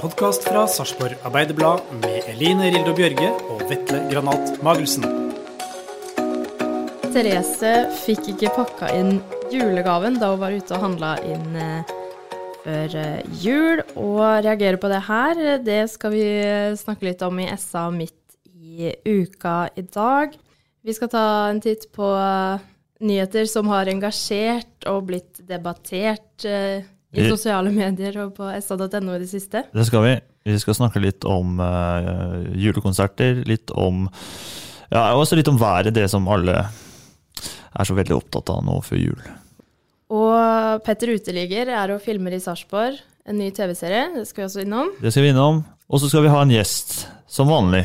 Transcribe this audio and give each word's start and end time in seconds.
Podkast 0.00 0.46
fra 0.48 0.62
Sarpsborg 0.64 1.18
Arbeiderblad 1.28 1.82
med 2.00 2.24
Eline 2.30 2.70
Rildo 2.72 2.94
Bjørge 2.96 3.26
og 3.52 3.60
Vetle 3.68 3.98
Granat 4.08 4.54
Magelsen. 4.64 5.04
Therese 7.10 7.72
fikk 8.00 8.30
ikke 8.32 8.52
pakka 8.54 8.88
inn 8.96 9.18
julegaven 9.52 10.16
da 10.16 10.30
hun 10.32 10.40
var 10.40 10.56
ute 10.56 10.72
og 10.78 10.86
handla 10.86 11.10
inn 11.28 11.58
eh, 11.60 11.92
før 12.64 12.96
eh, 13.02 13.34
jul. 13.42 13.82
Og 14.00 14.22
reagere 14.46 14.80
på 14.80 14.88
det 14.88 15.02
her, 15.04 15.42
det 15.66 15.82
skal 15.92 16.14
vi 16.14 16.24
snakke 16.80 17.10
litt 17.10 17.24
om 17.26 17.42
i 17.44 17.50
SA 17.60 17.90
midt 17.92 18.38
i 18.56 18.94
uka 19.04 19.66
i 19.76 19.84
dag. 19.84 20.32
Vi 20.80 20.96
skal 20.96 21.12
ta 21.12 21.26
en 21.50 21.60
titt 21.60 21.90
på 21.92 22.08
eh, 22.16 22.64
nyheter 23.04 23.44
som 23.52 23.68
har 23.68 23.92
engasjert 23.92 24.88
og 24.88 25.10
blitt 25.12 25.42
debattert 25.44 26.48
eh, 26.48 26.88
i 27.12 27.26
sosiale 27.26 27.72
medier 27.74 28.16
og 28.24 28.34
på 28.36 28.48
sa.no 28.62 29.16
i 29.16 29.22
det 29.22 29.30
siste. 29.30 29.64
Det 29.74 29.86
skal 29.88 30.04
vi. 30.04 30.14
Vi 30.50 30.58
skal 30.62 30.76
snakke 30.78 31.02
litt 31.02 31.26
om 31.28 31.58
uh, 31.60 32.40
julekonserter, 32.56 33.42
litt 33.48 33.72
om 33.74 34.06
Ja, 34.90 35.12
også 35.14 35.36
litt 35.38 35.50
om 35.50 35.58
været, 35.60 35.94
det 35.94 36.08
som 36.10 36.26
alle 36.30 36.64
er 37.70 37.86
så 37.86 37.94
veldig 37.94 38.16
opptatt 38.16 38.50
av 38.50 38.64
nå 38.66 38.80
før 38.82 38.98
jul. 38.98 39.28
Og 40.10 40.82
Petter 40.82 41.12
Uteligger 41.14 41.70
er 41.70 41.92
og 41.94 42.02
filmer 42.02 42.34
i 42.34 42.40
Sarpsborg, 42.42 42.98
en 43.30 43.38
ny 43.38 43.52
TV-serie. 43.54 44.08
Det 44.16 44.24
skal 44.26 44.42
vi 44.42 44.48
også 44.48 44.64
innom. 44.64 44.90
Det 44.98 45.12
skal 45.14 45.28
vi 45.28 45.30
innom. 45.30 45.62
Og 45.90 46.02
så 46.02 46.10
skal 46.10 46.26
vi 46.26 46.32
ha 46.34 46.42
en 46.42 46.50
gjest, 46.54 47.04
som 47.30 47.50
vanlig. 47.50 47.84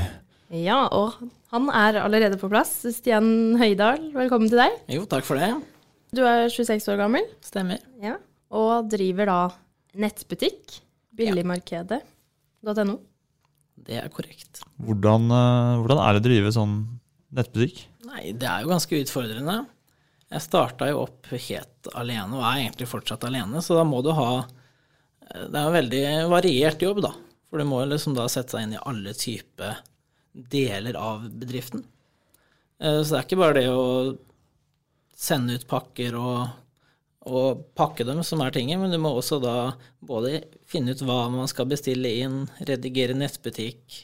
Ja, 0.50 0.88
og 0.90 1.20
han 1.54 1.70
er 1.70 2.02
allerede 2.02 2.40
på 2.42 2.50
plass. 2.50 2.80
Stian 2.98 3.58
Høydahl, 3.62 4.10
velkommen 4.16 4.50
til 4.50 4.62
deg. 4.64 4.80
Jo, 4.98 5.06
takk 5.10 5.28
for 5.28 5.38
det. 5.38 5.52
Du 6.16 6.24
er 6.26 6.48
26 6.50 6.88
år 6.94 7.02
gammel 7.06 7.26
Stemmer. 7.46 7.82
ja. 8.02 8.18
Og 8.52 8.90
driver 8.92 9.26
da 9.30 9.40
nettbutikk, 9.96 10.80
billigmarkedet.no. 11.16 12.96
Det 13.86 13.98
er 14.00 14.10
korrekt. 14.14 14.62
Hvordan, 14.82 15.30
eh, 15.32 15.78
hvordan 15.84 16.02
er 16.02 16.14
det 16.14 16.22
å 16.22 16.26
drive 16.30 16.52
sånn 16.56 16.76
nettbutikk? 17.36 17.86
Nei, 18.08 18.32
det 18.32 18.48
er 18.48 18.64
jo 18.64 18.72
ganske 18.72 19.02
utfordrende. 19.04 19.58
Jeg 20.32 20.42
starta 20.42 20.88
jo 20.90 21.04
opp 21.06 21.28
helt 21.32 21.90
alene, 21.94 22.34
og 22.34 22.44
er 22.44 22.64
egentlig 22.64 22.88
fortsatt 22.90 23.24
alene, 23.28 23.62
så 23.62 23.76
da 23.78 23.84
må 23.88 24.02
du 24.04 24.12
ha 24.16 24.46
Det 25.26 25.58
er 25.58 25.66
en 25.68 25.74
veldig 25.74 26.30
variert 26.30 26.80
jobb, 26.80 27.02
da. 27.02 27.10
For 27.50 27.58
du 27.58 27.66
må 27.66 27.80
liksom 27.90 28.14
da 28.16 28.28
sette 28.30 28.52
seg 28.54 28.62
inn 28.68 28.76
i 28.78 28.82
alle 28.86 29.12
typer 29.18 29.80
deler 30.36 30.96
av 31.00 31.24
bedriften. 31.32 31.82
Eh, 32.80 33.02
Så 33.02 33.10
det 33.10 33.18
er 33.20 33.26
ikke 33.26 33.40
bare 33.42 33.54
det 33.58 33.68
å 33.72 34.18
sende 35.16 35.56
ut 35.58 35.66
pakker 35.68 36.16
og, 36.20 36.50
og 37.26 37.64
pakke 37.78 38.06
dem 38.06 38.20
som 38.26 38.42
er 38.46 38.54
tinget, 38.54 38.78
men 38.78 38.92
du 38.94 39.00
må 39.02 39.10
også 39.18 39.40
da 39.42 39.56
både 40.06 40.44
finne 40.70 40.94
ut 40.94 41.02
hva 41.02 41.24
man 41.34 41.50
skal 41.50 41.66
bestille 41.72 42.12
inn, 42.22 42.44
redigere 42.68 43.16
nettbutikk, 43.18 44.04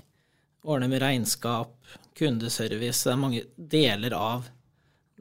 ordne 0.66 0.90
med 0.90 1.04
regnskap, 1.04 1.76
kundeservice. 2.18 3.04
Det 3.06 3.14
er 3.14 3.22
mange 3.22 3.44
deler 3.56 4.16
av 4.18 4.48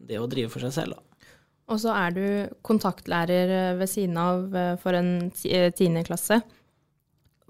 det 0.00 0.16
å 0.20 0.28
drive 0.32 0.48
for 0.52 0.64
seg 0.64 0.72
selv, 0.78 0.96
da. 0.96 1.28
Og 1.70 1.78
så 1.78 1.92
er 1.94 2.14
du 2.16 2.24
kontaktlærer 2.66 3.52
eh, 3.54 3.74
ved 3.78 3.86
siden 3.92 4.16
av 4.18 4.56
eh, 4.58 4.72
for 4.82 4.96
en 4.98 5.12
eh, 5.46 5.68
tiendeklasse. 5.76 6.40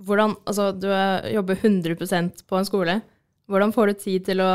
Hvordan, 0.03 0.35
altså 0.45 0.67
du 0.77 0.91
er- 0.93 1.31
jobber 1.33 1.57
100% 1.57 2.43
på 2.51 2.59
en 2.59 2.69
skole. 2.69 2.99
Hvordan 3.49 3.73
får 3.73 3.87
du 3.95 4.03
tid 4.03 4.27
til 4.29 4.43
å 4.45 4.51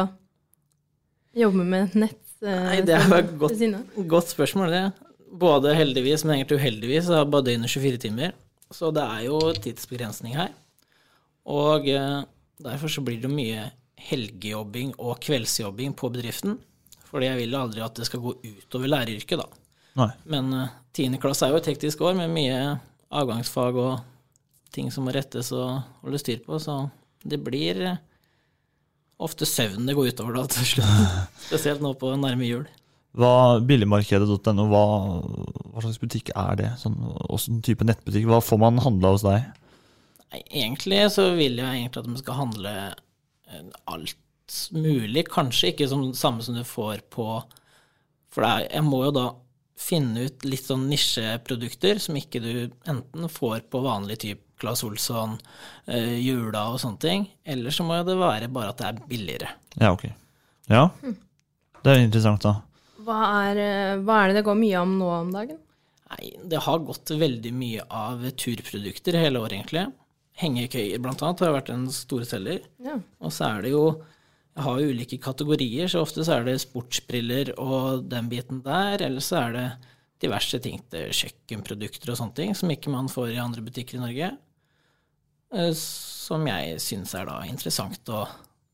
jobbe 1.35 1.65
med 1.65 1.95
nett? 1.97 2.21
Nei, 2.45 2.81
det 2.85 2.93
er 2.93 3.07
jo 3.09 3.17
et 3.17 3.33
godt, 3.41 3.65
godt 4.11 4.29
spørsmål, 4.35 4.69
det. 4.75 4.83
Både 5.35 5.73
heldigvis, 5.75 6.23
men 6.25 6.37
egentlig 6.37 6.61
uheldigvis, 6.61 7.09
har 7.11 7.27
bare 7.31 7.49
døgnet 7.49 7.71
24 7.71 8.01
timer. 8.05 8.35
Så 8.73 8.91
det 8.95 9.03
er 9.03 9.25
jo 9.27 9.39
tidsbegrensning 9.61 10.37
her. 10.37 10.53
Og 11.45 11.89
eh, 11.91 12.21
derfor 12.63 12.91
så 12.91 13.03
blir 13.05 13.19
det 13.21 13.31
mye 13.31 13.67
helgejobbing 14.05 14.95
og 14.99 15.19
kveldsjobbing 15.23 15.93
på 15.97 16.09
bedriften. 16.13 16.57
Fordi 17.09 17.29
jeg 17.29 17.41
vil 17.43 17.57
aldri 17.57 17.83
at 17.85 17.99
det 17.99 18.07
skal 18.09 18.23
gå 18.23 18.33
utover 18.43 18.91
læreryrket, 18.91 19.43
da. 19.43 19.61
Nei. 20.01 20.09
Men 20.31 20.51
eh, 20.55 20.73
tiende 20.95 21.21
klasse 21.21 21.47
er 21.47 21.53
jo 21.53 21.61
et 21.61 21.69
hektisk 21.71 22.03
år 22.05 22.17
med 22.17 22.33
mye 22.33 22.59
avgangsfag 23.15 23.79
og 23.79 23.93
ting 24.75 24.89
som 24.91 25.07
må 25.07 25.13
rettes 25.15 25.53
og 25.55 25.85
holde 26.03 26.19
styr 26.19 26.41
på, 26.43 26.59
så 26.59 26.87
det 27.25 27.39
blir 27.43 27.79
eh, 27.85 28.01
ofte 29.23 29.47
søvn 29.47 29.87
det 29.87 29.95
går 29.95 30.11
utover 30.11 30.41
da 30.41 30.47
til 30.51 30.67
slutt. 30.73 31.21
Spesielt 31.47 31.83
nå 31.83 31.93
på 31.99 32.11
nærme 32.19 32.49
jul. 32.49 32.65
Hva, 33.15 33.61
billigmarkedet.no, 33.63 34.65
hva, 34.71 34.83
hva 35.71 35.83
slags 35.83 36.01
butikk 36.01 36.33
er 36.35 36.57
det? 36.59 36.71
Sånn, 36.81 36.97
Åssen 37.31 37.61
type 37.63 37.87
nettbutikk? 37.87 38.27
Hva 38.27 38.41
får 38.43 38.59
man 38.59 38.81
handla 38.83 39.13
hos 39.15 39.23
deg? 39.23 39.45
Egentlig 40.35 40.99
så 41.13 41.29
vil 41.37 41.61
jeg 41.61 41.79
egentlig 41.79 42.01
at 42.01 42.11
man 42.11 42.19
skal 42.19 42.39
handle 42.41 42.73
eh, 42.91 43.69
alt 43.93 44.57
mulig. 44.75 45.23
Kanskje 45.31 45.71
ikke 45.71 45.87
som 45.91 46.09
samme 46.17 46.43
som 46.43 46.57
du 46.57 46.65
får 46.67 47.05
på 47.13 47.29
For 48.35 48.43
det 48.43 48.51
er, 48.51 48.67
jeg 48.73 48.87
må 48.89 49.05
jo 49.05 49.15
da 49.15 49.29
finne 49.79 50.27
ut 50.27 50.43
litt 50.47 50.67
sånn 50.67 50.85
nisjeprodukter 50.91 51.99
som 52.03 52.17
ikke 52.19 52.41
du 52.43 52.51
enten 52.87 53.31
får 53.31 53.65
på 53.71 53.83
vanlig 53.83 54.19
type 54.23 54.43
Claes 54.59 54.83
Olsson, 54.87 55.33
eh, 55.87 56.15
Jula 56.23 56.69
og 56.71 56.79
sånne 56.79 56.99
ting. 57.03 57.25
Eller 57.43 57.75
så 57.75 57.83
må 57.87 57.97
det 58.07 58.15
være 58.19 58.51
bare 58.51 58.71
at 58.71 58.79
det 58.79 58.87
er 58.87 59.01
billigere. 59.07 59.49
Ja, 59.79 59.91
ok. 59.91 60.07
Ja, 60.71 60.87
det 61.83 61.91
er 61.91 62.03
interessant, 62.03 62.45
da. 62.47 62.55
Hva 63.05 63.19
er, 63.51 63.59
eh, 63.61 63.97
hva 64.01 64.23
er 64.23 64.31
det 64.31 64.39
det 64.41 64.45
går 64.47 64.57
mye 64.59 64.81
om 64.81 64.97
nå 64.99 65.09
om 65.19 65.31
dagen? 65.35 65.59
Nei, 66.09 66.31
det 66.51 66.61
har 66.65 66.83
gått 66.85 67.11
veldig 67.17 67.51
mye 67.53 67.85
av 67.89 68.21
turprodukter 68.37 69.17
hele 69.17 69.41
året, 69.41 69.57
egentlig. 69.59 69.85
Hengekøyer, 70.41 70.99
blant 71.01 71.21
annet, 71.23 71.39
har 71.45 71.55
vært 71.55 71.71
en 71.73 71.87
storselger. 71.93 72.65
Ja. 72.83 72.99
Og 73.21 73.31
så 73.33 73.47
er 73.57 73.65
det 73.65 73.71
jo 73.75 73.85
Jeg 74.55 74.63
har 74.63 74.77
jo 74.79 74.87
ulike 74.87 75.17
kategorier, 75.19 75.89
så 75.91 75.99
ofte 75.99 76.23
så 76.23 76.37
er 76.37 76.45
det 76.45 76.61
sportsbriller 76.61 77.49
og 77.59 78.05
den 78.07 78.29
biten 78.31 78.61
der, 78.63 79.01
eller 79.03 79.19
så 79.19 79.35
er 79.41 79.51
det 79.51 79.65
diverse 80.23 80.59
ting 80.63 80.79
til 80.89 81.09
kjøkkenprodukter 81.11 82.13
og 82.13 82.15
sånne 82.21 82.37
ting 82.37 82.53
som 82.55 82.71
ikke 82.71 82.87
man 82.93 83.09
får 83.11 83.33
i 83.33 83.41
andre 83.43 83.59
butikker 83.65 83.97
i 83.97 83.99
Norge. 84.05 84.29
eh, 85.51 85.73
Som 85.75 86.47
jeg 86.47 86.79
syns 86.79 87.13
er 87.19 87.25
da 87.25 87.41
interessant 87.43 88.07
å 88.07 88.29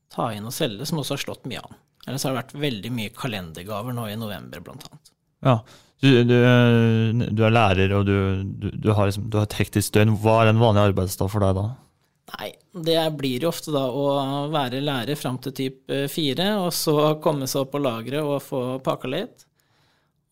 ta 0.08 0.28
inn 0.30 0.46
og 0.46 0.52
selge, 0.54 0.86
som 0.86 0.98
også 1.02 1.16
har 1.16 1.24
slått 1.24 1.46
mye 1.50 1.58
an. 1.66 1.74
Ellers 2.06 2.24
har 2.26 2.34
det 2.34 2.40
vært 2.40 2.56
veldig 2.64 2.92
mye 2.94 3.14
kalendergaver 3.14 3.94
nå 3.94 4.08
i 4.10 4.18
november, 4.18 4.62
blant 4.64 4.86
annet. 4.88 5.12
Ja. 5.46 5.56
Du, 6.02 6.08
du, 6.26 6.34
du 7.30 7.44
er 7.46 7.54
lærer, 7.54 7.92
og 7.94 8.08
du, 8.08 8.42
du, 8.74 8.88
har 8.90 9.06
liksom, 9.06 9.28
du 9.30 9.38
har 9.38 9.46
et 9.46 9.60
hektisk 9.60 9.94
døgn. 9.94 10.16
Hva 10.18 10.40
er 10.42 10.50
en 10.50 10.62
vanlig 10.62 10.88
arbeidsdag 10.88 11.30
for 11.30 11.46
deg 11.46 11.54
da? 11.60 11.68
Nei, 12.32 12.48
det 12.88 12.98
blir 13.18 13.44
jo 13.44 13.52
ofte 13.52 13.74
da 13.74 13.84
å 13.86 14.06
være 14.50 14.80
lærer 14.82 15.18
fram 15.18 15.38
til 15.44 15.54
typ 15.54 15.92
eh, 15.94 16.08
fire, 16.10 16.48
og 16.64 16.72
så 16.74 16.96
komme 17.22 17.46
seg 17.50 17.66
opp 17.66 17.74
på 17.76 17.82
lageret 17.82 18.26
og 18.26 18.42
få 18.42 18.62
pakka 18.82 19.10
litt. 19.12 19.46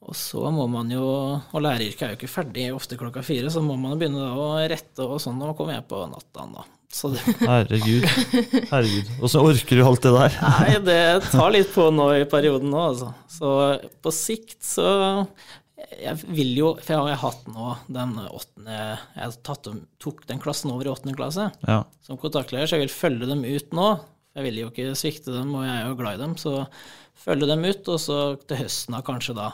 Og 0.01 0.17
så 0.17 0.41
må 0.49 0.65
man 0.73 0.89
jo, 0.93 1.05
og 1.53 1.61
læreryrket 1.61 2.03
er 2.07 2.13
jo 2.15 2.19
ikke 2.19 2.31
ferdig 2.33 2.71
ofte 2.73 2.97
klokka 2.97 3.21
fire, 3.25 3.51
så 3.53 3.61
må 3.61 3.77
man 3.77 3.99
begynne 4.01 4.31
å 4.33 4.47
rette 4.71 5.05
og 5.05 5.19
sånn, 5.21 5.41
og 5.45 5.53
komme 5.59 5.75
hjem 5.77 5.89
på 5.91 6.01
natta 6.09 6.47
da. 6.55 6.65
Så 6.91 7.13
det, 7.13 7.21
Herregud. 7.45 8.07
Herregud. 8.73 9.11
Åssen 9.23 9.45
orker 9.47 9.79
du 9.79 9.85
alt 9.87 10.03
det 10.03 10.11
der? 10.17 10.39
nei, 10.57 10.79
det 10.89 11.03
tar 11.29 11.53
litt 11.55 11.71
på 11.71 11.87
nå 11.95 12.09
i 12.17 12.25
perioden 12.33 12.73
nå, 12.73 12.81
altså. 12.89 13.13
Så 13.31 13.53
på 14.03 14.11
sikt 14.15 14.59
så 14.67 14.89
Jeg 16.01 16.17
vil 16.35 16.51
jo, 16.59 16.73
for 16.83 16.97
jeg 16.97 17.15
har 17.15 17.21
hatt 17.23 17.47
nå 17.53 17.69
den 17.95 18.17
åttende 18.25 18.81
Jeg 19.15 19.39
tatt, 19.47 19.71
tok 20.03 20.25
den 20.29 20.43
klassen 20.43 20.73
over 20.75 20.89
i 20.89 20.93
åttende 20.93 21.15
klasse 21.17 21.47
Ja. 21.69 21.85
som 22.03 22.19
kontaktleder, 22.21 22.67
så 22.67 22.77
jeg 22.81 22.89
vil 22.89 22.97
følge 22.97 23.31
dem 23.31 23.47
ut 23.47 23.77
nå. 23.77 23.89
Jeg 24.35 24.49
vil 24.49 24.61
jo 24.65 24.73
ikke 24.73 24.91
svikte 24.99 25.37
dem, 25.37 25.55
og 25.55 25.69
jeg 25.69 25.77
er 25.77 25.89
jo 25.93 25.97
glad 26.01 26.19
i 26.19 26.23
dem, 26.25 26.35
så 26.41 26.65
følge 27.21 27.47
dem 27.53 27.65
ut, 27.69 27.87
og 27.95 28.03
så 28.03 28.19
til 28.49 28.65
høsten 28.65 28.97
da 28.99 29.05
kanskje 29.07 29.39
da 29.39 29.53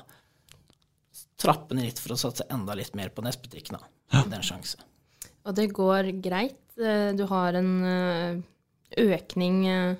trappe 1.46 1.76
ned 1.78 1.86
litt 1.88 2.02
for 2.02 2.14
å 2.16 2.18
satse 2.20 2.46
enda 2.52 2.74
litt 2.78 2.94
mer 2.98 3.12
på 3.14 3.22
nettbutikken. 3.24 3.78
da. 3.78 4.22
Den 4.26 4.34
en 4.40 4.46
sjanse. 4.46 4.82
Og 5.46 5.54
det 5.54 5.68
går 5.76 6.10
greit. 6.24 6.58
Eh, 6.76 7.12
Du 7.16 7.24
har 7.30 7.54
en 7.56 7.70
eh, 7.86 8.40
økning 9.02 9.60
eh, 9.70 9.94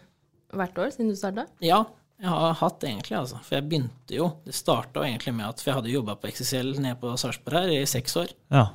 hvert 0.57 0.79
år 0.79 0.91
siden 0.95 1.13
du 1.13 1.17
starta? 1.19 1.47
Ja, 1.65 1.85
jeg 2.21 2.29
har 2.33 2.55
hatt 2.61 2.81
det 2.81 2.91
egentlig, 2.91 3.17
altså. 3.19 3.39
For 3.45 3.59
jeg 3.59 3.67
begynte 3.69 4.15
jo 4.17 4.31
Det 4.47 4.55
starta 4.57 5.03
egentlig 5.05 5.35
med 5.37 5.47
at 5.51 5.61
For 5.61 5.69
jeg 5.71 5.77
hadde 5.81 5.91
jobba 5.93 6.15
på 6.17 6.31
XXL 6.33 6.71
nede 6.81 6.97
på 7.01 7.11
Sarpsborg 7.21 7.59
her 7.61 7.73
i 7.75 7.87
seks 7.91 8.17
år 8.17 8.31
Ja. 8.55 8.67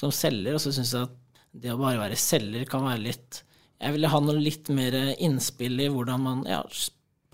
som 0.00 0.10
selger, 0.14 0.54
og 0.56 0.62
så 0.64 0.72
syns 0.72 0.94
jeg 0.96 1.02
at 1.08 1.16
det 1.52 1.72
å 1.74 1.78
bare 1.80 1.98
være 2.00 2.16
selger 2.16 2.64
kan 2.70 2.86
være 2.86 3.02
litt 3.04 3.42
Jeg 3.82 3.92
ville 3.96 4.08
ha 4.08 4.20
noe 4.24 4.40
litt 4.40 4.68
mer 4.72 4.96
innspill 5.18 5.80
i 5.84 5.88
hvordan 5.92 6.20
man 6.24 6.44
ja, 6.48 6.62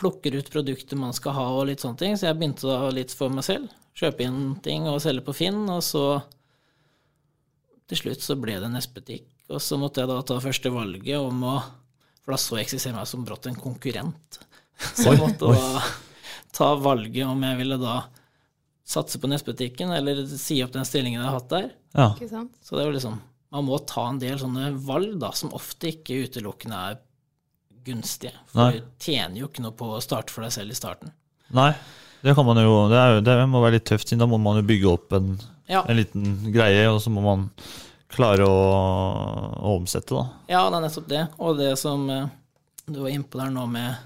plukker 0.00 0.34
ut 0.38 0.50
produkter 0.50 0.98
man 0.98 1.12
skal 1.16 1.32
ha 1.36 1.46
og 1.60 1.66
litt 1.70 1.80
sånne 1.84 1.98
ting, 2.00 2.16
så 2.16 2.28
jeg 2.30 2.38
begynte 2.38 2.66
da 2.68 2.90
litt 2.94 3.14
for 3.16 3.28
meg 3.32 3.44
selv. 3.46 3.68
Kjøpe 3.96 4.26
inn 4.26 4.40
ting 4.64 4.88
og 4.90 5.00
selge 5.04 5.24
på 5.24 5.34
Finn, 5.36 5.62
og 5.72 5.80
så 5.84 6.04
til 7.86 8.00
slutt 8.02 8.24
så 8.24 8.36
ble 8.38 8.58
det 8.60 8.68
nettbutikk. 8.72 9.28
Og 9.52 9.62
så 9.62 9.78
måtte 9.78 10.02
jeg 10.02 10.10
da 10.10 10.18
ta 10.26 10.40
første 10.42 10.72
valget 10.74 11.22
om 11.22 11.44
å 11.46 11.56
For 12.26 12.34
da 12.34 12.40
så 12.42 12.56
XXL 12.58 12.96
meg 12.96 13.06
som 13.06 13.22
brått 13.22 13.46
en 13.46 13.54
konkurrent. 13.54 14.40
Så 14.82 15.12
jeg 15.12 15.20
måtte 15.20 15.46
da 15.54 15.82
ta 16.56 16.72
valget 16.74 17.22
om 17.28 17.44
jeg 17.46 17.58
ville 17.60 17.78
da 17.78 18.00
satse 18.86 19.20
på 19.22 19.30
nettbutikken 19.30 19.92
eller 19.94 20.24
si 20.34 20.58
opp 20.64 20.74
den 20.74 20.86
stillingen 20.86 21.20
jeg 21.20 21.28
har 21.28 21.36
hatt 21.38 21.52
der. 21.52 21.68
Ja. 21.94 22.08
Så 22.62 22.74
det 22.74 22.82
er 22.82 22.90
jo 22.90 22.96
liksom 22.98 23.20
Man 23.54 23.68
må 23.68 23.78
ta 23.86 24.08
en 24.10 24.18
del 24.18 24.40
sånne 24.40 24.72
valg, 24.84 25.12
da, 25.22 25.30
som 25.32 25.52
ofte 25.54 25.92
ikke 25.92 26.16
utelukkende 26.26 26.80
er 26.90 26.96
gunstige. 27.86 28.34
For 28.50 28.58
Nei. 28.58 28.80
du 28.82 28.88
tjener 28.98 29.38
jo 29.38 29.46
ikke 29.46 29.62
noe 29.62 29.76
på 29.78 29.86
å 29.94 30.00
starte 30.02 30.34
for 30.34 30.42
deg 30.42 30.50
selv 30.52 30.74
i 30.74 30.76
starten. 30.76 31.12
Nei, 31.54 31.70
det 32.26 32.34
kan 32.36 32.46
man 32.48 32.58
jo 32.60 32.74
Det, 32.90 32.98
er, 33.00 33.20
det 33.24 33.34
må 33.48 33.62
være 33.62 33.78
litt 33.78 33.86
tøft, 33.88 34.08
siden 34.10 34.24
da 34.24 34.28
må 34.30 34.38
man 34.42 34.58
jo 34.60 34.66
bygge 34.68 34.90
opp 34.92 35.14
en, 35.18 35.36
Ja. 35.70 35.84
en 35.86 35.96
liten 35.98 36.36
greie, 36.54 36.84
og 36.90 37.00
så 37.02 37.10
må 37.14 37.22
man 37.24 37.48
klare 38.12 38.46
å, 38.46 38.58
å 39.62 39.72
omsette, 39.78 40.14
da. 40.14 40.26
Ja, 40.50 40.64
det 40.70 40.78
er 40.78 40.84
nettopp 40.86 41.08
det. 41.10 41.22
Og 41.42 41.56
det 41.58 41.72
som 41.80 42.04
eh, 42.10 42.28
du 42.86 43.00
var 43.02 43.10
innpå 43.14 43.40
der 43.40 43.50
nå 43.54 43.64
med 43.70 43.96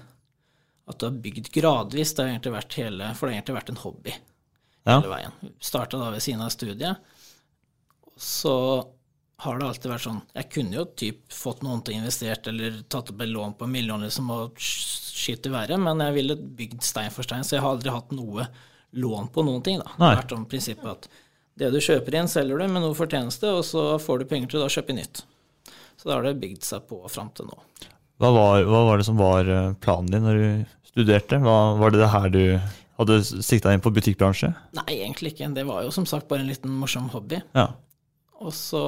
at 0.89 0.97
du 0.99 1.05
har 1.05 1.19
bygd 1.23 1.51
gradvis, 1.53 2.15
det 2.17 2.23
har 2.25 2.31
egentlig 2.33 2.53
vært 2.55 2.73
hele 2.81 3.11
For 3.15 3.27
det 3.27 3.35
har 3.35 3.37
egentlig 3.39 3.57
vært 3.59 3.69
en 3.75 3.81
hobby 3.83 4.13
Ja. 4.17 4.95
hele 4.97 5.11
veien. 5.13 5.35
Starta 5.61 5.99
da 6.01 6.09
ved 6.15 6.23
siden 6.25 6.41
av 6.41 6.49
studiet. 6.51 6.97
Så 8.17 8.55
har 9.41 9.57
det 9.57 9.65
alltid 9.65 9.89
vært 9.89 10.03
sånn 10.03 10.19
Jeg 10.35 10.49
kunne 10.53 10.75
jo 10.77 10.83
typ 11.01 11.33
fått 11.33 11.63
noen 11.65 11.79
til 11.81 11.95
å 11.95 12.01
investert 12.01 12.49
eller 12.51 12.81
tatt 12.91 13.09
opp 13.09 13.23
et 13.23 13.31
lån 13.31 13.55
på 13.57 13.65
en 13.65 13.73
million 13.73 14.03
liksom, 14.03 14.29
og 14.33 14.59
skyte 14.61 15.49
i 15.49 15.53
været, 15.53 15.81
men 15.81 16.03
jeg 16.05 16.17
ville 16.17 16.37
bygd 16.59 16.85
stein 16.85 17.13
for 17.13 17.25
stein, 17.25 17.45
så 17.47 17.57
jeg 17.57 17.65
har 17.65 17.73
aldri 17.75 17.93
hatt 17.93 18.13
noe 18.13 18.45
lån 18.91 19.31
på 19.33 19.45
noen 19.47 19.63
ting. 19.65 19.81
da. 19.81 19.89
Det 19.95 20.05
har 20.05 20.21
vært 20.23 20.35
om 20.37 20.47
prinsippet 20.49 20.91
at 20.91 21.09
det 21.61 21.71
du 21.73 21.79
kjøper 21.83 22.17
inn, 22.17 22.29
selger 22.31 22.61
du 22.61 22.67
med 22.71 22.83
noe 22.83 22.97
fortjeneste, 22.97 23.49
og 23.53 23.65
så 23.67 23.85
får 24.01 24.21
du 24.21 24.29
penger 24.29 24.51
til 24.51 24.61
å 24.61 24.65
da 24.65 24.71
kjøpe 24.71 24.95
nytt. 24.97 25.23
Så 25.99 26.09
da 26.09 26.17
har 26.17 26.25
det 26.25 26.39
bygd 26.41 26.65
seg 26.65 26.85
på 26.89 27.01
fram 27.11 27.29
til 27.37 27.49
nå. 27.49 27.57
Hva 28.21 28.29
var, 28.33 28.63
hva 28.69 28.85
var 28.87 29.01
det 29.01 29.05
som 29.07 29.17
var 29.19 29.49
eh, 29.49 29.73
planen 29.81 30.09
din 30.13 30.25
når 30.25 30.39
du 30.39 30.73
studerte? 30.91 31.41
Hva, 31.41 31.57
var 31.81 31.93
det 31.93 32.01
det 32.01 32.09
her 32.13 32.33
du 32.33 32.43
hadde 33.01 33.21
sikta 33.25 33.73
inn 33.73 33.81
på 33.83 33.93
butikkbransje? 33.93 34.51
Nei, 34.77 34.89
egentlig 34.99 35.33
ikke. 35.33 35.49
Det 35.53 35.65
var 35.67 35.85
jo 35.85 35.93
som 35.93 36.05
sagt 36.09 36.29
bare 36.29 36.45
en 36.45 36.51
liten 36.51 36.73
morsom 36.77 37.09
hobby. 37.13 37.41
Ja. 37.57 37.71
Og 38.41 38.53
så 38.55 38.83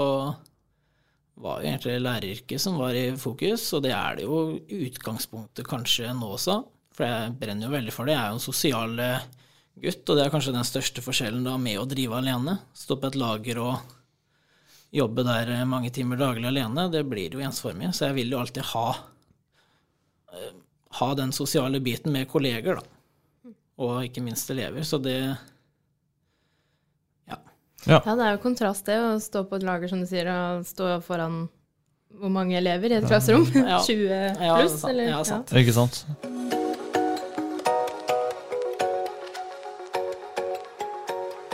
var 1.44 1.62
jo 1.62 1.70
egentlig 1.70 2.00
læreryrket 2.02 2.62
som 2.62 2.78
var 2.82 2.98
i 2.98 3.08
fokus, 3.20 3.66
og 3.74 3.84
det 3.86 3.94
er 3.96 4.20
det 4.20 4.28
jo 4.28 4.60
utgangspunktet 4.88 5.68
kanskje 5.70 6.14
nå 6.18 6.34
også. 6.36 6.60
For 6.94 7.10
jeg 7.10 7.34
brenner 7.42 7.68
jo 7.68 7.74
veldig 7.74 7.94
for 7.94 8.10
det. 8.10 8.16
Jeg 8.16 8.22
er 8.22 8.34
jo 8.34 8.40
en 8.40 8.48
sosial 8.48 9.00
eh, 9.02 9.28
gutt, 9.82 10.04
og 10.06 10.18
det 10.18 10.26
er 10.26 10.34
kanskje 10.34 10.56
den 10.56 10.68
største 10.68 11.04
forskjellen 11.06 11.46
da 11.46 11.56
med 11.62 11.82
å 11.82 11.88
drive 11.90 12.20
alene. 12.20 12.60
Stå 12.78 13.00
på 13.02 13.10
et 13.10 13.18
lager 13.18 13.62
og 13.64 13.96
jobbe 14.94 15.26
der 15.26 15.56
eh, 15.56 15.66
mange 15.70 15.90
timer 15.94 16.22
daglig 16.22 16.50
alene. 16.52 16.90
Det 16.94 17.02
blir 17.10 17.34
jo 17.34 17.42
ensformig, 17.46 17.96
så 17.98 18.12
jeg 18.12 18.20
vil 18.22 18.36
jo 18.36 18.44
alltid 18.44 18.70
ha 18.76 18.88
eh, 20.34 20.54
ha 20.94 21.14
den 21.18 21.32
sosiale 21.34 21.80
biten 21.80 22.14
med 22.14 22.30
kolleger, 22.30 22.78
da. 22.78 23.54
Og 23.82 24.06
ikke 24.06 24.22
minst 24.22 24.50
elever. 24.54 24.86
Så 24.86 25.00
det 25.02 25.18
Ja, 27.90 28.00
det 28.06 28.24
er 28.28 28.38
jo 28.38 28.42
kontrast 28.44 28.86
det 28.88 29.00
å 29.02 29.16
stå 29.22 29.44
på 29.50 29.60
et 29.60 29.66
lager, 29.68 29.92
som 29.92 30.04
du 30.04 30.08
sier, 30.10 30.30
og 30.32 30.66
stå 30.68 30.98
foran 31.06 31.46
hvor 32.14 32.30
mange 32.30 32.56
elever 32.60 32.94
i 32.94 33.00
et 33.00 33.08
klasserom? 33.10 33.48
Ja. 33.58 33.80
20 33.88 34.38
pluss, 34.38 34.84
eller? 34.90 35.10
Ja, 35.16 35.24
sant. 35.28 35.52
Ikke 35.58 35.74
sant? 35.76 36.04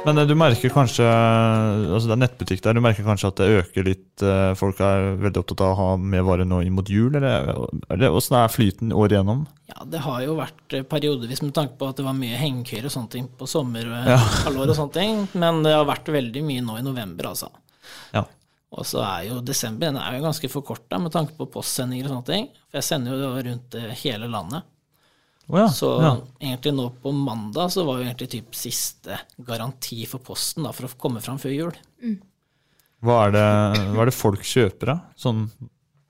Men 0.05 0.17
eh, 0.17 0.25
du 0.29 0.33
merker 0.37 0.71
kanskje 0.73 1.05
altså 1.05 2.07
Det 2.07 2.15
er 2.15 2.21
nettbutikk 2.23 2.61
der, 2.63 2.77
du 2.77 2.83
merker 2.83 3.05
kanskje 3.07 3.31
at 3.31 3.41
det 3.41 3.49
øker 3.59 3.87
litt 3.87 4.23
eh, 4.25 4.53
Folk 4.59 4.79
er 4.85 5.09
veldig 5.19 5.41
opptatt 5.43 5.63
av 5.65 5.73
å 5.73 5.79
ha 5.79 5.89
med 5.99 6.23
varer 6.27 6.47
nå 6.47 6.61
inn 6.65 6.75
mot 6.77 6.89
jul, 6.89 7.15
eller 7.19 7.49
eller 7.89 8.15
åssen 8.15 8.37
er 8.39 8.51
flyten 8.53 8.93
året 8.95 9.17
igjennom? 9.17 9.43
Ja, 9.69 9.83
det 9.91 10.01
har 10.05 10.23
jo 10.25 10.37
vært 10.39 10.75
eh, 10.77 10.85
periodevis 10.87 11.43
med 11.43 11.53
tanke 11.57 11.77
på 11.79 11.89
at 11.91 11.99
det 11.99 12.07
var 12.07 12.17
mye 12.17 12.39
hengekøyer 12.39 12.87
og 12.89 12.95
sånne 12.95 13.13
ting 13.17 13.29
på 13.39 13.47
sommer 13.49 13.89
og 13.91 14.09
Ja. 14.15 14.19
og 14.53 14.75
sånne 14.77 14.95
ting, 14.95 15.23
men 15.39 15.63
det 15.65 15.75
har 15.75 15.87
vært 15.89 16.11
veldig 16.15 16.43
mye 16.47 16.63
nå 16.65 16.79
i 16.79 16.85
november, 16.85 17.31
altså. 17.33 17.51
Ja. 18.15 18.23
Og 18.71 18.85
så 18.85 19.01
er 19.01 19.23
jo 19.29 19.39
desember 19.41 19.89
den 19.89 19.97
er 19.97 20.17
jo 20.17 20.25
ganske 20.27 20.49
forkorta 20.51 20.99
med 21.01 21.11
tanke 21.13 21.33
på 21.37 21.47
postsendinger 21.49 22.05
og 22.07 22.11
sånne 22.19 22.27
ting. 22.29 22.49
For 22.69 22.77
jeg 22.79 22.85
sender 22.85 23.17
jo 23.17 23.31
rundt 23.49 23.77
eh, 23.79 23.93
hele 24.03 24.29
landet. 24.29 24.67
Å 25.49 25.57
ja, 25.63 25.67
Så 25.73 25.87
ja. 26.03 26.11
egentlig 26.43 26.75
nå 26.77 26.89
på 27.01 27.11
mandag 27.15 27.71
så 27.73 27.81
var 27.87 27.97
jo 27.99 28.05
egentlig 28.05 28.29
typ 28.35 28.55
siste 28.57 29.17
garanti 29.47 30.03
for 30.09 30.21
posten 30.21 30.67
da, 30.67 30.73
for 30.75 30.85
å 30.85 30.93
komme 31.01 31.23
fram 31.25 31.39
før 31.41 31.55
jul. 31.55 31.79
Hva 33.01 33.15
er 33.25 33.33
det, 33.33 33.47
hva 33.95 34.03
er 34.03 34.11
det 34.11 34.15
folk 34.17 34.43
kjøper, 34.45 34.91
da? 34.91 34.97
Sånn, 35.17 35.45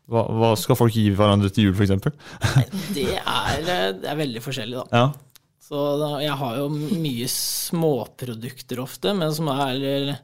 hva, 0.09 0.25
hva 0.33 0.51
skal 0.59 0.75
folk 0.79 0.95
gi 0.97 1.07
hverandre 1.15 1.51
til 1.53 1.69
jul, 1.69 1.77
f.eks.? 1.77 2.11
Det 2.97 3.07
er, 3.21 3.63
eh, 3.63 3.89
det 4.01 4.09
er 4.11 4.19
veldig 4.19 4.43
forskjellig, 4.43 4.83
da. 4.83 5.03
Ja. 5.03 5.49
Så 5.69 5.83
da, 6.01 6.11
jeg 6.23 6.33
har 6.41 6.55
jo 6.57 6.67
mye 6.73 7.27
småprodukter 7.29 8.79
ofte, 8.81 9.13
men 9.13 9.31
som 9.37 9.51
er 9.53 10.15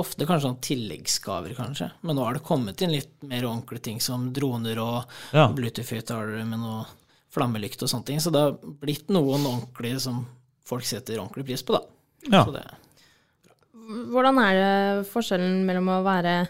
ofte 0.00 0.26
kanskje 0.28 0.44
sånn 0.46 0.60
tilleggsgaver, 0.64 1.54
kanskje. 1.56 1.88
Men 2.04 2.18
nå 2.20 2.26
har 2.26 2.36
det 2.36 2.44
kommet 2.46 2.84
inn 2.84 2.92
litt 2.94 3.14
mer 3.26 3.46
ordentlige 3.48 3.86
ting 3.88 4.00
som 4.04 4.28
droner 4.36 4.78
og 4.82 5.16
Ja. 5.34 5.48
Bluetooth-høyttalere 5.56 6.44
med 6.46 6.60
noe 6.62 6.84
flammelykt 7.34 7.82
og 7.84 7.90
sånne 7.92 8.08
ting. 8.08 8.20
Så 8.22 8.32
det 8.34 8.42
har 8.42 8.56
blitt 8.82 9.10
noen 9.12 9.46
ordentlige 9.46 10.02
som 10.06 10.24
folk 10.66 10.86
setter 10.86 11.18
ordentlig 11.18 11.48
pris 11.50 11.64
på, 11.66 11.78
da. 11.78 11.82
Ja. 12.30 12.44
Så 12.44 12.54
det, 12.54 12.64
Hvordan 14.10 14.38
er 14.38 14.54
det 14.54 15.06
forskjellen 15.10 15.62
mellom 15.66 15.88
å 15.90 16.02
være 16.06 16.44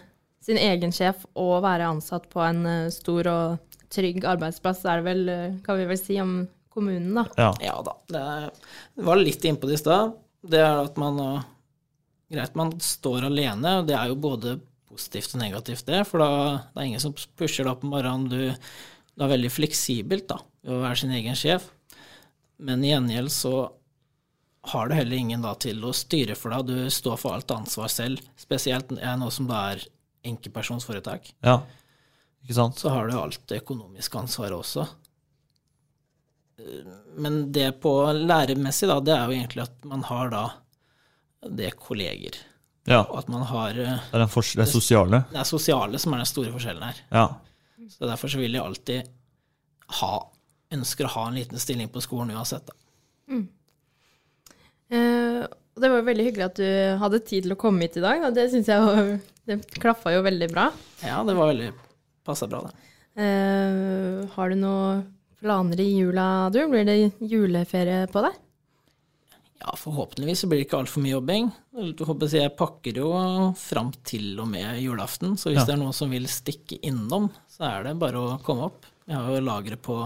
sin 0.45 0.59
egen 0.61 0.93
sjef 0.93 1.23
og 1.39 1.61
være 1.65 1.89
ansatt 1.89 2.27
på 2.29 2.41
en 2.43 2.65
eh, 2.69 2.91
stor 2.93 3.29
og 3.31 3.77
trygg 3.93 4.25
arbeidsplass? 4.29 4.83
Er 4.85 5.01
det 5.01 5.07
vel, 5.07 5.23
eh, 5.29 5.55
kan 5.65 5.79
vi 5.79 5.87
vel 5.89 5.97
si 5.97 6.19
om 6.21 6.43
kommunen, 6.71 7.15
da. 7.17 7.25
Ja. 7.37 7.53
ja 7.65 7.77
da. 7.85 7.95
Det 8.95 9.05
var 9.07 9.19
litt 9.19 9.45
innpå 9.45 9.69
det 9.69 9.79
i 9.79 9.81
stad. 9.81 10.13
Det 10.41 10.61
er 10.61 10.83
at 10.85 10.97
man 11.01 11.19
uh, 11.19 11.47
Greit, 12.31 12.53
man 12.55 12.71
står 12.79 13.25
alene, 13.27 13.81
og 13.81 13.89
det 13.89 13.97
er 13.97 14.07
jo 14.07 14.21
både 14.23 14.55
positivt 14.87 15.33
og 15.35 15.41
negativt, 15.41 15.83
det. 15.89 16.05
For 16.07 16.23
da 16.23 16.29
det 16.71 16.79
er 16.79 16.87
ingen 16.87 17.03
som 17.03 17.15
pusher 17.39 17.65
deg 17.65 17.73
opp 17.73 17.83
om 17.83 17.91
morgenen. 17.91 18.29
Du, 18.31 18.39
det 19.15 19.25
er 19.25 19.33
veldig 19.33 19.51
fleksibelt 19.51 20.27
da, 20.31 20.39
å 20.67 20.81
være 20.85 21.01
sin 21.03 21.13
egen 21.17 21.37
sjef. 21.37 21.67
Men 22.61 22.83
i 22.85 22.91
gjengjeld 22.93 23.31
så 23.33 23.53
har 24.71 24.87
du 24.87 24.95
heller 24.95 25.17
ingen 25.17 25.41
da 25.41 25.55
til 25.57 25.81
å 25.85 25.93
styre 25.95 26.35
for 26.37 26.53
deg. 26.53 26.69
Du 26.69 26.93
står 26.93 27.17
for 27.17 27.35
alt 27.35 27.51
ansvar 27.53 27.89
selv. 27.89 28.21
Spesielt 28.37 28.91
nå 28.93 29.29
som 29.33 29.49
det 29.49 29.61
er 29.73 29.85
enkeltpersonsforetak. 30.31 31.33
ja. 31.45 31.61
Ikke 32.41 32.55
sant? 32.57 32.79
Så 32.81 32.89
har 32.89 33.05
du 33.05 33.13
alt 33.13 33.43
det 33.51 33.59
økonomiske 33.61 34.17
ansvaret 34.17 34.55
også. 34.57 34.87
Men 37.21 37.51
det 37.53 37.67
på 37.83 37.91
læremessig, 38.17 38.89
da, 38.89 38.95
det 38.97 39.13
er 39.13 39.27
jo 39.29 39.35
egentlig 39.35 39.61
at 39.67 39.85
man 39.85 40.01
har 40.07 40.31
da 40.33 40.41
det 41.53 41.75
kolleger. 41.77 42.39
Ja. 42.89 43.03
Og 43.03 43.19
at 43.21 43.29
man 43.29 43.45
har 43.45 43.77
eh, 43.77 44.01
Det 44.09 44.17
er 44.17 44.23
den 44.23 44.33
det 44.33 44.57
det 44.63 44.67
sosiale. 44.71 45.21
Det 45.29 45.37
er 45.37 45.49
sosiale 45.49 46.01
som 46.01 46.13
er 46.13 46.23
den 46.23 46.29
store 46.29 46.53
forskjellen 46.55 46.85
her. 46.87 47.01
Ja. 47.13 47.25
Så 47.89 48.05
derfor 48.05 48.31
så 48.31 48.41
vil 48.41 48.53
jeg 48.57 48.63
alltid 48.63 49.09
ha 50.01 50.13
Ønsker 50.71 51.03
å 51.03 51.11
ha 51.17 51.23
en 51.27 51.35
liten 51.35 51.59
stilling 51.59 51.89
på 51.91 51.99
skolen 51.99 52.29
uansett, 52.31 52.63
da. 52.69 52.75
Eh, 54.91 55.41
det 55.75 55.89
var 55.89 55.99
jo 55.99 56.07
veldig 56.07 56.25
hyggelig 56.29 56.45
at 56.45 56.59
du 56.59 56.69
hadde 57.01 57.19
tid 57.27 57.45
til 57.45 57.55
å 57.55 57.59
komme 57.59 57.83
hit 57.83 57.97
i 57.99 58.03
dag. 58.03 58.23
Og 58.27 58.35
det 58.35 58.45
syns 58.53 58.69
jeg 58.71 58.83
var, 58.85 59.09
det 59.49 59.57
klaffa 59.75 60.13
jo 60.15 60.21
veldig 60.23 60.49
bra. 60.51 60.69
Ja, 61.03 61.21
det 61.27 61.35
var 61.35 61.51
veldig 61.51 61.71
Passa 62.27 62.45
bra, 62.45 62.61
det. 62.67 62.75
Eh, 63.17 64.19
har 64.35 64.51
du 64.51 64.59
noen 64.61 64.99
planer 65.41 65.79
i 65.81 65.87
jula, 65.89 66.25
du? 66.53 66.59
Blir 66.69 66.85
det 66.85 66.97
juleferie 67.19 68.05
på 68.13 68.21
deg? 68.27 68.35
Ja, 69.61 69.75
forhåpentligvis 69.77 70.41
så 70.41 70.47
blir 70.49 70.57
det 70.61 70.65
ikke 70.67 70.79
altfor 70.81 71.03
mye 71.03 71.13
jobbing. 71.13 71.51
Jeg 71.77 72.55
pakker 72.57 72.97
jo 72.97 73.11
fram 73.61 73.91
til 74.07 74.39
og 74.41 74.47
med 74.49 74.79
julaften, 74.81 75.35
så 75.37 75.51
hvis 75.51 75.61
Ja. 75.61 75.65
det 75.69 75.75
er 75.75 75.81
noen 75.83 75.93
som 75.93 76.09
vil 76.09 76.25
stikke 76.25 76.79
innom, 76.81 77.29
så 77.47 77.67
er 77.69 77.83
det 77.83 77.99
bare 78.01 78.17
å 78.17 78.41
komme 78.43 78.65
opp. 78.71 78.85
Jeg 79.07 79.15
har 79.17 79.29
jo 79.35 79.41
lageret 79.45 79.81
på 79.81 79.99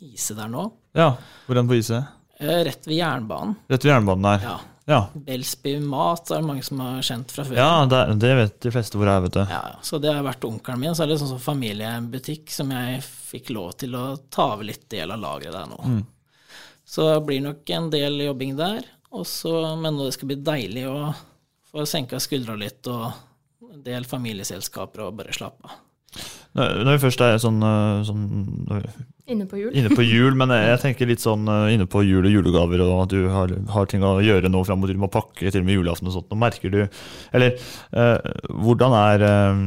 Ise 0.00 0.34
der 0.36 0.48
nå. 0.48 0.70
Ja, 0.94 1.16
hvordan 1.46 1.68
på 1.68 1.76
iset? 1.78 2.04
Eh, 2.40 2.64
Rett 2.64 2.86
ved 2.86 2.96
jernbanen. 2.98 3.56
Rett 3.68 3.84
ved 3.84 3.92
jernbanen 3.92 4.22
der. 4.22 4.48
Ja. 4.48 4.58
Ja, 4.86 4.98
Belsby 5.16 5.78
Mat 5.80 6.28
er 6.30 6.42
det 6.42 6.44
mange 6.46 6.62
som 6.62 6.78
har 6.84 6.98
kjent 7.00 7.30
fra 7.32 7.42
før. 7.48 7.56
ja 7.56 7.86
det, 7.88 8.18
det 8.20 8.32
vet 8.36 8.58
de 8.60 8.70
fleste 8.74 8.98
hvor 9.00 9.08
er, 9.08 9.22
vet 9.24 9.32
du. 9.32 9.40
Ja, 9.40 9.62
ja. 9.72 9.78
så 9.80 9.96
det 9.98 10.12
har 10.12 10.22
vært 10.26 10.44
onkelen 10.44 10.78
min. 10.82 10.92
Så 10.94 11.04
er 11.06 11.08
det 11.08 11.16
sånn 11.22 11.40
familiebutikk 11.40 12.50
som 12.52 12.68
jeg 12.74 13.00
fikk 13.02 13.48
lov 13.56 13.70
til 13.80 13.94
å 13.96 14.02
ta 14.28 14.50
over 14.52 14.64
litt 14.68 14.84
del 14.92 15.10
av 15.14 15.22
lageret 15.22 15.56
der 15.56 15.70
nå. 15.70 15.78
Mm. 15.88 16.02
Så 16.84 17.06
det 17.08 17.22
blir 17.26 17.40
nok 17.44 17.70
en 17.76 17.88
del 17.92 18.20
jobbing 18.26 18.56
der. 18.58 18.84
Og 19.14 19.26
så, 19.30 19.54
men 19.80 19.96
det 20.00 20.12
skal 20.16 20.30
bli 20.32 20.40
deilig 20.42 20.84
å 20.90 20.98
få 21.70 21.86
senka 21.88 22.20
skuldra 22.22 22.56
litt 22.58 22.86
og 22.90 23.08
en 23.72 23.82
del 23.86 24.06
familieselskaper 24.06 25.06
og 25.06 25.16
bare 25.20 25.34
slappe 25.34 25.68
av. 25.70 25.80
Når 26.54 26.92
vi 26.92 27.00
først 27.02 27.22
er 27.26 27.40
sånn, 27.42 27.56
øh, 27.66 28.04
sånn 28.06 28.26
Inne 29.26 29.46
på 29.50 29.58
jul. 29.58 29.72
inne 29.74 29.90
på 29.90 30.04
jul, 30.04 30.36
men 30.38 30.52
jeg 30.54 30.78
tenker 30.82 31.08
litt 31.10 31.22
sånn 31.24 31.48
øh, 31.50 31.72
inne 31.74 31.86
på 31.90 32.04
jul 32.06 32.28
og 32.28 32.30
julegaver, 32.30 32.82
og 32.84 33.00
at 33.06 33.14
du 33.14 33.24
har, 33.32 33.54
har 33.74 33.88
ting 33.90 34.04
å 34.06 34.20
gjøre 34.22 34.50
nå 34.52 34.60
fram 34.68 34.78
mot 34.82 34.92
jul, 34.92 35.00
må 35.02 35.08
pakke 35.10 35.48
til 35.50 35.64
og 35.64 35.66
med 35.66 35.78
julaften 35.80 36.10
og 36.10 36.14
sånt. 36.14 36.28
Nå 36.30 36.38
merker 36.38 36.70
du 36.70 36.78
Eller 37.34 37.56
eh, 37.56 38.30
hvordan 38.52 38.94
er 39.00 39.24
eh, 39.26 39.64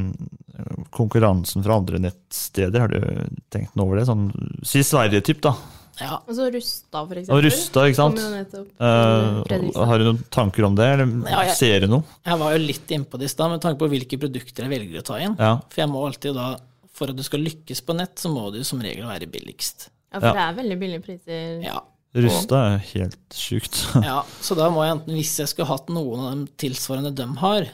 konkurransen 0.95 1.65
fra 1.65 1.81
andre 1.81 1.99
nettsteder? 2.05 2.85
Har 2.85 2.93
du 2.93 3.35
tenkt 3.51 3.75
noe 3.75 3.89
over 3.89 3.99
det? 3.99 4.07
Sånn, 4.07 4.29
Si 4.63 4.85
Sverige-typ, 4.85 5.41
da. 5.43 5.57
Ja, 5.99 6.19
Og 6.27 6.35
så 6.37 6.45
Rusta, 6.53 7.01
for 7.07 7.15
eksempel. 7.17 7.37
Og 7.37 7.43
Rusta, 7.47 7.85
ikke 7.89 7.95
sant? 7.97 8.19
Eh, 8.19 9.43
Fredrikstad. 9.47 9.85
har 9.89 9.97
du 9.97 10.03
noen 10.05 10.19
tanker 10.29 10.65
om 10.67 10.75
det, 10.77 10.85
eller 10.93 11.29
Ja, 11.29 11.41
jeg- 11.47 11.55
ser 11.57 11.79
du 11.81 11.87
noe? 11.87 12.03
jeg 12.25 12.37
var 12.39 12.51
jo 12.53 12.59
litt 12.67 12.87
innpå 12.87 13.17
det 13.17 13.23
i 13.25 13.33
stad 13.33 13.49
med 13.49 13.61
tanke 13.61 13.79
på 13.79 13.89
hvilke 13.89 14.19
produkter 14.19 14.63
jeg 14.67 14.69
velger 14.69 14.99
å 15.01 15.03
ta 15.03 15.15
inn. 15.17 15.35
Ja. 15.39 15.55
For 15.69 15.81
jeg 15.81 15.89
må 15.89 16.05
alltid 16.05 16.35
da, 16.35 16.57
for 16.93 17.09
at 17.09 17.15
du 17.15 17.23
skal 17.23 17.39
lykkes 17.39 17.81
på 17.85 17.95
nett, 17.95 18.15
så 18.15 18.29
må 18.29 18.51
du 18.53 18.63
som 18.63 18.79
regel 18.79 19.05
være 19.05 19.25
billigst. 19.29 19.89
Ja, 20.13 20.19
for 20.19 20.27
Ja. 20.27 20.33
det 20.33 20.43
er 20.59 20.63
veldig 20.63 20.79
billige 20.79 21.03
priser. 21.03 21.63
Ja, 21.63 21.79
Rusta 22.15 22.75
er 22.75 22.77
helt 22.93 23.29
sjukt. 23.29 23.81
Ja, 24.03 24.21
så 24.41 24.55
da 24.55 24.69
må 24.69 24.85
jeg 24.85 24.97
enten, 24.99 25.13
hvis 25.17 25.37
jeg 25.37 25.47
skulle 25.47 25.67
hatt 25.67 25.87
noen 25.87 26.19
av 26.19 26.31
dem 26.31 26.47
tilsvarende 26.57 27.13
de 27.13 27.25
har, 27.41 27.67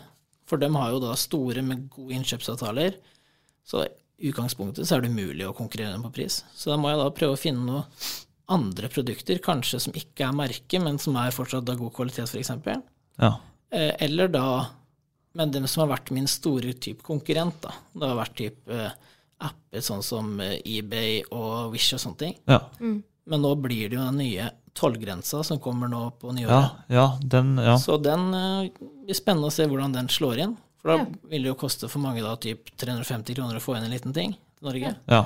for 0.45 0.57
de 0.57 0.69
har 0.69 0.91
jo 0.91 0.99
da 0.99 1.13
store 1.15 1.61
med 1.61 1.89
gode 1.89 2.11
innkjøpsavtaler, 2.15 2.95
så 3.65 3.87
utgangspunktet 4.19 4.87
så 4.87 4.97
er 4.97 5.03
det 5.03 5.11
umulig 5.13 5.47
å 5.47 5.55
konkurrere 5.57 5.97
på 6.03 6.11
pris. 6.13 6.43
Så 6.55 6.69
da 6.71 6.77
må 6.79 6.91
jeg 6.91 6.99
da 7.01 7.09
prøve 7.15 7.35
å 7.35 7.39
finne 7.39 7.65
noe 7.65 7.83
andre 8.53 8.89
produkter, 8.91 9.39
kanskje 9.43 9.79
som 9.85 9.95
ikke 9.97 10.27
er 10.27 10.35
merke, 10.35 10.79
men 10.83 10.99
som 11.01 11.15
er 11.17 11.33
fortsatt 11.33 11.69
av 11.71 11.79
god 11.79 11.93
kvalitet, 11.95 12.27
f.eks. 12.29 12.51
Ja. 13.21 13.33
Eh, 13.73 13.93
Eller 14.03 14.27
da 14.27 14.69
Men 15.33 15.49
dem 15.49 15.63
som 15.65 15.81
har 15.81 15.95
vært 15.95 16.11
min 16.13 16.27
store 16.29 16.75
type 16.77 17.01
konkurrent, 17.01 17.55
da. 17.63 17.71
Det 17.97 18.05
har 18.05 18.19
vært 18.19 18.35
type 18.37 18.69
eh, 18.69 18.91
apper 19.41 19.81
sånn 19.81 20.03
som 20.05 20.35
eh, 20.39 20.59
eBay 20.61 21.23
og 21.33 21.71
Wish 21.73 21.95
og 21.95 22.03
sånne 22.03 22.19
ting. 22.19 22.35
Ja. 22.45 22.59
Men 22.77 23.41
nå 23.41 23.55
blir 23.57 23.89
det 23.89 23.97
jo 23.97 24.03
den 24.03 24.19
nye 24.21 24.51
tollgrensa 24.77 25.41
som 25.47 25.57
kommer 25.63 25.89
nå 25.89 26.03
på 26.21 26.35
nyåret. 26.37 26.85
ja, 26.85 26.85
ja, 26.99 27.07
den 27.21 27.57
Ja. 27.57 27.79
Så 27.81 27.97
den 27.97 28.29
blir 29.07 29.17
spennende 29.17 29.49
å 29.49 29.55
se 29.55 29.65
hvordan 29.65 29.97
den 29.97 30.11
slår 30.13 30.43
inn. 30.45 30.53
For 30.83 30.91
da 30.91 30.97
Ja. 30.99 31.05
vil 31.31 31.45
det 31.47 31.51
jo 31.53 31.55
koste 31.55 31.87
for 31.89 32.03
mange 32.03 32.21
da 32.21 32.35
typ 32.35 32.69
350 32.77 33.37
kroner 33.37 33.55
å 33.57 33.63
få 33.63 33.77
inn 33.77 33.85
en 33.87 33.93
liten 33.95 34.13
ting 34.13 34.33
til 34.35 34.67
Norge. 34.69 34.95
ja. 35.07 35.25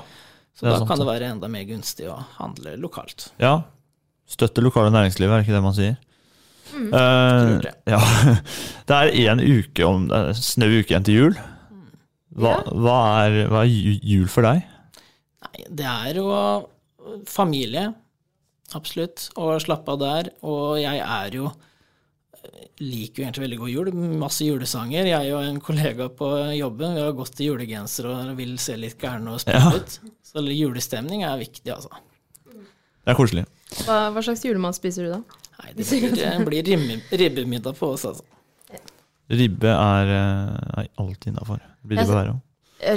Så 0.58 0.66
da 0.66 0.78
sant, 0.78 0.88
kan 0.88 0.98
det 0.98 1.06
være 1.06 1.26
enda 1.30 1.46
mer 1.50 1.62
gunstig 1.68 2.08
å 2.10 2.16
handle 2.38 2.72
lokalt. 2.82 3.28
Ja. 3.38 3.60
Støtte 4.26 4.62
lokale 4.64 4.90
næringslivet, 4.90 5.30
er 5.30 5.38
det 5.42 5.46
ikke 5.46 5.54
det 5.54 5.62
man 5.62 5.76
sier? 5.76 5.98
Mm. 6.74 6.88
Uh, 6.92 7.60
det. 7.62 7.74
ja. 7.94 8.00
Det 8.88 8.96
er 8.96 9.12
én 9.34 9.40
uke 9.40 9.86
om 9.86 10.08
snau 10.34 10.66
uke 10.80 10.90
igjen 10.90 11.06
til 11.06 11.14
jul. 11.14 11.38
Hva, 12.38 12.56
hva, 12.74 12.96
er, 13.28 13.38
hva 13.50 13.62
er 13.62 14.02
jul 14.02 14.26
for 14.30 14.42
deg? 14.46 14.66
Nei, 15.46 15.64
det 15.70 15.86
er 15.86 16.18
jo 16.18 16.26
familie, 17.30 17.94
absolutt, 18.74 19.28
og 19.38 19.60
slappe 19.62 19.94
av 19.94 20.02
der. 20.02 20.30
Og 20.42 20.80
jeg 20.82 20.98
er 21.06 21.38
jo 21.38 21.52
liker 22.80 23.22
jo 23.22 23.24
egentlig 23.26 23.44
veldig 23.44 23.58
god 23.58 23.70
jul. 23.72 23.90
Masse 24.20 24.46
julesanger. 24.46 25.06
Jeg 25.10 25.32
og 25.34 25.42
en 25.44 25.60
kollega 25.64 26.08
på 26.14 26.28
jobben 26.58 26.94
vi 26.96 27.02
har 27.04 27.12
gått 27.18 27.40
i 27.42 27.48
julegenser 27.48 28.08
og 28.10 28.32
vil 28.38 28.56
se 28.62 28.76
litt 28.78 28.98
gærne 29.02 29.34
og 29.34 29.40
spille 29.42 29.60
Ja. 29.60 29.74
ut. 29.76 29.98
Så 30.28 30.44
julestemning 30.44 31.24
er 31.24 31.38
viktig, 31.40 31.66
altså. 31.74 31.90
Det 32.48 33.14
er 33.14 33.16
koselig. 33.16 33.44
Hva, 33.84 34.10
hva 34.12 34.22
slags 34.24 34.42
julemat 34.44 34.76
spiser 34.76 35.06
du 35.06 35.10
da? 35.16 35.22
Nei, 35.58 35.72
det 35.74 35.86
blir, 35.88 36.12
det 36.14 36.46
blir 36.46 36.62
ribbe, 36.68 36.98
ribbemiddag 37.22 37.76
på 37.78 37.92
oss, 37.94 38.04
altså. 38.04 38.24
Ribbe 39.28 39.68
er, 39.68 40.10
eh, 40.12 40.82
er 40.82 40.88
alltid 41.00 41.32
innafor. 41.32 41.60
Blir 41.84 41.98
ribbe 42.00 42.14
her 42.16 42.30
òg. 42.32 42.38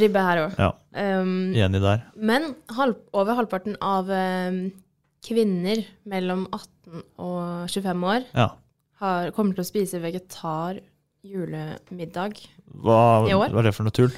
Ribbe 0.03 0.21
her 0.27 0.37
òg. 0.45 0.59
Ja, 0.59 0.71
Um, 0.91 1.53
enig 1.55 1.79
der. 1.81 2.01
men 2.19 2.49
halv, 2.75 2.97
over 3.15 3.33
halvparten 3.37 3.77
av 3.81 4.09
um, 4.11 4.57
kvinner 5.23 5.85
mellom 6.05 6.41
18 6.51 7.03
og 7.17 7.69
25 7.71 8.03
år 8.03 8.25
Ja. 8.35 8.49
Har, 9.01 9.31
kommer 9.35 9.57
til 9.57 9.63
å 9.65 9.67
spise 9.67 9.99
vegetar 10.01 10.79
julemiddag. 11.25 12.37
Hva, 12.81 13.27
I 13.29 13.33
år? 13.35 13.49
hva 13.51 13.59
er 13.61 13.69
det 13.69 13.75
for 13.75 13.87
noe 13.87 13.95
tull? 13.95 14.11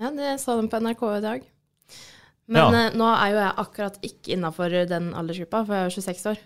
Ja, 0.00 0.10
det 0.14 0.36
sa 0.42 0.56
de 0.60 0.68
på 0.70 0.80
NRK 0.82 1.02
i 1.16 1.20
dag. 1.24 1.42
Men 2.52 2.72
Ja. 2.74 2.86
eh, 2.88 2.96
nå 2.98 3.06
er 3.08 3.28
jo 3.32 3.38
jeg 3.38 3.56
akkurat 3.62 3.98
ikke 4.02 4.32
innafor 4.36 4.74
den 4.88 5.12
aldersgruppa, 5.14 5.64
for 5.66 5.74
jeg 5.74 5.86
er 5.86 5.90
26 5.90 6.26
år. 6.32 6.38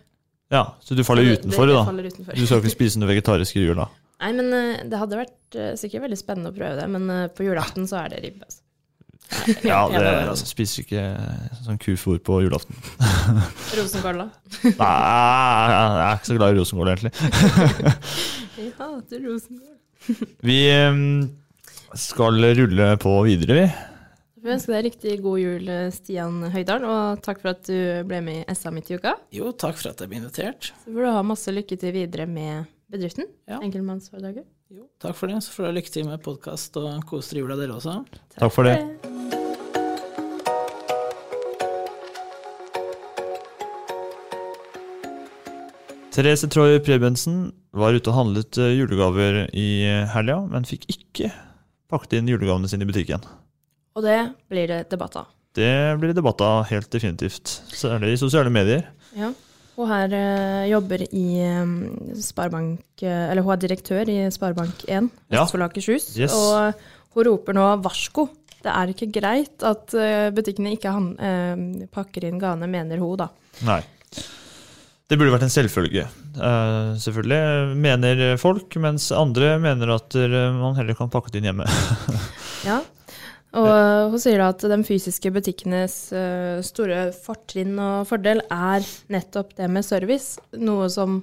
Ja, 0.51 0.65
Så 0.81 0.95
du 0.95 1.03
faller 1.03 1.25
Det- 1.25 1.41
utenfor, 1.43 1.67
det- 1.67 1.73
det 1.73 1.79
da? 1.81 1.85
faller 1.85 2.05
utenfor. 2.05 2.35
Du 2.35 2.47
skal 2.47 2.61
ikke 2.61 2.71
spise 2.77 2.97
noe 2.99 3.09
vegetarisk 3.09 3.57
i 3.57 3.67
jula? 3.67 3.89
Nei, 4.21 4.33
men 4.33 4.53
eh, 4.53 4.83
det 4.85 4.99
hadde 4.99 5.17
vært 5.17 5.55
eh, 5.57 5.73
sikkert 5.75 6.03
veldig 6.07 6.19
spennende 6.19 6.53
å 6.53 6.57
prøve 6.57 6.81
det, 6.81 6.89
men 6.89 7.11
eh, 7.11 7.29
på 7.29 7.45
julaften 7.45 7.85
så 7.89 8.05
er 8.05 8.09
det 8.11 8.23
ribbe. 8.23 8.45
Altså. 8.47 8.61
Ja, 9.67 9.81
det 9.91 10.37
spiser 10.47 10.85
ikke 10.85 11.03
sånn 11.65 11.81
kufor 11.83 12.21
på 12.23 12.39
julaften. 12.45 12.79
Rosenkål, 13.79 14.23
da? 14.23 14.29
Nei, 14.83 14.93
jeg 15.73 16.05
er 16.05 16.21
ikke 16.21 16.31
så 16.31 16.39
glad 16.39 16.55
i 16.55 16.61
rosenkål, 16.61 16.93
egentlig. 16.95 17.13
Jeg 18.57 18.71
hater 18.79 19.21
rosenkål. 19.21 20.23
Vi 20.47 20.61
eh, 20.73 21.03
skal 22.01 22.41
rulle 22.57 22.89
på 23.03 23.13
videre, 23.27 23.59
vi. 23.59 23.67
Vi 24.47 24.53
ønsker 24.55 24.77
deg 24.77 24.87
riktig 24.87 25.17
god 25.25 25.41
jul, 25.43 25.69
eh, 25.75 25.89
Stian 25.93 26.39
Høydal, 26.55 26.87
og 26.87 27.25
takk 27.27 27.43
for 27.43 27.53
at 27.53 27.67
du 27.67 28.07
ble 28.07 28.23
med 28.25 28.45
i 28.45 28.57
SA 28.57 28.71
midt 28.73 28.93
i 28.93 29.01
uka. 29.01 29.17
Jo, 29.35 29.51
takk 29.51 29.81
for 29.81 29.91
at 29.91 30.01
jeg 30.01 30.13
ble 30.13 30.23
invitert. 30.23 30.71
Så 30.85 30.95
får 30.95 31.03
du 31.03 31.11
ha 31.19 31.25
masse 31.27 31.53
lykke 31.53 31.81
til 31.83 31.97
videre 31.99 32.29
med 32.31 32.71
bedriften. 32.93 33.27
Ja. 33.51 33.59
Enkeltmannsforedraget. 33.59 34.47
Jo, 34.71 34.87
takk 35.03 35.19
for 35.19 35.31
det. 35.31 35.43
Så 35.43 35.53
får 35.55 35.69
dere 35.69 35.79
lykke 35.81 35.95
til 35.99 36.09
med 36.09 36.23
podkast 36.23 36.79
og 36.81 37.05
kos 37.11 37.33
dere 37.33 37.43
i 37.43 37.45
jula, 37.45 37.59
dere 37.59 37.77
også. 37.81 38.01
Takk 38.39 38.55
for 38.55 38.71
det. 38.71 38.79
Therese 46.17 46.49
Troy 46.49 46.79
Prebensen 46.81 47.51
var 47.77 47.93
ute 47.93 48.09
og 48.09 48.17
handlet 48.17 48.57
eh, 48.57 48.71
julegaver 48.79 49.43
i 49.53 49.67
eh, 49.85 50.07
helga, 50.15 50.39
men 50.49 50.65
fikk 50.65 50.87
ikke 50.89 51.29
pakket 51.93 52.15
inn 52.17 52.31
julegavene 52.31 52.71
sine 52.73 52.87
i 52.87 52.89
butikken. 52.89 53.27
Og 53.93 54.05
det 54.07 54.17
blir 54.49 54.71
det 54.71 54.79
debatt 54.89 55.19
av. 55.21 55.27
Det 55.57 55.69
blir 56.01 56.15
det 56.15 56.17
debatt 56.17 56.41
av, 56.41 56.63
helt 56.71 56.89
definitivt. 56.93 57.59
Særlig 57.69 58.15
i 58.15 58.21
sosiale 58.23 58.49
medier. 58.53 58.87
Ja. 59.13 59.29
Hun 59.77 59.91
her 59.93 60.15
eh, 60.17 60.63
jobber 60.71 61.05
i 61.05 61.27
eh, 61.45 61.75
Sparebank 62.25 63.05
Eller 63.05 63.45
hun 63.45 63.53
er 63.53 63.61
direktør 63.61 64.09
i 64.09 64.17
Sparebank1 64.33 64.89
Ja. 64.89 65.03
Vestfold 65.43 65.67
og 65.67 65.69
Akershus. 65.69 66.09
Yes. 66.17 66.33
Og 66.33 66.81
hun 67.13 67.29
roper 67.29 67.61
nå 67.61 67.67
varsko. 67.85 68.31
Det 68.65 68.73
er 68.73 68.95
ikke 68.95 69.11
greit 69.21 69.69
at 69.69 69.93
eh, 69.93 70.33
butikkene 70.33 70.73
ikke 70.79 70.97
han, 70.97 71.13
pakker 71.93 72.25
inn 72.25 72.41
gavene, 72.41 72.73
mener 72.73 73.05
hun, 73.05 73.21
da. 73.21 73.29
Nei. 73.69 73.83
Det 75.07 75.15
burde 75.15 75.31
vært 75.31 75.47
en 75.47 75.53
selvfølge. 75.55 76.03
uh, 76.41 76.97
selvfølgelig 76.99 77.77
mener 77.79 78.23
folk, 78.43 78.75
mens 78.83 79.13
andre 79.15 79.53
mener 79.63 79.93
at 79.95 80.17
eh, 80.19 80.35
man 80.57 80.75
heller 80.75 80.99
kan 80.99 81.13
pakke 81.13 81.31
det 81.31 81.43
inn 81.43 81.53
hjemme. 81.53 81.69
Ja. 82.67 82.81
Og 83.57 83.69
eh, 83.71 84.09
hun 84.11 84.21
sier 84.21 84.41
da 84.43 84.49
at 84.51 84.65
de 84.69 84.77
fysiske 84.85 85.31
butikkenes 85.33 85.95
uh, 86.11 86.59
store 86.67 87.13
fortrinn 87.15 87.79
og 87.79 88.09
fordel 88.11 88.43
er 88.51 88.83
nettopp 89.13 89.55
det 89.57 89.69
med 89.71 89.87
service, 89.87 90.43
noe 90.59 90.91
som 90.93 91.21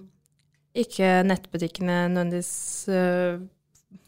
ikke 0.74 1.20
nettbutikkene 1.28 2.08
nødvendigvis 2.16 2.54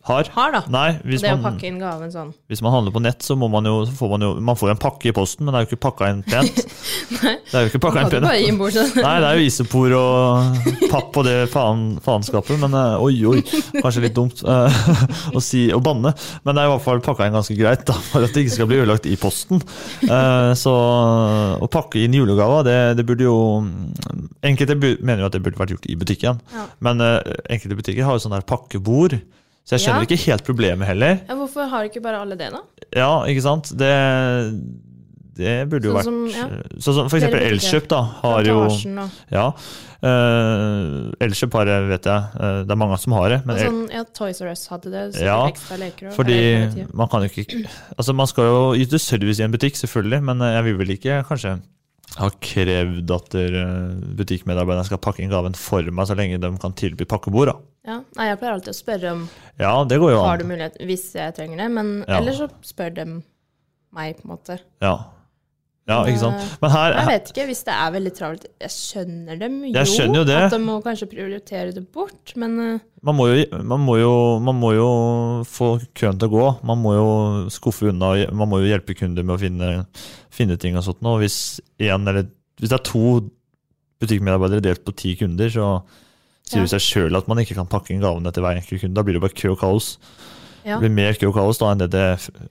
har. 0.06 0.28
har, 0.36 0.52
da. 0.54 0.60
Nei, 0.70 1.00
hvis 1.02 1.24
det 1.24 1.32
å 1.34 1.40
pakke 1.42 1.66
inn 1.66 1.80
gaven 1.82 2.12
sånn. 2.14 2.28
hvis 2.52 2.60
man 2.62 2.76
handler 2.76 2.94
på 2.94 3.02
nett, 3.02 3.24
så 3.26 3.34
må 3.42 3.48
man 3.50 3.66
jo, 3.66 3.80
så 3.90 3.94
får 3.98 4.12
man 4.12 4.22
jo 4.22 4.28
Man 4.38 4.58
får 4.60 4.70
jo 4.70 4.74
en 4.76 4.82
pakke 4.84 5.08
i 5.10 5.14
posten, 5.18 5.46
men 5.48 5.56
det 5.56 5.58
er 5.58 5.64
jo 5.66 5.70
ikke 5.72 5.80
pakka 5.88 6.10
inn 6.14 6.20
pent. 6.28 6.60
Nei, 7.24 7.32
Det 7.42 7.56
er 7.58 7.64
jo 7.66 7.72
ikke 7.72 7.82
pakka 7.88 8.04
inn 8.04 8.12
pent. 8.14 8.60
bort. 8.60 8.76
sånn. 8.76 8.92
Nei, 9.08 9.14
det 9.24 9.30
er 9.32 9.40
jo 9.40 9.48
isopor 9.50 9.96
og 9.98 10.70
papp 10.92 11.18
og 11.22 11.26
det 11.26 11.34
faen, 11.50 11.82
faenskapet, 12.06 12.60
men 12.62 12.78
eh, 12.78 13.02
oi, 13.02 13.16
oi. 13.32 13.42
Kanskje 13.80 14.04
litt 14.06 14.14
dumt 14.20 14.44
eh, 14.46 14.78
å 15.38 15.42
si 15.42 15.64
å 15.74 15.82
banne, 15.82 16.14
men 16.46 16.54
det 16.54 16.62
er 16.62 16.70
i 16.70 16.74
hvert 16.76 16.86
fall 16.86 17.02
pakka 17.10 17.26
inn 17.26 17.38
ganske 17.40 17.58
greit, 17.58 17.88
da, 17.90 17.98
for 18.12 18.28
at 18.28 18.36
det 18.38 18.46
ikke 18.46 18.56
skal 18.60 18.70
bli 18.70 18.82
ødelagt 18.84 19.10
i 19.10 19.18
posten. 19.18 19.64
Eh, 20.06 20.52
så 20.62 20.76
å 21.66 21.72
pakke 21.74 22.06
inn 22.06 22.14
julegaver, 22.20 22.62
det, 22.70 22.78
det 23.02 23.08
burde 23.10 23.26
jo 23.26 23.40
Enkelte 24.46 24.76
mener 24.78 25.24
jo 25.24 25.28
at 25.32 25.34
det 25.34 25.42
burde 25.42 25.58
vært 25.58 25.74
gjort 25.74 25.88
i 25.90 25.96
butikken, 25.98 26.38
Ja. 26.54 26.68
men 26.86 27.02
enkelte 27.02 27.78
butikker 27.80 28.06
har 28.06 28.20
jo 28.20 28.22
sånn 28.22 28.36
der 28.38 28.46
pakkebord. 28.46 29.18
Så 29.66 29.76
jeg 29.76 29.82
skjønner 29.88 30.04
Ja. 30.04 30.08
ikke 30.10 30.22
helt 30.30 30.44
problemet 30.46 30.86
heller. 30.86 31.20
Ja, 31.26 31.36
hvorfor 31.40 31.70
har 31.72 31.88
ikke 31.90 32.02
bare 32.06 32.20
alle 32.22 32.36
det, 32.38 32.52
da? 32.54 32.60
Ja, 32.94 33.24
ikke 33.26 33.42
sant? 33.42 33.72
Det, 33.74 33.90
det 35.36 35.56
burde 35.72 35.90
jo 35.90 35.96
Sånn 35.98 35.98
vært 35.98 36.06
som, 36.06 36.20
ja. 36.32 36.46
Sånn 36.78 36.96
som 37.00 37.10
for 37.10 37.18
eksempel 37.18 37.42
Elkjøp, 37.50 37.88
da. 37.92 38.02
Har 38.22 38.46
jo 38.46 38.60
Plantasjen 38.62 39.02
Ja. 39.34 39.48
Uh, 40.06 41.10
Elkjøp 41.26 41.58
har 41.58 41.66
det, 41.66 41.78
vet 41.90 42.08
jeg. 42.12 42.28
Uh, 42.38 42.62
det 42.62 42.76
er 42.76 42.80
mange 42.80 43.00
som 43.02 43.16
har 43.18 43.34
det. 43.34 43.40
Men 43.50 43.60
sånn, 43.60 43.82
ja, 43.92 44.04
Toys 44.16 44.42
R 44.46 44.52
Us 44.54 44.68
hadde 44.70 44.94
det. 44.94 45.04
Ja, 45.26 45.40
ekstra 45.50 45.80
leker 45.82 46.12
og 46.12 46.18
fordi 46.20 46.38
eller 46.62 46.92
man 46.94 47.10
kan 47.12 47.26
jo 47.26 47.32
ikke 47.34 47.66
Altså, 47.98 48.14
man 48.14 48.30
skal 48.30 48.52
jo 48.52 48.60
yte 48.86 49.02
service 49.02 49.42
i 49.42 49.48
en 49.48 49.56
butikk, 49.56 49.80
selvfølgelig, 49.82 50.22
men 50.30 50.46
eh, 50.46 50.54
jeg 50.60 50.68
vil 50.70 50.78
vel 50.84 50.94
ikke 50.96 51.24
kanskje 51.28 51.58
ha 52.16 52.30
krevd 52.40 53.12
at 53.12 53.34
der, 53.34 53.56
butikkmedarbeiderne 54.16 54.86
skal 54.88 55.02
pakke 55.04 55.26
inn 55.26 55.34
gaven 55.34 55.58
for 55.58 55.84
meg, 55.90 56.06
så 56.08 56.16
lenge 56.16 56.38
de 56.40 56.52
kan 56.62 56.76
tilby 56.78 57.08
pakkebord. 57.10 57.50
da. 57.52 57.58
Ja, 57.86 58.00
nei, 58.18 58.30
jeg 58.32 58.40
pleier 58.42 58.56
alltid 58.58 58.72
å 58.74 58.78
spørre 58.80 59.12
om 59.14 59.26
Ja, 59.62 59.74
det 59.86 60.00
går 60.02 60.16
jo 60.16 60.22
har 60.26 60.38
du 60.42 60.46
mulighet 60.50 60.80
hvis 60.82 61.04
jeg 61.16 61.36
trenger 61.38 61.58
det, 61.64 61.68
men 61.72 61.92
Ja. 62.08 62.18
ellers 62.20 62.40
så 62.42 62.48
spør 62.66 62.94
de 62.96 63.06
meg, 63.96 64.18
på 64.18 64.26
en 64.26 64.32
måte. 64.34 64.58
Ja. 64.84 64.96
ja, 65.88 66.00
ikke 66.10 66.20
sant. 66.20 66.42
Eh, 66.42 66.58
Men 66.62 66.72
her, 66.74 66.94
Jeg 66.98 67.08
vet 67.08 67.30
ikke, 67.32 67.46
hvis 67.48 67.62
det 67.64 67.74
er 67.76 67.92
veldig 67.94 68.14
travelt 68.18 68.46
Jeg 68.60 68.74
skjønner 68.74 69.40
dem 69.40 69.60
jo, 69.64 69.72
Jeg 69.78 69.88
skjønner 69.94 70.18
jo 70.20 70.24
det. 70.28 70.36
at 70.48 70.52
de 70.52 70.60
må 70.66 70.80
kanskje 70.84 71.08
prioritere 71.14 71.74
det 71.78 71.86
bort, 71.94 72.34
men 72.36 72.60
eh, 72.60 72.80
man 73.06 73.16
må, 73.16 73.28
jo, 73.30 73.46
man, 73.64 73.80
må 73.86 73.96
jo, 74.02 74.14
man 74.42 74.56
må 74.60 74.74
jo 74.74 74.90
få 75.46 75.76
køen 75.94 76.18
til 76.20 76.28
å 76.28 76.34
gå. 76.34 76.46
Man 76.66 76.82
må 76.82 76.96
jo 76.98 77.10
skuffe 77.54 77.92
unna, 77.94 78.16
man 78.34 78.50
må 78.50 78.64
jo 78.64 78.72
hjelpe 78.74 78.98
kunder 78.98 79.22
med 79.24 79.36
å 79.38 79.40
finne, 79.46 79.86
finne 80.34 80.58
ting 80.58 80.76
og 80.76 80.84
sånt. 80.88 81.06
Og 81.06 81.20
hvis, 81.22 81.62
en, 81.78 82.08
eller, 82.10 82.26
hvis 82.60 82.74
det 82.74 82.80
er 82.80 82.88
to 82.90 83.22
butikkmedarbeidere 84.02 84.64
delt 84.66 84.84
på 84.86 84.96
ti 84.98 85.14
kunder, 85.20 85.48
så 85.54 85.70
sier 86.46 86.62
Ja. 86.62 86.66
seg 86.78 86.82
sjøl 86.82 87.18
at 87.18 87.28
man 87.28 87.38
ikke 87.42 87.56
kan 87.56 87.68
pakke 87.68 87.92
inn 87.92 88.02
gavene 88.02 88.32
til 88.34 88.44
hver 88.44 88.56
enkelt 88.60 88.82
kunde. 88.82 88.94
Da 88.94 89.04
blir 89.04 89.14
det 89.14 89.22
bare 89.22 89.34
kø 89.34 89.52
og 89.52 89.60
kaos. 89.60 89.98
ja. 90.66 90.80
Det 90.80 90.86
blir 90.90 90.96
mer 90.96 91.14
kø 91.14 91.28
og 91.30 91.36
kaos 91.36 91.58
da 91.58 91.72
enn 91.74 91.78
det 91.80 91.92
det 91.92 92.04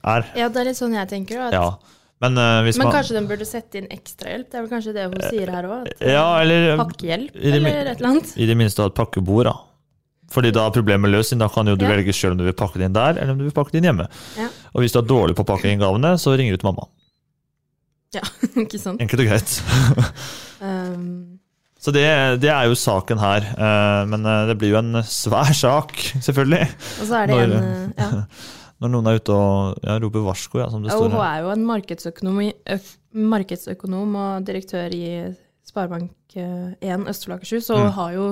er. 0.03 0.25
ja, 0.35 0.47
det 0.49 0.57
er 0.57 0.65
litt 0.65 0.77
sånn 0.79 0.93
jeg 0.93 1.07
tenker. 1.09 1.39
At, 1.47 1.53
Ja. 1.53 1.77
Men, 2.21 2.31
uh, 2.37 2.63
Men 2.63 2.73
man 2.79 2.93
kanskje 2.93 3.11
den 3.13 3.27
burde 3.27 3.45
sette 3.45 3.75
inn 3.75 3.87
ekstrahjelp? 3.91 4.49
Det 4.49 4.55
er 4.55 4.61
vel 4.63 4.69
kanskje 4.71 4.93
det 4.95 5.03
hun 5.03 5.29
sier 5.29 5.49
her 5.51 5.63
òg? 5.67 5.87
Ja, 5.99 6.39
eller 6.39 6.77
Pakkehjelp, 6.79 7.35
i 7.35 7.51
det 7.51 7.61
min- 7.61 7.73
eller 7.75 7.91
et 7.91 7.97
eller 7.99 8.09
annet? 8.09 8.37
I 8.37 8.45
det 8.45 8.55
minste 8.57 8.79
ha 8.81 8.87
et 8.87 8.95
pakkebord, 8.95 9.43
da. 9.43 9.53
Fordi 10.31 10.51
da 10.51 10.65
er 10.65 10.71
problemet 10.71 11.11
løst. 11.11 11.29
siden 11.33 11.39
Da 11.39 11.47
kan 11.49 11.67
jo 11.67 11.75
du 11.75 11.83
Ja. 11.85 11.91
velge 11.91 12.13
sjøl 12.15 12.31
om 12.31 12.37
du 12.37 12.45
vil 12.45 12.53
pakke 12.53 12.75
det 12.79 12.85
inn 12.85 12.93
der, 12.93 13.19
eller 13.19 13.31
om 13.33 13.37
du 13.37 13.43
vil 13.43 13.51
pakke 13.51 13.71
det 13.71 13.83
inn 13.83 13.91
hjemme. 13.95 14.07
Ja. 14.37 14.47
Og 14.73 14.81
hvis 14.81 14.93
du 14.93 14.99
er 14.99 15.03
dårlig 15.03 15.35
på 15.35 15.43
å 15.43 15.45
pakke 15.45 15.65
inn 15.65 15.79
gavene, 15.79 16.15
så 16.17 16.35
ringer 16.37 16.51
du 16.51 16.57
til 16.57 16.71
mamma. 16.71 16.87
Ja, 18.13 18.21
ikke 18.63 18.79
sant? 18.79 19.01
Enkelt 19.01 19.19
og 19.19 19.27
greit. 19.27 19.61
Um, 20.61 21.34
Så 21.85 21.91
det, 21.93 22.03
det 22.41 22.49
er 22.49 22.65
jo 22.65 22.73
saken 22.81 23.19
her. 23.21 23.45
Eh, 23.53 24.05
Men 24.09 24.25
eh, 24.25 24.47
det 24.49 24.55
blir 24.57 24.71
jo 24.73 24.79
en 24.81 25.03
svær 25.05 25.51
sak, 25.53 25.93
selvfølgelig. 26.27 26.63
og 27.01 27.05
så 27.11 27.19
er 27.21 27.27
det 27.29 27.35
Når- 27.35 27.43
en 27.45 27.57
eh, 27.61 27.89
ja. 28.01 28.23
Når 28.83 28.91
noen 28.91 29.07
er 29.07 29.19
ute 29.21 29.31
og 29.31 29.77
ja, 29.85 29.93
roper 30.03 30.23
varsko, 30.25 30.59
ja, 30.59 30.65
som 30.69 30.81
det 30.83 30.91
står 30.91 31.05
her. 31.07 31.13
hun 31.15 31.21
er 31.23 31.37
jo 31.45 31.51
en 31.53 32.65
øk, 32.75 32.89
markedsøkonom 33.31 34.15
og 34.19 34.43
direktør 34.49 34.91
i 34.91 35.05
Sparebank1 35.69 37.07
Østfold 37.09 37.33
og 37.33 37.39
Akershus, 37.39 37.69
og 37.69 37.79
Mm. 37.85 37.91
har 37.95 38.11
jo 38.17 38.25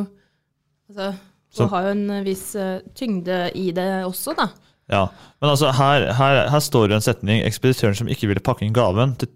altså, 0.89 1.13
Så- 1.53 1.63
hun 1.63 1.69
har 1.69 1.81
jo 1.83 1.89
en 1.91 2.24
viss 2.25 2.55
tyngde 2.95 3.51
i 3.55 3.72
det 3.72 4.03
også, 4.05 4.33
da. 4.38 4.48
Ja, 4.91 5.05
Men 5.41 5.50
altså, 5.50 5.72
her, 5.72 6.12
her, 6.13 6.50
her 6.50 6.60
står 6.60 6.88
det 6.88 6.95
en 6.95 7.01
setning. 7.01 7.43
Ekspeditøren 7.45 7.95
som 7.95 8.07
ikke 8.07 8.27
ville 8.27 8.41
pakke 8.43 8.65
inn 8.65 8.74
gaven 8.74 9.15
til 9.15 9.29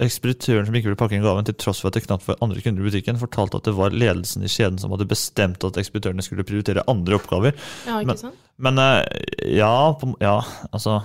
Ekspeditøren 0.00 0.64
som 0.64 0.74
ikke 0.78 0.88
ville 0.88 0.96
pakke 0.98 1.14
inn 1.18 1.22
gaven 1.24 1.44
til 1.44 1.54
tross 1.60 1.82
for 1.82 1.90
at 1.90 1.98
det 1.98 2.06
knapt 2.06 2.24
var 2.24 2.38
andre 2.40 2.62
kunder 2.64 2.80
i 2.80 2.86
butikken, 2.88 3.18
fortalte 3.20 3.58
at 3.60 3.66
det 3.68 3.74
var 3.76 3.92
ledelsen 3.92 4.42
i 4.46 4.48
kjeden 4.48 4.78
som 4.80 4.90
hadde 4.94 5.04
bestemt 5.10 5.64
at 5.68 5.76
ekspeditørene 5.76 6.24
skulle 6.24 6.46
prioritere 6.48 6.84
andre 6.88 7.18
oppgaver. 7.18 7.52
Ja, 7.86 7.98
ikke 8.00 8.06
Men- 8.14 8.16
sant? 8.22 8.38
Men 8.62 8.78
eh, 8.78 9.02
ja, 9.58 9.92
på, 9.98 10.14
ja, 10.20 10.38
altså 10.72 11.02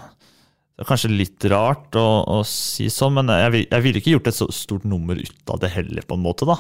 Det 0.78 0.86
er 0.86 0.90
kanskje 0.92 1.10
litt 1.18 1.46
rart 1.50 1.96
å, 1.98 2.06
å 2.30 2.46
si 2.46 2.86
sånn, 2.94 3.16
men 3.18 3.28
jeg, 3.34 3.52
vil- 3.52 3.68
jeg 3.72 3.82
ville 3.84 3.98
ikke 4.00 4.12
gjort 4.14 4.28
et 4.28 4.36
så 4.38 4.48
stort 4.54 4.84
nummer 4.86 5.18
ut 5.18 5.50
av 5.50 5.60
det 5.60 5.72
heller, 5.74 6.04
på 6.06 6.14
en 6.16 6.22
måte. 6.22 6.46
da. 6.46 6.56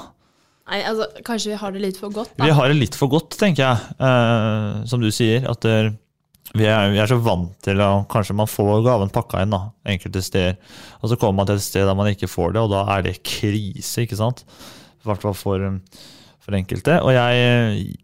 Nei, 0.67 0.79
altså, 0.83 1.05
kanskje 1.23 1.51
vi 1.53 1.59
har 1.61 1.71
det 1.71 1.81
litt 1.83 1.97
for 2.01 2.09
godt, 2.11 2.31
da. 2.35 2.43
Vi 2.49 2.51
har 2.57 2.67
det 2.67 2.75
litt 2.79 2.95
for 2.97 3.07
godt, 3.13 3.37
tenker 3.37 3.61
jeg. 3.63 3.93
Eh, 4.01 4.83
som 4.89 4.99
du 4.99 5.11
sier, 5.13 5.45
at 5.47 5.61
det, 5.61 5.75
vi, 6.55 6.65
er, 6.65 6.91
vi 6.93 6.99
er 7.01 7.09
så 7.09 7.17
vant 7.19 7.55
til 7.65 7.81
at 7.83 8.07
Kanskje 8.11 8.35
man 8.37 8.49
får 8.49 8.83
gaven 8.85 9.11
pakka 9.13 9.43
inn 9.43 9.53
da, 9.53 9.67
enkelte 9.89 10.23
steder, 10.23 10.57
og 11.01 11.11
så 11.11 11.17
kommer 11.19 11.41
man 11.41 11.49
til 11.49 11.59
et 11.59 11.65
sted 11.65 11.87
der 11.87 11.97
man 11.97 12.09
ikke 12.11 12.29
får 12.31 12.55
det, 12.55 12.63
og 12.63 12.71
da 12.71 12.85
er 12.95 13.07
det 13.09 13.17
krise, 13.27 14.05
ikke 14.05 14.19
sant? 14.19 14.45
I 15.03 15.09
hvert 15.09 15.23
fall 15.23 15.35
for, 15.37 15.67
for 16.43 16.57
enkelte. 16.57 16.97
Og 17.03 17.13
jeg, 17.15 17.97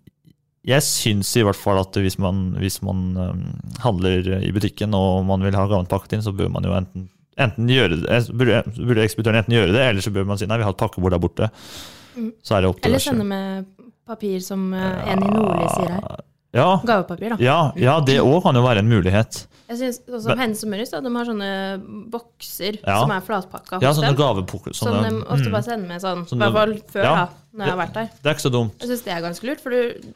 jeg 0.67 0.85
syns 0.87 1.31
i 1.39 1.45
hvert 1.47 1.59
fall 1.59 1.81
at 1.81 1.97
hvis 1.99 2.19
man, 2.21 2.45
hvis 2.59 2.81
man 2.85 3.01
eh, 3.19 3.41
handler 3.83 4.29
i 4.39 4.51
butikken 4.55 4.95
og 4.95 5.25
man 5.27 5.43
vil 5.43 5.57
ha 5.57 5.65
gaven 5.67 5.89
pakket 5.91 6.17
inn, 6.17 6.25
så 6.25 6.35
bør 6.35 6.51
man 6.53 6.67
jo 6.67 6.77
enten 6.77 7.09
Enten 7.33 7.65
gjøre 7.65 7.95
det, 7.97 8.17
burde, 8.37 8.59
burde 8.77 9.01
ekspeditøren 9.01 9.39
enten 9.39 9.55
gjøre 9.55 9.71
det, 9.73 9.81
eller 9.89 10.03
så 10.05 10.11
bør 10.13 10.27
man 10.29 10.37
si 10.37 10.45
nei, 10.45 10.59
vi 10.61 10.67
har 10.67 10.75
et 10.75 10.77
pakkebord 10.77 11.15
der 11.15 11.21
borte. 11.23 11.47
Mm. 12.13 12.27
Så 12.45 12.53
er 12.53 12.61
det 12.61 12.69
opp 12.69 12.77
til 12.77 12.91
Eller 12.91 13.01
sende 13.01 13.25
med 13.25 13.63
papir, 14.05 14.35
som 14.45 14.67
eh, 14.77 15.07
en 15.09 15.23
i 15.25 15.31
Nordli 15.31 15.65
sier 15.71 15.95
her. 15.95 16.21
Ja, 16.53 16.77
Gavepapir, 16.85 17.33
da. 17.33 17.37
ja, 17.41 17.57
ja 17.79 17.97
det 18.05 18.19
òg 18.21 18.43
kan 18.45 18.55
jo 18.55 18.61
være 18.65 18.83
en 18.83 18.89
mulighet. 18.91 19.47
Jeg 19.71 19.79
synes 19.79 19.99
også 20.05 20.27
Men- 20.29 20.39
Hennes 20.43 20.63
og 20.63 20.69
Møris, 20.69 20.91
de 20.91 21.13
har 21.15 21.25
sånne 21.25 21.51
bokser 22.11 22.77
Ja. 22.85 22.99
som 22.99 23.11
er 23.11 23.21
flatpakka 23.21 23.81
Ja, 23.81 23.93
sånne 23.93 24.15
gavepokker. 24.15 24.75
Som 24.75 24.93
de 24.93 25.23
ofte 25.25 25.47
mm. 25.47 25.51
bare 25.51 25.63
sender 25.63 25.87
med 25.87 26.01
sånn. 26.01 26.21
I 26.29 26.37
hvert 26.37 26.53
fall 26.53 26.73
før, 26.93 27.03
ja. 27.03 27.13
da, 27.15 27.29
når 27.53 27.65
jeg 27.65 27.73
har 27.73 27.81
vært 27.81 27.93
der. 27.93 28.09
Det 28.21 28.29
er 28.29 28.35
ikke 28.35 28.45
så 28.49 28.51
dumt. 28.53 28.75
Jeg 28.79 28.89
syns 28.89 29.03
det 29.03 29.13
er 29.13 29.21
ganske 29.21 29.47
lurt, 29.49 29.63
for 29.63 29.69
du, 29.69 30.13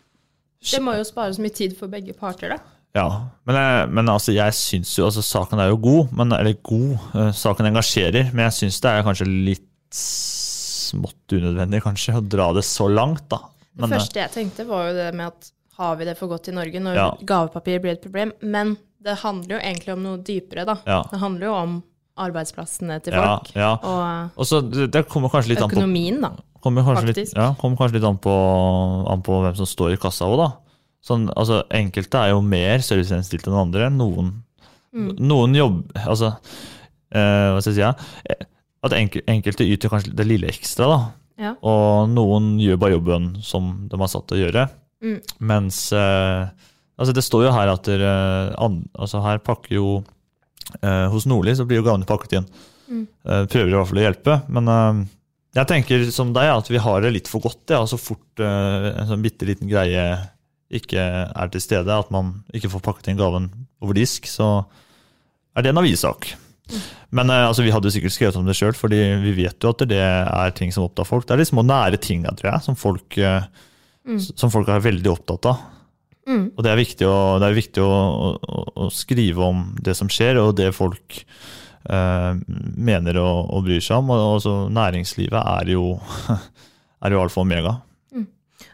det 0.72 0.82
må 0.84 0.98
jo 0.98 1.04
spare 1.08 1.34
så 1.34 1.42
mye 1.42 1.56
tid 1.56 1.78
for 1.78 1.88
begge 1.88 2.14
parter, 2.14 2.50
da. 2.54 2.60
Ja, 2.98 3.08
men, 3.46 3.56
jeg, 3.56 3.90
men 3.94 4.10
altså, 4.10 4.34
jeg 4.34 4.54
syns 4.58 4.96
jo 4.98 5.06
altså, 5.06 5.22
Saken 5.26 5.60
er 5.60 5.70
jo 5.70 5.78
god, 5.78 6.14
men, 6.18 6.32
eller 6.34 6.56
god, 6.66 6.98
eh, 7.14 7.32
saken 7.36 7.70
engasjerer, 7.70 8.32
men 8.34 8.48
jeg 8.48 8.56
syns 8.62 8.80
det 8.82 8.94
er 8.94 9.06
kanskje 9.06 9.28
litt 9.28 9.68
smått 9.94 11.36
unødvendig 11.36 11.84
kanskje 11.84 12.18
å 12.18 12.24
dra 12.24 12.52
det 12.58 12.64
så 12.68 12.88
langt, 12.90 13.28
da. 13.30 13.42
Men, 13.78 13.92
det 13.92 14.00
første 14.00 14.22
jeg 14.24 14.34
tenkte, 14.34 14.66
var 14.70 14.90
jo 14.90 14.98
det 14.98 15.12
med 15.18 15.30
at 15.30 15.52
har 15.78 15.96
vi 16.00 16.06
det 16.06 16.18
for 16.18 16.28
godt 16.32 16.48
i 16.50 16.56
Norge 16.56 16.80
når 16.82 16.96
Ja. 16.96 17.12
gavepapir 17.24 17.80
blir 17.82 17.92
et 17.98 18.02
problem? 18.02 18.32
Men 18.42 18.78
det 19.04 19.18
handler 19.22 19.58
jo 19.58 19.62
egentlig 19.62 19.94
om 19.94 20.04
noe 20.04 20.18
dypere, 20.18 20.66
da. 20.66 20.78
Ja. 20.86 21.04
Det 21.12 21.20
handler 21.22 21.48
jo 21.48 21.54
om 21.54 21.84
arbeidsplassene 22.18 23.02
til 23.04 23.14
folk. 23.14 23.52
ja. 23.56 23.74
Og 23.84 24.32
Og 24.38 24.46
så 24.50 24.62
det, 24.92 25.08
kommer 25.08 25.30
kanskje 25.30 25.50
litt 25.54 25.62
an 25.62 25.70
på 25.70 25.78
økonomien, 25.78 26.20
da. 26.22 26.32
kommer 26.64 26.82
kanskje, 26.84 27.06
litt, 27.06 27.16
faktisk. 27.18 27.36
ja, 27.38 27.54
kommer 27.62 27.78
kanskje 27.78 27.94
litt 28.00 28.04
an 28.10 28.18
på, 28.18 28.34
an 29.12 29.22
på 29.22 29.42
hvem 29.44 29.56
som 29.56 29.66
står 29.70 29.94
i 29.94 29.98
kassa 30.02 30.26
òg, 30.26 30.38
da. 30.38 30.50
Sånn, 31.06 31.30
altså, 31.38 31.62
enkelte 31.72 32.16
er 32.26 32.30
jo 32.34 32.42
mer 32.42 32.80
serviceinnstilt 32.80 33.48
enn 33.48 33.54
andre. 33.62 33.90
Noen, 33.94 34.44
Mm. 34.94 35.16
noen 35.20 35.54
jobb... 35.54 35.92
Altså, 36.08 36.38
eh, 37.12 37.52
hva 37.54 37.62
skal 37.62 37.74
jeg 37.74 37.76
si? 37.76 37.82
Ja? 37.82 37.94
Eh, 38.26 38.46
At 38.84 38.94
enkel, 38.94 39.22
enkelte 39.28 39.66
yter 39.68 39.90
kanskje 39.90 40.16
det 40.16 40.26
lille 40.28 40.48
ekstra, 40.48 40.88
da. 40.88 41.12
Ja. 41.38 41.52
Og 41.62 42.10
noen 42.10 42.58
gjør 42.60 42.78
bare 42.80 42.94
jobben 42.96 43.44
som 43.44 43.88
de 43.90 43.98
har 43.98 44.08
satt 44.08 44.28
til 44.28 44.38
å 44.38 44.42
gjøre. 44.52 44.70
Mm. 45.04 45.20
Mens 45.46 45.92
eh, 45.94 46.48
altså 46.98 47.14
Det 47.14 47.22
står 47.26 47.44
jo 47.46 47.54
her 47.54 47.70
at 47.70 47.86
dere, 47.86 48.14
an, 48.58 48.80
altså 48.98 49.22
her 49.22 49.38
pakker 49.46 49.76
jo 49.76 49.90
eh, 50.82 51.06
Hos 51.14 51.28
Nordli 51.30 51.54
så 51.54 51.68
blir 51.70 51.82
jo 51.82 51.86
gavene 51.86 52.10
pakket 52.10 52.40
inn. 52.40 52.48
Mm. 52.88 53.04
Eh, 53.06 53.44
prøver 53.52 53.74
i 53.74 53.78
hvert 53.78 53.92
fall 53.92 54.02
å 54.02 54.08
hjelpe. 54.08 54.40
Men 54.54 54.74
eh, 54.74 55.04
jeg 55.60 55.70
tenker 55.70 56.08
som 56.14 56.34
deg 56.36 56.50
at 56.54 56.72
vi 56.72 56.82
har 56.82 57.04
det 57.04 57.14
litt 57.16 57.30
for 57.32 57.46
godt. 57.46 57.64
Ja, 57.74 57.84
så 57.90 58.00
fort 58.02 58.42
eh, 58.44 58.90
en 58.94 59.12
sånn 59.12 59.24
bitte 59.26 59.48
liten 59.50 59.70
greie 59.70 60.10
ikke 60.68 61.00
er 61.00 61.54
til 61.54 61.64
stede, 61.64 61.96
at 61.96 62.10
man 62.12 62.42
ikke 62.56 62.72
får 62.74 62.84
pakket 62.84 63.14
inn 63.14 63.22
gaven 63.22 63.48
over 63.80 63.96
disk, 63.96 64.28
så 64.28 64.66
er 65.56 65.64
det 65.64 65.72
en 65.72 65.80
avissak. 65.80 66.28
Men 67.16 67.32
eh, 67.32 67.46
altså, 67.48 67.64
vi 67.64 67.72
hadde 67.72 67.88
jo 67.88 67.96
sikkert 67.96 68.16
skrevet 68.16 68.40
om 68.40 68.48
det 68.48 68.58
sjøl, 68.58 68.76
fordi 68.76 69.00
vi 69.24 69.36
vet 69.40 69.64
jo 69.64 69.72
at 69.72 69.86
det 69.90 70.02
er 70.04 70.56
ting 70.58 70.74
som 70.76 70.88
opptar 70.88 71.08
folk. 71.08 71.28
Det 71.28 71.38
er 71.38 71.44
de 71.44 71.50
små 71.50 71.64
nære 71.66 72.00
tinga, 72.04 72.34
tror 72.38 72.52
jeg, 72.52 72.66
som 72.68 72.78
folk, 72.80 73.18
eh, 73.18 73.48
Mm. 74.08 74.20
som 74.24 74.52
folk 74.54 74.70
er 74.72 74.84
veldig 74.86 75.12
opptatt 75.12 75.50
av. 75.52 75.66
Mm. 76.28 76.44
Og 76.56 76.64
det 76.64 76.72
er 76.72 76.80
viktig, 76.80 77.08
å, 77.08 77.38
det 77.40 77.48
er 77.48 77.56
viktig 77.56 77.84
å, 77.84 77.92
å, 77.92 78.62
å 78.86 78.90
skrive 78.92 79.44
om 79.44 79.64
det 79.84 79.96
som 80.00 80.10
skjer, 80.12 80.40
og 80.42 80.56
det 80.60 80.74
folk 80.76 81.22
eh, 81.22 82.32
mener 82.76 83.20
og, 83.22 83.52
og 83.56 83.68
bryr 83.68 83.84
seg 83.84 84.02
om. 84.02 84.12
Og 84.16 84.38
også 84.38 84.56
næringslivet 84.76 85.40
er 85.40 85.74
jo, 85.76 85.94
er 87.04 87.16
jo 87.16 87.24
alfa 87.24 87.42
og 87.42 87.48
omega. 87.48 87.78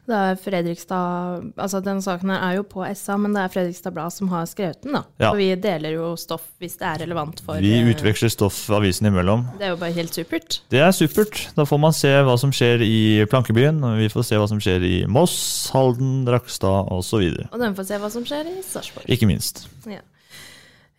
Det 0.04 0.16
er 0.16 0.40
Fredrikstad 0.40 1.46
Altså, 1.56 1.80
den 1.84 2.02
saken 2.04 2.34
her 2.34 2.42
er 2.44 2.58
jo 2.58 2.66
på 2.68 2.84
SA, 2.98 3.16
men 3.22 3.36
det 3.36 3.44
er 3.44 3.52
Fredrikstad 3.54 3.96
Blad 3.96 4.12
som 4.16 4.32
har 4.34 4.48
skrevet 4.50 4.82
den, 4.84 4.98
da. 4.98 5.04
Ja. 5.22 5.30
Så 5.32 5.40
vi 5.40 5.48
deler 5.64 5.96
jo 5.96 6.10
stoff 6.20 6.46
hvis 6.64 6.76
det 6.80 6.88
er 6.90 7.04
relevant 7.06 7.40
for 7.46 7.64
Vi 7.64 7.72
eh, 7.78 7.90
utveksler 7.94 8.34
stoff 8.34 8.60
avisen 8.74 9.08
imellom. 9.10 9.46
Det 9.60 9.70
er 9.70 9.76
jo 9.76 9.80
bare 9.82 9.96
helt 9.96 10.16
supert. 10.16 10.60
Det 10.74 10.82
er 10.84 10.92
supert. 10.96 11.46
Da 11.56 11.68
får 11.70 11.82
man 11.82 11.96
se 11.96 12.12
hva 12.28 12.36
som 12.40 12.52
skjer 12.56 12.84
i 12.86 13.02
Plankebyen, 13.32 13.80
og 13.86 14.02
vi 14.02 14.10
får 14.12 14.28
se 14.28 14.40
hva 14.42 14.50
som 14.52 14.60
skjer 14.64 14.84
i 14.88 14.96
Moss, 15.08 15.38
Halden, 15.74 16.24
Drakstad 16.28 16.92
osv. 16.94 17.30
Og 17.50 17.62
den 17.62 17.78
får 17.78 17.92
se 17.92 18.02
hva 18.04 18.12
som 18.14 18.28
skjer 18.28 18.50
i 18.52 18.58
Sarpsborg. 18.66 19.08
Ikke 19.12 19.30
minst. 19.30 19.66
Ja. 19.88 20.04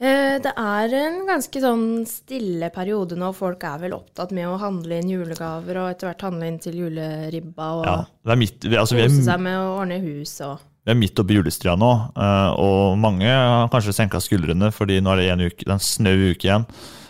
Eh, 0.05 0.37
Det 0.45 0.53
er 0.61 0.95
en 0.99 1.21
ganske 1.29 1.61
sånn 1.63 1.85
stille 2.09 2.69
periode 2.75 3.17
nå. 3.17 3.31
Folk 3.37 3.63
er 3.65 3.79
vel 3.87 3.95
opptatt 3.97 4.35
med 4.37 4.49
å 4.51 4.59
handle 4.61 4.99
inn 5.01 5.09
julegaver 5.15 5.79
og 5.81 5.91
etter 5.95 6.11
hvert 6.11 6.25
handle 6.27 6.51
inn 6.51 6.59
til 6.61 6.77
juleribba 6.83 7.69
og 7.79 7.85
Ja, 7.89 7.97
det 8.27 8.35
er 8.35 8.41
midt, 8.43 8.67
altså, 8.75 8.99
vi 8.99 9.07
kose 9.09 9.25
seg 9.31 9.41
med 9.47 9.57
å 9.57 9.79
ordne 9.81 10.01
hus 10.05 10.37
og 10.45 10.59
vi 10.85 10.93
er 10.93 10.99
midt 11.01 11.17
oppi 11.17 11.39
julestria 11.39 11.79
nå, 11.81 11.91
eh, 12.13 12.51
og 12.61 12.99
mange 13.01 13.25
har 13.25 13.71
kanskje 13.73 13.95
senka 13.97 14.19
skuldrene, 14.21 14.69
fordi 14.71 14.99
nå 15.01 15.15
er 15.15 15.17
det 15.23 15.31
en 15.33 15.45
uke, 15.47 15.65
en 15.73 15.81
snau 15.81 16.13
uke 16.13 16.45
igjen. 16.45 16.67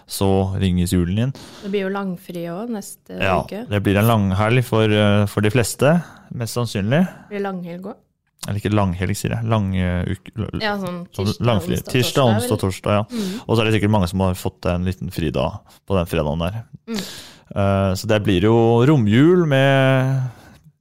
Så 0.07 0.29
ringes 0.61 0.93
julen 0.95 1.19
inn. 1.19 1.33
Det 1.65 1.73
blir 1.73 1.89
jo 1.89 1.91
langfri 1.91 2.45
òg 2.53 2.69
neste 2.71 3.19
Ja, 3.19 3.41
uke. 3.43 3.65
det 3.69 3.83
blir 3.83 3.97
en 3.99 4.07
langhelg 4.07 4.63
for, 4.63 4.85
eh, 4.85 5.25
for 5.27 5.41
de 5.43 5.51
fleste, 5.51 6.05
mest 6.33 6.55
sannsynlig. 6.55 7.03
Det 7.09 7.31
blir 7.35 7.43
langhelg 7.49 7.83
òg. 7.83 7.97
Eller 8.45 8.61
ikke 8.61 8.75
langhelg, 8.75 9.17
sier 9.17 9.35
jeg. 9.39 9.49
Lang 9.49 9.71
uh. 9.73 10.03
Ja, 10.61 10.75
sånn 10.81 11.05
Sånn 11.15 11.31
tirsdag, 11.31 11.63
Tirsdag, 11.65 11.87
torsdag, 11.89 12.33
onsdag, 12.35 12.59
torsdag. 12.61 12.99
ja. 12.99 13.05
Mm. 13.09 13.31
Og 13.47 13.53
så 13.55 13.63
er 13.63 13.69
det 13.69 13.77
sikkert 13.79 13.95
mange 13.95 14.11
som 14.11 14.25
har 14.25 14.37
fått 14.39 14.69
en 14.69 14.85
liten 14.89 15.13
fridag 15.15 15.63
på 15.89 15.97
den 15.97 16.11
fredagen 16.11 16.45
der. 16.45 16.59
Mm. 16.91 17.01
Uh, 17.55 17.93
så 17.97 18.11
det 18.11 18.21
blir 18.27 18.45
jo 18.49 18.57
romjul 18.89 19.47
med 19.49 20.21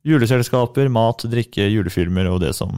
juleselskaper, 0.03 0.91
mat, 0.91 1.23
drikke, 1.31 1.69
julefilmer 1.71 2.27
og 2.33 2.41
det 2.43 2.51
som 2.57 2.75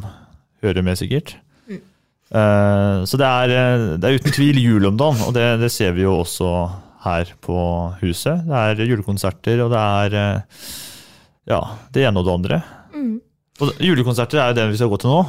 hører 0.66 0.86
med, 0.86 1.00
sikkert. 1.02 1.34
Mm. 1.66 1.82
Uh, 2.30 3.02
så 3.10 3.18
det 3.22 3.30
er, 3.30 3.58
det 3.98 4.10
er 4.10 4.20
uten 4.22 4.38
tvil 4.38 4.62
jul 4.62 4.90
om 4.92 5.02
dagen, 5.02 5.26
og 5.26 5.34
det, 5.38 5.48
det 5.64 5.74
ser 5.74 5.98
vi 5.98 6.06
jo 6.06 6.20
også 6.22 6.52
her 7.06 7.34
på 7.42 7.58
huset. 8.04 8.46
Det 8.46 8.62
er 8.62 8.86
julekonserter, 8.86 9.66
og 9.66 9.74
det 9.74 9.82
er 9.82 10.44
ja, 11.50 11.62
det 11.94 12.06
ene 12.06 12.22
og 12.22 12.26
det 12.28 12.38
andre. 12.38 12.62
Mm. 12.94 13.16
Og 13.64 13.72
julekonserter 13.80 14.42
er 14.42 14.52
jo 14.52 14.58
det 14.58 14.66
vi 14.74 14.80
skal 14.80 14.92
gå 14.92 14.98
til 15.00 15.12
nå. 15.14 15.20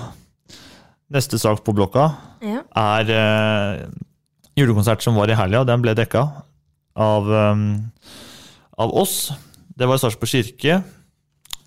Neste 1.15 1.39
sak 1.39 1.61
på 1.67 1.75
blokka 1.77 2.09
Ja. 2.43 2.63
er 2.75 3.11
eh, 3.15 3.85
julekonsert 4.59 5.03
som 5.05 5.15
var 5.15 5.31
i 5.31 5.37
helga. 5.39 5.63
Den 5.65 5.83
ble 5.85 5.95
dekka 5.95 6.25
av, 6.97 7.29
um, 7.31 7.93
av 8.79 8.91
oss. 8.99 9.31
Det 9.77 9.87
var 9.87 10.01
Sarpsborg 10.01 10.33
kirke, 10.33 10.81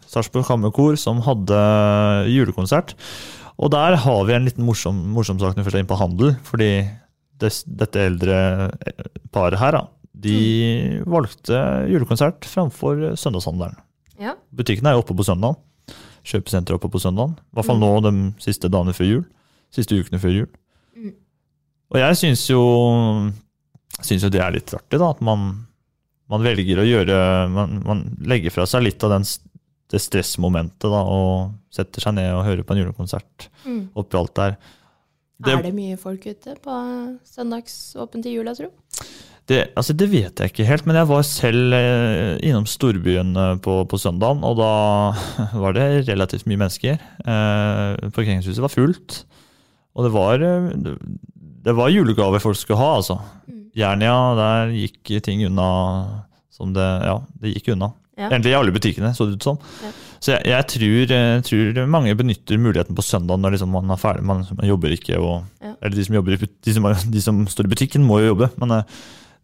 Sarpsborg 0.09 0.45
Kammerkor, 0.47 0.97
som 0.99 1.21
hadde 1.23 1.59
julekonsert. 2.33 2.95
Og 3.59 3.71
der 3.71 3.95
har 3.95 4.25
vi 4.25 4.33
en 4.35 4.47
liten 4.47 4.65
morsom, 4.65 4.99
morsom 5.13 5.39
sak 5.39 5.55
når 5.55 5.61
vi 5.63 5.67
først 5.69 5.77
er 5.79 5.83
inne 5.83 5.91
på 5.93 5.99
handel. 6.01 6.35
Fordi 6.47 6.71
des, 7.39 7.61
dette 7.63 8.03
eldre 8.09 8.41
eh, 8.73 9.07
paret 9.31 9.59
her, 9.61 9.77
da, 9.79 9.85
de 10.19 10.35
valgte 11.07 11.55
julekonsert 11.87 12.43
framfor 12.49 13.13
søndagshandelen. 13.15 13.79
Ja. 14.19 14.35
Butikken 14.51 14.89
er 14.89 14.97
jo 14.97 15.05
oppe 15.05 15.15
på 15.15 15.23
søndagen. 15.23 15.55
Kjøpesenteret 16.29 16.75
er 16.75 16.77
oppe 16.79 16.91
på 16.93 17.01
søndagen. 17.01 17.35
I 17.39 17.57
hvert 17.57 17.65
fall 17.67 17.79
nå 17.81 17.89
de 18.05 18.11
siste 18.43 18.69
dagene 18.69 18.93
før 18.93 19.07
jul. 19.09 19.23
Siste 19.73 19.97
ukene 19.97 20.19
før 20.21 20.35
jul. 20.35 20.49
Mm. 20.97 21.13
Og 21.89 21.97
jeg 22.03 22.19
syns 22.21 22.43
jo, 22.51 22.61
syns 24.05 24.25
jo 24.25 24.29
det 24.33 24.41
er 24.45 24.53
litt 24.53 24.73
artig, 24.77 24.99
da. 25.01 25.09
At 25.15 25.21
man, 25.25 25.47
man 26.29 26.45
velger 26.45 26.81
å 26.83 26.87
gjøre 26.87 27.19
man, 27.53 27.79
man 27.85 28.03
legger 28.29 28.53
fra 28.53 28.67
seg 28.69 28.85
litt 28.85 29.05
av 29.07 29.15
den, 29.15 29.25
det 29.89 30.01
stressmomentet, 30.03 30.85
da, 30.85 31.01
og 31.01 31.55
setter 31.73 32.05
seg 32.05 32.13
ned 32.19 32.29
og 32.35 32.45
hører 32.45 32.65
på 32.65 32.75
en 32.77 32.83
julekonsert 32.83 33.49
Mm. 33.65 33.89
oppi 33.99 34.15
alt 34.17 34.35
der. 34.37 34.53
Er 35.49 35.61
det 35.63 35.73
mye 35.75 35.97
folk 35.99 36.23
ute 36.27 36.53
på 36.63 36.75
søndagsåpent 37.27 38.25
i 38.27 38.33
jula, 38.37 38.53
tro? 38.55 38.69
Det, 39.49 39.63
altså 39.73 39.95
det 39.97 40.05
vet 40.11 40.37
jeg 40.37 40.51
ikke 40.51 40.65
helt, 40.67 40.85
men 40.85 40.99
jeg 40.99 41.09
var 41.09 41.23
selv 41.25 41.73
eh, 41.73 42.35
innom 42.45 42.67
storbyen 42.69 43.31
eh, 43.33 43.55
på, 43.65 43.79
på 43.89 43.97
søndagen, 43.97 44.43
og 44.45 44.59
da 44.59 44.73
var 45.63 45.73
det 45.73 45.87
relativt 46.05 46.45
mye 46.49 46.61
mennesker. 46.61 46.99
Eh, 46.99 48.11
parkeringshuset 48.13 48.61
var 48.61 48.73
fullt, 48.73 49.23
og 49.97 50.05
det 50.05 50.11
var, 50.13 50.45
eh, 50.45 50.69
det, 51.65 51.75
var 51.79 51.89
julegaver 51.89 52.43
folk 52.43 52.61
skulle 52.61 52.77
ha, 52.81 52.91
altså. 52.99 53.17
Jernia, 53.79 54.13
der 54.37 54.75
gikk 54.75 55.15
ting 55.25 55.41
unna 55.47 55.69
som 56.53 56.73
det 56.75 56.85
Ja, 57.07 57.19
det 57.41 57.55
gikk 57.55 57.73
unna. 57.73 57.93
Ja. 58.19 58.27
Egentlig 58.27 58.51
i 58.51 58.57
alle 58.57 58.73
butikkene, 58.75 59.13
så 59.15 59.25
det 59.25 59.39
ut 59.39 59.45
som. 59.47 59.61
Ja. 59.81 59.93
Så 60.19 60.33
jeg, 60.35 60.49
jeg 60.51 60.65
tror, 60.73 61.13
tror 61.47 61.85
mange 61.89 62.13
benytter 62.19 62.59
muligheten 62.59 62.97
på 62.97 63.05
søndag 63.05 63.39
når 63.39 63.55
liksom 63.55 63.71
man 63.71 63.93
er 63.95 64.01
ferdig, 64.01 64.25
man, 64.27 64.43
man 64.57 64.67
jobber 64.67 64.93
ikke. 64.93 65.17
Og, 65.17 65.47
Ja. 65.63 65.77
Eller 65.79 65.95
de 65.95 66.03
som, 66.03 66.17
jobber 66.17 66.35
de, 66.35 66.73
som, 66.75 66.85
de 67.13 67.21
som 67.23 67.47
står 67.47 67.69
i 67.69 67.71
butikken, 67.71 68.03
må 68.03 68.19
jo 68.19 68.33
jobbe. 68.33 68.49
Men 68.59 68.81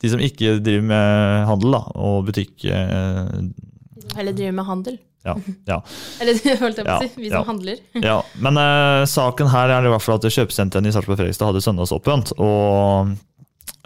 de 0.03 0.11
som 0.11 0.21
ikke 0.21 0.57
driver 0.59 0.87
med 0.91 1.45
handel 1.49 1.77
da, 1.77 1.83
og 1.95 2.25
butikk 2.27 2.65
De 2.65 4.03
som 4.03 4.17
heller 4.17 4.35
driver 4.35 4.57
med 4.59 4.67
handel? 4.67 4.97
ja, 5.25 5.35
ja. 5.65 5.77
Eller 6.21 6.57
holdt 6.61 6.79
jeg 6.79 6.87
på 6.87 6.95
å 6.95 7.01
si, 7.01 7.11
vi 7.17 7.29
som 7.31 7.39
ja. 7.39 7.45
handler. 7.47 7.81
ja. 8.09 8.17
Men 8.45 8.59
uh, 8.61 9.03
saken 9.09 9.49
her 9.53 9.73
er 9.73 9.87
i 9.87 9.93
hvert 9.93 10.05
fall 10.05 10.19
at 10.19 10.27
kjøpesentrene 10.29 10.91
i 10.91 10.95
Sarpsborg 10.95 11.19
Fredrikstad 11.19 11.49
hadde 11.49 11.63
søndagsåpent. 11.65 12.35
Og 12.37 13.15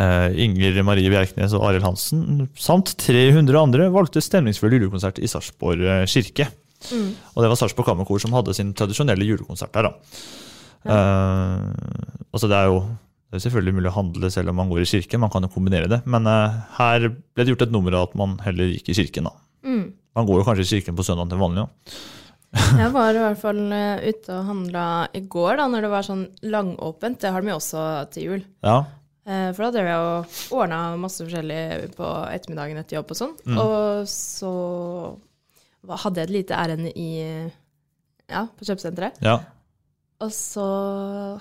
uh, 0.03 0.29
Inger 0.35 0.81
Marie 0.87 1.11
Bjerknes 1.11 1.55
og 1.57 1.65
Arild 1.69 1.87
Hansen 1.87 2.49
samt 2.59 2.95
300 2.99 3.55
andre 3.61 3.89
valgte 3.95 4.23
stemningsfull 4.23 4.75
julekonsert 4.75 5.21
i 5.23 5.31
Sarpsborg 5.31 5.85
eh, 5.87 6.05
kirke. 6.11 6.49
Mm. 6.91 7.09
Og 7.35 7.43
det 7.43 7.51
var 7.51 7.59
Sarpsborg 7.59 7.87
Kammerkor 7.91 8.21
som 8.23 8.35
hadde 8.35 8.55
sin 8.57 8.75
tradisjonelle 8.77 9.27
julekonsert 9.27 9.73
der. 9.75 9.89
da. 9.89 10.23
Eh, 10.89 11.69
altså 12.33 12.51
det 12.51 12.59
er 12.59 12.71
jo 12.71 12.83
det 13.29 13.37
er 13.37 13.43
selvfølgelig 13.45 13.75
mulig 13.77 13.89
å 13.91 13.97
handle 13.99 14.29
selv 14.33 14.49
om 14.49 14.57
man 14.57 14.69
går 14.71 14.81
i 14.81 14.89
kirken, 14.89 15.21
man 15.21 15.29
kan 15.29 15.45
jo 15.45 15.51
kombinere 15.53 15.89
det. 15.91 15.99
Men 16.09 16.25
uh, 16.25 16.63
her 16.79 17.11
ble 17.11 17.45
det 17.45 17.53
gjort 17.53 17.67
et 17.67 17.73
nummer 17.75 17.93
av 17.93 18.07
at 18.07 18.15
man 18.17 18.39
heller 18.41 18.71
gikk 18.73 18.89
i 18.89 18.95
kirken. 18.97 19.29
da. 19.29 19.35
Mm. 19.69 19.83
Man 20.17 20.29
går 20.29 20.41
jo 20.41 20.47
kanskje 20.47 20.65
i 20.65 20.71
kirken 20.71 20.97
på 20.97 21.05
søndag 21.05 21.29
til 21.29 21.41
vanlig 21.41 21.67
òg. 21.67 21.99
Jeg 22.81 22.89
var 22.95 23.13
i 23.13 23.21
hvert 23.21 23.37
fall 23.37 23.59
eh, 23.77 24.07
ute 24.09 24.33
og 24.33 24.47
handla 24.47 24.85
i 25.13 25.21
går, 25.21 25.59
da, 25.59 25.67
når 25.69 25.85
det 25.85 25.91
var 25.91 26.07
sånn 26.07 26.23
langåpent. 26.49 27.19
Det 27.21 27.29
har 27.35 27.45
de 27.45 27.51
jo 27.51 27.57
også 27.59 27.83
til 28.15 28.25
jul. 28.25 28.41
Ja. 28.65 28.79
Eh, 29.29 29.51
For 29.53 29.67
da 29.67 29.69
drev 29.75 29.89
jeg 29.91 30.07
og 30.07 30.57
ordna 30.57 30.79
masse 30.97 31.21
forskjellig 31.21 31.91
på 31.93 32.09
ettermiddagen 32.33 32.81
etter 32.81 32.97
jobb 32.97 33.13
og 33.13 33.19
sånn. 33.21 33.35
Mm. 33.45 33.59
Og 33.61 34.09
så 34.09 34.53
hadde 36.01 36.23
jeg 36.23 36.31
et 36.31 36.35
lite 36.39 36.57
ærend 36.57 36.89
i 36.89 37.11
ja, 37.19 38.47
på 38.49 38.65
kjøpesenteret. 38.65 39.21
Ja. 39.21 39.37
Og 40.19 40.31
så 40.35 40.63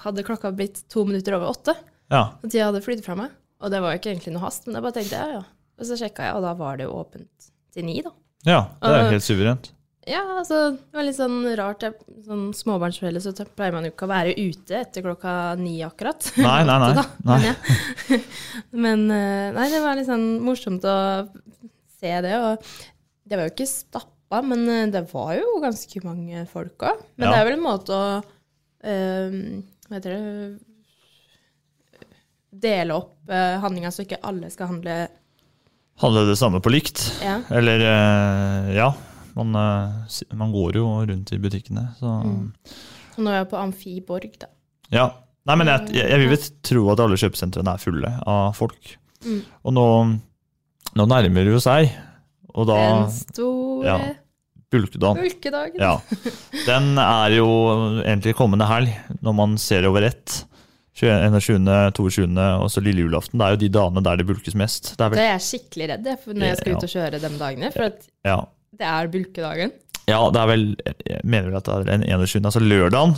hadde 0.04 0.22
klokka 0.26 0.52
blitt 0.54 0.84
to 0.92 1.02
minutter 1.08 1.34
over 1.38 1.50
åtte. 1.54 1.74
Ja. 2.12 2.24
Og 2.42 2.46
tida 2.50 2.68
hadde 2.70 2.82
flyttet 2.84 3.06
fra 3.08 3.16
meg. 3.18 3.32
Og 3.58 3.72
det 3.74 3.80
var 3.82 3.94
jo 3.94 3.98
ikke 4.00 4.12
egentlig 4.12 4.34
noe 4.36 4.44
hast, 4.46 4.66
men 4.68 4.78
jeg 4.78 4.84
bare 4.86 4.96
tenkte 5.00 5.18
ja, 5.18 5.40
ja. 5.40 5.42
Og 5.78 5.86
så 5.88 5.96
sjekka 5.98 6.28
jeg, 6.28 6.36
og 6.38 6.44
da 6.46 6.52
var 6.58 6.78
det 6.78 6.86
jo 6.86 6.94
åpent 6.98 7.48
til 7.74 7.84
ni, 7.86 7.96
da. 8.02 8.12
ja, 8.46 8.60
det 8.82 8.92
er 8.94 9.04
Og- 9.08 9.12
helt 9.16 9.26
suverent. 9.26 9.72
Ja, 10.08 10.22
altså, 10.40 10.70
det 10.72 10.96
var 10.96 11.04
litt 11.04 11.18
sånn 11.18 11.34
rart. 11.58 11.82
Jeg, 11.84 11.92
sånn 12.24 12.46
småbarnsforeldre 12.56 13.20
så 13.20 13.44
pleier 13.44 13.74
man 13.74 13.84
jo 13.84 13.90
ikke 13.92 14.06
å 14.06 14.08
være 14.08 14.32
ute 14.40 14.78
etter 14.78 15.04
klokka 15.04 15.34
ni 15.60 15.74
akkurat. 15.84 16.30
Nei, 16.40 16.62
nei, 16.64 16.76
nei. 16.80 17.04
nei. 17.28 17.36
nei. 17.42 18.20
Men, 18.86 19.02
eh, 19.12 19.50
nei, 19.52 19.66
det 19.74 19.82
var 19.84 19.98
litt 19.98 20.08
sånn 20.08 20.24
morsomt 20.46 20.86
å 20.88 20.94
se 21.98 22.14
det. 22.24 22.32
Og 22.40 22.64
det 23.28 23.36
var 23.36 23.44
jo 23.50 23.52
ikke 23.52 23.68
stappa, 23.68 24.40
men 24.40 24.64
eh, 24.72 24.86
det 24.96 25.04
var 25.12 25.34
jo 25.36 25.58
ganske 25.60 26.00
mange 26.06 26.46
folk 26.48 26.88
òg. 26.88 27.04
Men 27.18 27.28
Ja. 27.28 27.34
det 27.34 27.38
er 27.42 27.48
vel 27.50 27.58
en 27.58 27.66
måte 27.68 27.92
å 27.92 28.08
Hva 28.82 29.96
heter 29.96 30.14
det 30.14 30.58
Dele 32.48 32.94
opp 32.96 33.28
uh, 33.28 33.58
handlinga 33.62 33.90
så 33.92 34.04
ikke 34.06 34.20
alle 34.24 34.48
skal 34.50 34.70
handle 34.70 34.94
Handle 35.98 36.22
det 36.28 36.36
samme 36.38 36.60
på 36.62 36.70
likt. 36.70 37.00
Ja. 37.18 37.40
Eller 37.50 37.82
eh, 37.82 38.68
ja. 38.76 38.92
Man, 39.34 39.50
eh, 39.58 40.20
man 40.38 40.52
går 40.54 40.76
jo 40.78 40.84
rundt 41.02 41.32
i 41.34 41.38
butikkene, 41.42 41.88
så 41.98 42.20
Mm. 42.22 42.52
Så 43.16 43.24
nå 43.24 43.32
er 43.32 43.40
jeg 43.40 43.48
på 43.50 43.58
Amfiborg, 43.58 44.36
da. 44.38 44.46
Ja. 44.94 45.08
Nei, 45.48 45.56
men 45.58 45.66
jeg, 45.72 45.88
jeg, 45.96 46.06
jeg 46.06 46.20
vil 46.22 46.30
vel 46.30 46.44
tro 46.70 46.84
at 46.92 47.02
alle 47.02 47.18
kjøpesentrene 47.18 47.74
er 47.74 47.82
fulle 47.82 48.12
av 48.30 48.54
folk. 48.54 48.92
Mm. 49.26 49.40
Og 49.66 49.74
nå, 49.74 49.86
nå 51.00 51.06
nærmer 51.10 51.48
det 51.48 51.56
jo 51.56 51.62
seg, 51.64 51.90
og 52.54 52.68
da 52.70 52.78
Den 52.78 53.10
store 53.16 53.88
ja, 53.88 53.96
Bulkedagen. 54.70 55.22
bulkedagen. 55.22 55.80
Ja. 55.80 55.94
Den 56.66 56.98
er 57.00 57.38
jo 57.38 57.48
egentlig 58.02 58.34
kommende 58.36 58.66
helg, 58.68 58.92
når 59.24 59.36
man 59.38 59.56
ser 59.60 59.86
over 59.88 60.04
ett. 60.10 60.42
21., 60.98 61.62
22. 61.94 62.26
og 62.58 62.70
så 62.74 62.82
lille 62.82 63.04
julaften. 63.04 63.38
Det 63.38 63.46
er 63.46 63.54
jo 63.54 63.60
de 63.62 63.70
dagene 63.78 64.02
der 64.04 64.18
det 64.20 64.26
bulkes 64.28 64.56
mest. 64.58 64.94
Det 64.98 65.04
er 65.04 65.12
Da 65.12 65.16
det 65.16 65.24
er 65.24 65.32
jeg 65.36 65.44
skikkelig 65.46 65.88
redd 65.92 66.08
for 66.24 66.34
når 66.34 66.50
jeg 66.50 66.60
skal 66.60 66.74
ut 66.74 66.86
og 66.88 66.94
kjøre 66.94 67.20
de 67.22 67.30
dagene, 67.38 67.72
for 67.74 67.86
at 67.86 68.08
ja. 68.26 68.38
det 68.80 68.88
er 68.90 69.10
bulkedagen. 69.14 69.74
ja, 70.08 70.20
det 70.34 70.40
er 70.42 70.46
vel 70.48 70.64
Jeg 71.06 71.20
mener 71.24 71.50
vel 71.50 71.56
at 71.60 71.68
det 71.68 71.74
er 71.76 71.90
den 71.92 72.06
21., 72.08 72.44
altså 72.44 72.60
lørdagen, 72.60 73.14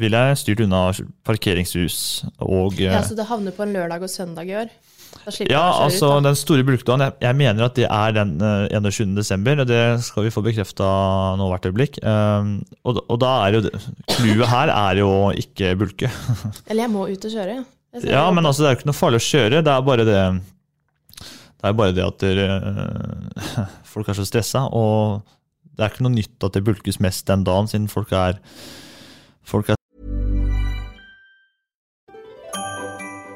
vil 0.00 0.14
jeg 0.14 0.38
styrt 0.38 0.60
unna 0.64 0.82
parkeringshus 1.26 2.24
og 2.38 2.78
eh, 2.78 2.90
Ja, 2.90 3.02
så 3.02 3.16
det 3.18 3.26
havner 3.26 3.54
på 3.54 3.64
en 3.66 3.72
lørdag 3.74 4.02
og 4.06 4.10
søndag 4.10 4.46
i 4.50 4.54
år. 4.64 4.70
Ja, 5.50 5.62
altså 5.84 6.16
ut, 6.16 6.24
den 6.24 6.36
store 6.38 6.64
bulkdagen, 6.66 7.02
jeg, 7.04 7.14
jeg 7.22 7.36
mener 7.38 7.66
at 7.66 7.76
det 7.76 7.86
er 7.86 8.14
den 8.16 8.32
uh, 8.42 8.66
21. 8.72 9.12
desember, 9.16 9.62
og 9.62 9.68
det 9.68 9.82
skal 10.06 10.26
vi 10.26 10.32
få 10.34 10.42
bekrefta 10.44 10.86
nå 11.38 11.48
hvert 11.50 11.68
øyeblikk. 11.68 11.98
Um, 12.02 12.54
og, 12.84 13.02
og 13.06 13.20
da 13.22 13.32
er 13.46 13.58
jo 13.58 13.62
Clouet 14.10 14.48
her 14.50 14.72
er 14.74 15.02
jo 15.02 15.10
ikke 15.42 15.74
bulke. 15.80 16.10
Eller 16.68 16.86
jeg 16.86 16.92
må 16.94 17.06
ut 17.10 17.28
og 17.28 17.34
kjøre, 17.36 17.58
ja. 17.60 17.66
Ja, 18.06 18.24
men 18.30 18.46
altså 18.46 18.62
det 18.62 18.68
er 18.68 18.74
jo 18.74 18.80
ikke 18.80 18.90
noe 18.92 19.00
farlig 19.00 19.18
å 19.18 19.26
kjøre, 19.26 19.62
det 19.66 19.72
er 19.74 19.82
bare 19.82 20.06
det 20.06 20.20
Det 21.58 21.66
er 21.66 21.74
bare 21.80 21.96
det 21.96 22.06
at 22.06 22.22
dere, 22.22 22.46
uh, 22.62 23.74
folk 23.94 24.10
er 24.10 24.18
så 24.20 24.28
stressa, 24.28 24.66
og 24.70 25.26
det 25.74 25.86
er 25.86 25.92
ikke 25.94 26.06
noe 26.06 26.16
nytt 26.16 26.48
at 26.48 26.56
det 26.56 26.64
bulkes 26.66 27.00
mest 27.02 27.26
den 27.30 27.44
dagen, 27.46 27.70
siden 27.70 27.90
folk 27.92 28.14
er 28.16 28.40
Folk 29.50 29.72
er 29.72 29.79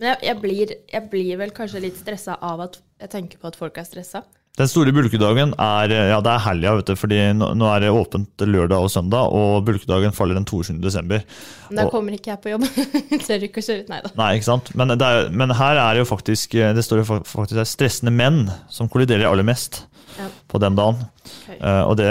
Men 0.00 0.10
jeg, 0.12 0.18
jeg, 0.28 0.40
blir, 0.42 0.72
jeg 0.92 1.08
blir 1.12 1.36
vel 1.40 1.52
kanskje 1.56 1.80
litt 1.86 1.96
stressa 2.00 2.36
av 2.44 2.60
at 2.66 2.80
jeg 3.00 3.12
tenker 3.12 3.40
på 3.40 3.48
at 3.48 3.56
folk 3.56 3.78
er 3.80 3.86
stressa. 3.88 4.24
Den 4.56 4.68
store 4.72 4.88
bulkedagen 4.96 5.50
er 5.60 5.92
ja, 5.92 6.16
det 6.24 6.30
er 6.32 6.40
helga, 6.46 6.70
vet 6.78 6.88
du, 6.88 6.94
fordi 6.96 7.18
nå, 7.36 7.50
nå 7.60 7.66
er 7.74 7.82
det 7.84 7.90
åpent 7.92 8.40
lørdag 8.48 8.86
og 8.86 8.88
søndag, 8.88 9.28
og 9.36 9.66
bulkedagen 9.66 10.14
faller 10.16 10.38
den 10.38 10.46
22. 10.48 10.78
desember. 10.80 11.20
Men 11.68 11.82
da 11.82 11.84
Og- 11.84 11.92
kommer 11.92 12.16
ikke 12.16 12.30
jeg 12.32 12.40
på 12.40 12.54
jobb. 12.54 12.64
Tør 13.26 13.44
ikke 13.44 13.60
å 13.60 13.66
kjøre 13.66 13.84
ut. 13.84 13.90
Nei 13.92 13.98
da. 14.06 14.12
Nei, 14.16 14.30
ikke 14.38 14.48
sant? 14.48 14.70
Men, 14.80 14.94
det 14.96 15.10
er, 15.12 15.28
men 15.36 15.52
her 15.58 15.76
er 15.82 15.92
det 15.98 16.06
jo 16.06 16.08
faktisk 16.08 16.56
Det 16.56 16.84
står 16.86 17.02
jo 17.02 17.20
faktisk 17.28 17.58
det 17.60 17.66
stressende 17.68 18.14
menn 18.16 18.46
som 18.72 18.88
kolliderer 18.88 19.28
aller 19.28 19.44
mest 19.44 19.82
Ja. 20.16 20.30
på 20.48 20.56
den 20.64 20.76
dagen. 20.78 21.04
Okay. 21.44 21.58
Uh, 21.60 21.82
og 21.90 21.96
det, 22.00 22.08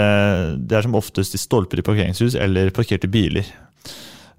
det 0.70 0.78
er 0.78 0.86
som 0.86 0.94
oftest 0.94 1.34
i 1.34 1.42
stolper 1.42 1.82
i 1.82 1.86
parkeringshus 1.86 2.38
eller 2.38 2.70
parkerte 2.70 3.10
biler. 3.10 3.50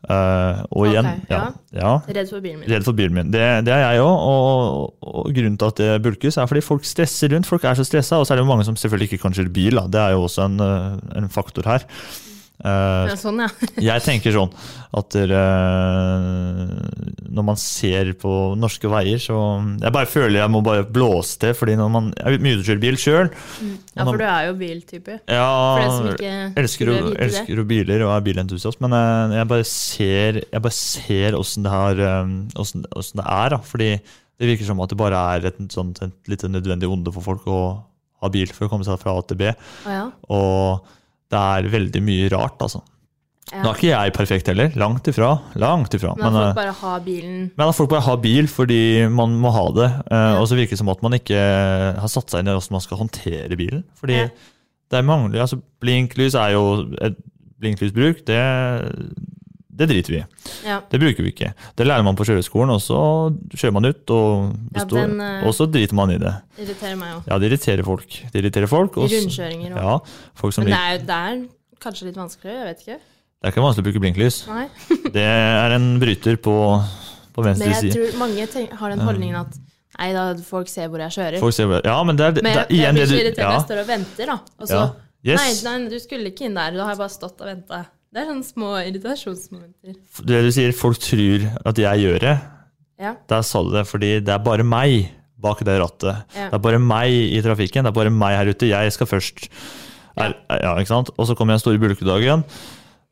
Eh, 0.07 0.59
og 0.71 0.85
okay, 0.85 0.91
igjen, 0.93 1.07
ja. 1.27 1.39
ja. 1.75 1.79
ja. 1.81 1.93
Redd 2.15 2.29
for 2.31 2.43
bilen 2.43 2.61
min. 2.61 2.69
Redd 2.71 2.85
for 2.87 2.95
bilen 2.95 3.17
min. 3.17 3.31
Det, 3.33 3.43
det 3.67 3.73
er 3.75 3.83
jeg 3.83 4.03
òg. 4.05 4.13
Og, 4.31 4.93
og 5.03 5.27
grunnen 5.35 5.57
til 5.59 5.73
at 5.73 5.81
det 5.81 5.89
bulkes, 6.05 6.39
er 6.39 6.47
fordi 6.47 6.63
folk 6.63 6.87
stresser 6.87 7.33
rundt. 7.33 7.49
Folk 7.49 7.67
er 7.67 7.75
så 7.79 7.85
stressa, 7.87 8.21
og 8.21 8.27
så 8.27 8.35
er 8.35 8.41
det 8.41 8.47
mange 8.47 8.67
som 8.67 8.79
selvfølgelig 8.79 9.11
ikke 9.11 9.25
kan 9.25 9.35
kjøre 9.35 9.53
bil. 9.57 9.81
Da. 9.81 9.87
Det 9.91 10.03
er 10.05 10.15
jo 10.15 10.23
også 10.29 10.47
en, 10.47 10.61
eh, 10.63 11.19
en 11.19 11.29
faktor 11.33 11.67
her. 11.67 11.83
Ja, 13.11 13.15
sånn, 13.19 13.41
ja. 13.43 13.49
jeg 13.89 14.03
tenker 14.05 14.35
sånn 14.35 14.51
at 14.97 15.17
uh, 15.19 16.67
når 17.37 17.45
man 17.45 17.59
ser 17.59 18.13
på 18.19 18.31
norske 18.59 18.89
veier, 18.91 19.19
så 19.21 19.37
Jeg 19.81 19.93
bare 19.93 20.09
føler 20.09 20.39
jeg 20.39 20.53
må 20.53 20.61
bare 20.65 20.85
blåse 20.87 21.37
til, 21.41 21.53
fordi 21.57 21.75
når 21.79 21.91
man 21.93 22.11
Jeg 22.15 22.37
er 22.37 22.45
mye 22.45 22.61
kjører 22.63 22.81
bil 22.81 22.99
sjøl. 23.01 23.31
ja, 23.93 24.05
for 24.05 24.19
du 24.19 24.25
er 24.27 24.47
jo 24.47 24.53
biltype. 24.59 25.19
Ja, 25.27 25.49
elsker, 25.83 26.93
det. 26.93 27.17
elsker 27.25 27.63
biler 27.67 28.05
og 28.07 28.15
er 28.15 28.23
bilentusiast, 28.25 28.81
men 28.83 28.95
eh, 28.95 29.37
jeg 29.39 29.51
bare 29.51 29.67
ser 29.67 30.41
Jeg 30.45 30.63
bare 30.63 30.77
ser 30.77 31.37
åssen 31.37 31.67
det, 31.67 31.75
det 31.75 33.25
er. 33.25 33.53
Da. 33.53 33.61
Fordi 33.63 33.91
det 34.37 34.51
virker 34.51 34.69
som 34.69 34.81
at 34.83 34.93
det 34.93 34.99
bare 34.99 35.21
er 35.35 35.49
et, 35.51 35.61
sånt, 35.73 36.01
et 36.05 36.31
lite 36.31 36.49
nødvendig 36.51 36.89
onde 36.89 37.13
for 37.13 37.25
folk 37.25 37.47
å 37.49 37.61
ha 38.21 38.29
bil 38.33 38.49
for 38.53 38.65
å 38.65 38.71
komme 38.71 38.85
seg 38.85 38.99
fra 39.01 39.13
A 39.17 39.23
til 39.25 39.39
B. 39.39 39.51
Å 39.85 39.93
ja. 39.93 40.05
Og 40.33 40.93
det 41.31 41.39
er 41.39 41.67
veldig 41.73 42.01
mye 42.07 42.29
rart, 42.31 42.61
altså. 42.63 42.83
Ja. 43.47 43.61
Nå 43.63 43.69
er 43.71 43.77
ikke 43.77 43.91
jeg 43.93 44.13
perfekt 44.17 44.49
heller. 44.51 44.73
Langt 44.75 45.07
ifra. 45.07 45.29
Langt 45.55 45.93
ifra. 45.95 46.11
Men 46.19 46.33
Men, 46.33 46.35
folk 46.35 46.49
eh, 46.49 46.57
bare 46.57 46.73
har 46.81 46.99
bilen 47.05 47.37
men 47.55 47.69
folk 47.77 47.89
bare 47.93 48.03
har 48.03 48.17
bil 48.19 48.49
fordi 48.51 48.79
man 49.07 49.37
må 49.39 49.51
ha 49.55 49.63
det. 49.77 49.87
Ja. 50.11 50.39
Og 50.41 50.49
så 50.51 50.57
virker 50.59 50.75
det 50.75 50.81
som 50.81 50.91
at 50.91 51.03
man 51.05 51.15
ikke 51.15 51.39
har 51.95 52.11
satt 52.11 52.29
seg 52.33 52.43
inn 52.43 52.51
i 52.51 52.55
hvordan 52.57 52.75
man 52.75 52.83
skal 52.83 52.99
håndtere 52.99 53.55
bilen. 53.59 53.85
Fordi 53.95 54.17
Ja. 54.19 54.27
det 54.91 54.99
er 54.99 55.07
mangler, 55.07 55.39
altså 55.45 55.61
Blinklys 55.79 56.35
er 56.35 56.57
jo 56.57 56.65
et 57.01 57.15
blinklysbruk. 57.61 58.25
Det, 58.27 58.41
det 59.77 59.87
driter 59.91 60.13
vi 60.15 60.19
i. 60.19 60.25
Ja. 60.65 60.79
Det 60.89 60.99
bruker 61.01 61.23
vi 61.25 61.31
ikke. 61.33 61.51
Det 61.77 61.85
lærer 61.87 62.05
man 62.07 62.17
på 62.17 62.25
kjøreskolen, 62.27 62.71
og 62.73 62.81
så 62.81 62.97
kjører 63.53 63.75
man 63.77 63.85
ut 63.89 64.13
og 64.15 64.47
Ja, 64.47 64.79
består. 64.79 64.97
den, 65.03 65.19
eh, 65.21 65.43
og 65.47 65.53
så 65.57 65.67
driter 65.69 65.93
man 65.99 66.11
i 66.11 66.17
det. 66.21 66.33
irriterer 66.57 66.97
meg 66.97 67.13
òg. 67.19 67.27
Ja, 67.29 67.37
det 67.37 67.51
irriterer 67.51 67.85
folk. 67.85 68.17
Det 68.33 68.41
irriterer 68.41 68.67
folk. 68.71 68.97
Også, 68.97 69.21
Rundkjøringer 69.21 69.77
òg. 69.77 69.77
Ja, 69.77 70.49
Men 70.57 70.71
det 70.71 70.81
er, 70.81 70.97
det 71.05 71.19
er 71.21 71.45
kanskje 71.83 72.09
litt 72.09 72.17
vanskeligere, 72.17 72.57
jeg 72.65 72.73
vet 72.73 72.83
ikke. 72.87 72.99
Det 73.37 73.45
er 73.45 73.53
ikke 73.53 73.61
vanskelig 73.67 73.85
å 73.85 73.87
bruke 73.91 74.01
blinklys. 74.01 74.37
Nei. 74.49 74.67
Det 75.17 75.23
er 75.23 75.75
en 75.77 75.99
bryter 76.01 76.37
på, 76.41 76.55
på 77.37 77.43
Men 77.45 77.53
venstre 77.53 77.69
jeg 77.69 77.81
side. 77.83 77.93
tror 77.99 78.19
mange 78.25 78.47
tenk, 78.49 78.71
har 78.79 78.89
den 78.95 79.03
holdningen 79.05 79.37
at 79.45 79.59
nei 79.97 80.07
da, 80.13 80.23
folk 80.45 80.67
ser 80.69 80.89
hvor 80.89 80.99
jeg 81.05 81.13
kjører. 81.13 81.37
Folk 81.41 81.53
ser, 81.53 81.69
hvor 81.69 81.77
jeg, 81.79 81.85
ja, 81.85 81.97
men 82.03 82.17
det 82.17 82.25
er, 82.25 82.31
Men 82.41 82.43
det 82.43 82.55
jeg, 82.55 82.65
er 82.65 82.81
jeg 82.81 82.93
blir 82.97 83.05
det 83.05 83.09
så 83.11 83.19
irritert 83.21 83.37
når 83.37 83.45
ja. 83.45 83.59
jeg 83.59 83.67
står 83.69 83.83
og 83.83 83.87
venter, 83.93 84.25
da. 84.33 84.39
Og 84.57 84.67
så 84.71 84.79
Ja. 84.81 84.87
Yes. 85.27 85.63
nei, 85.65 85.79
nei, 85.81 85.89
du 85.89 85.97
skulle 85.99 86.29
ikke 86.31 86.45
inn 86.45 86.53
der, 86.57 86.71
da 86.77 86.83
har 86.85 86.93
jeg 86.93 86.99
bare 87.01 87.13
stått 87.13 87.41
og 87.41 87.47
venta. 87.49 87.79
Det 88.13 88.21
er 88.23 88.29
sånne 88.29 88.47
små 88.47 88.71
irritasjonsmomenter. 88.87 89.97
Det 90.29 90.43
du 90.45 90.49
sier, 90.55 90.75
folk 90.75 91.01
tror 91.03 91.49
at 91.67 91.81
jeg 91.81 92.05
gjør 92.05 92.23
det. 92.23 92.37
Ja. 92.97 93.13
Der 93.29 93.43
sa 93.45 93.61
du 93.65 93.73
det, 93.75 93.83
fordi 93.89 94.15
det 94.25 94.33
er 94.33 94.41
bare 94.41 94.65
meg 94.65 95.11
bak 95.37 95.61
det 95.65 95.75
rattet. 95.81 96.23
Ja. 96.33 96.47
Det 96.49 96.57
er 96.57 96.63
bare 96.63 96.79
meg 96.81 97.13
i 97.13 97.43
trafikken, 97.45 97.85
det 97.85 97.91
er 97.91 97.99
bare 97.99 98.13
meg 98.13 98.39
her 98.39 98.49
ute. 98.49 98.71
Jeg 98.71 98.95
skal 98.95 99.09
først. 99.09 99.47
Er, 100.17 100.33
ja, 100.49 100.73
ikke 100.79 100.89
sant? 100.89 101.13
Og 101.13 101.29
så 101.29 101.35
kommer 101.37 101.53
jeg 101.53 101.61
en 101.61 101.65
stor 101.67 101.79
bulkedagen. 101.83 102.45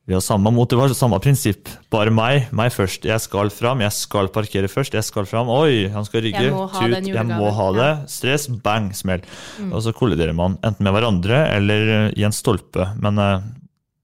Vi 0.05 0.13
har 0.13 0.21
samme 0.21 0.51
motivasjon, 0.53 0.97
samme 0.97 1.17
prinsipp. 1.21 1.69
Bare 1.93 2.11
meg, 2.13 2.51
meg 2.53 2.69
først. 2.73 3.07
Jeg 3.09 3.21
skal 3.23 3.49
fram, 3.53 3.81
jeg 3.81 3.93
skal 3.93 4.29
parkere 4.33 4.69
først. 4.69 4.93
Jeg 4.93 5.05
skal 5.05 5.25
fram. 5.29 5.49
Oi, 5.49 5.87
han 5.93 6.05
skal 6.05 6.21
rygge. 6.25 6.51
Den 6.93 7.09
jeg 7.09 7.25
må 7.29 7.49
ha 7.57 7.67
det. 7.73 7.91
Stress, 8.13 8.45
bang, 8.65 8.91
smell. 8.93 9.25
Mm. 9.57 9.71
Og 9.73 9.81
så 9.85 9.93
kolliderer 9.97 10.37
man 10.37 10.59
enten 10.65 10.85
med 10.85 10.93
hverandre 10.93 11.41
eller 11.55 11.93
i 12.13 12.25
en 12.25 12.37
stolpe. 12.37 12.85
Men 13.01 13.21
eh, 13.21 13.47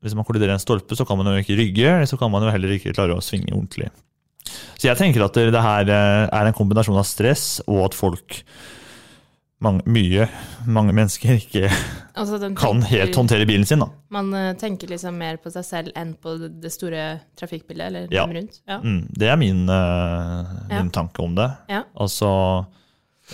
hvis 0.01 0.15
man 0.17 0.25
kolliderer 0.25 0.55
en 0.55 0.61
stolpe, 0.63 0.95
så 0.97 1.05
kan 1.05 1.17
man 1.19 1.27
jo 1.29 1.41
ikke 1.43 1.57
rygge, 1.59 1.87
eller 1.87 2.09
så 2.09 2.17
kan 2.17 2.31
man 2.33 2.41
jo 2.43 2.49
heller 2.53 2.73
ikke 2.77 2.93
klare 2.95 3.13
å 3.17 3.21
svinge 3.23 3.53
ordentlig. 3.53 3.89
Så 4.77 4.87
jeg 4.89 4.97
tenker 4.97 5.23
at 5.23 5.37
det 5.37 5.61
her 5.61 5.89
eh, 5.93 6.27
er 6.33 6.47
en 6.49 6.55
kombinasjon 6.57 6.97
av 6.97 7.05
stress 7.07 7.61
og 7.67 7.83
at 7.85 7.93
folk 7.97 8.41
mange, 9.61 9.83
mye, 9.85 10.25
mange 10.65 10.93
mennesker 10.97 11.35
ikke 11.37 11.67
Altså, 12.17 12.39
tenker, 12.41 12.57
kan 12.59 12.81
helt 12.89 13.15
håndtere 13.15 13.45
bilen 13.45 13.63
sin. 13.69 13.83
da. 13.83 13.87
Man 14.09 14.33
eh, 14.33 14.49
tenker 14.59 14.89
liksom 14.89 15.19
mer 15.21 15.37
på 15.37 15.51
seg 15.53 15.63
selv 15.67 15.93
enn 15.95 16.15
på 16.17 16.33
det, 16.41 16.71
store 16.73 17.03
trafikkbildet, 17.37 17.85
eller 17.91 18.07
Ja. 18.11 18.25
dem 18.25 18.33
rundt. 18.39 18.57
Ja. 18.67 18.79
Mm, 18.81 19.03
det 19.13 19.29
er 19.29 19.37
min, 19.37 19.61
eh, 19.69 20.51
Ja. 20.73 20.81
tanke 20.89 21.21
om 21.23 21.35
det. 21.37 21.47
Ja. 21.69 21.83
Altså, 21.95 22.65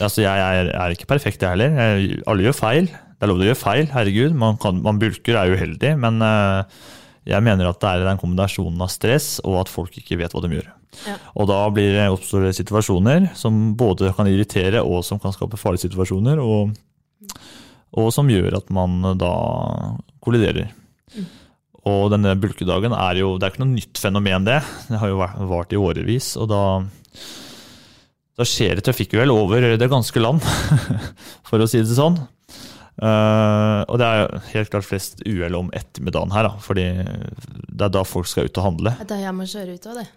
altså 0.04 0.22
jeg 0.28 0.38
er, 0.38 0.74
er 0.76 0.92
ikke 0.92 1.08
perfekt, 1.08 1.42
jeg 1.42 1.50
heller. 1.56 1.72
Jeg, 1.80 2.22
alle 2.28 2.44
gjør 2.44 2.60
feil. 2.60 2.92
Det 3.18 3.26
er 3.26 3.32
lov 3.32 3.40
til 3.40 3.48
å 3.48 3.50
gjøre 3.50 3.60
feil, 3.60 3.88
herregud. 3.90 4.34
Man, 4.38 4.58
kan, 4.62 4.78
man 4.86 5.00
bulker, 5.02 5.40
er 5.40 5.54
uheldig. 5.58 5.94
Men 5.98 6.22
eh, 6.22 6.82
jeg 7.34 7.44
mener 7.44 7.72
at 7.72 7.80
det 7.82 7.90
er 7.90 8.06
den 8.06 8.20
kombinasjonen 8.22 8.84
av 8.86 8.92
stress 8.94 9.38
og 9.42 9.64
at 9.64 9.72
folk 9.74 9.98
ikke 9.98 10.20
vet 10.22 10.36
hva 10.36 10.44
de 10.46 10.52
gjør. 10.54 10.68
Ja. 11.08 11.16
Og 11.34 11.50
da 11.50 11.58
blir 11.74 11.96
det, 11.96 12.06
oppstår 12.14 12.46
situasjoner 12.56 13.32
som 13.38 13.74
både 13.78 14.14
kan 14.18 14.30
irritere 14.30 14.84
og 14.86 15.02
som 15.06 15.22
kan 15.22 15.34
skape 15.34 15.58
farlige 15.58 15.88
situasjoner. 15.88 16.44
Og, 16.44 16.78
og 17.98 18.14
som 18.14 18.30
gjør 18.30 18.60
at 18.62 18.70
man 18.74 19.02
da 19.18 19.34
kolliderer. 20.22 20.70
Og 21.88 22.12
denne 22.12 22.34
bulkedagen 22.36 22.92
er 22.92 23.22
jo 23.22 23.36
Det 23.38 23.48
er 23.48 23.54
ikke 23.54 23.64
noe 23.64 23.74
nytt 23.74 24.00
fenomen, 24.02 24.46
det. 24.46 24.62
Det 24.92 25.02
har 25.02 25.10
jo 25.10 25.22
vart 25.50 25.74
i 25.74 25.82
årevis. 25.82 26.36
Og 26.38 26.52
da, 26.52 26.64
da 28.38 28.46
skjer 28.46 28.78
det 28.78 28.86
trafikkuhell 28.86 29.34
over 29.34 29.72
det 29.80 29.90
ganske 29.90 30.22
land, 30.22 30.44
for 31.48 31.64
å 31.64 31.70
si 31.70 31.82
det 31.82 31.98
sånn. 31.98 32.20
Eh, 32.98 33.82
og 33.86 34.00
det 34.02 34.08
er 34.08 34.40
helt 34.54 34.72
klart 34.74 34.88
flest 34.88 35.22
uhell 35.28 35.58
om 35.60 35.70
ettermiddagen 35.78 36.34
her, 36.34 36.50
da, 36.50 36.62
fordi 36.64 36.88
det 36.98 37.90
er 37.90 37.94
da 37.94 38.02
folk 38.08 38.30
skal 38.30 38.50
ut 38.50 38.58
og 38.58 38.72
handle. 38.72 38.96
Det 38.98 39.06
er 39.06 39.12
da 39.14 39.20
jeg 39.22 39.36
må 39.38 39.46
kjøre 39.50 39.78
ut 39.78 39.90
av 39.92 40.00
det. 40.02 40.08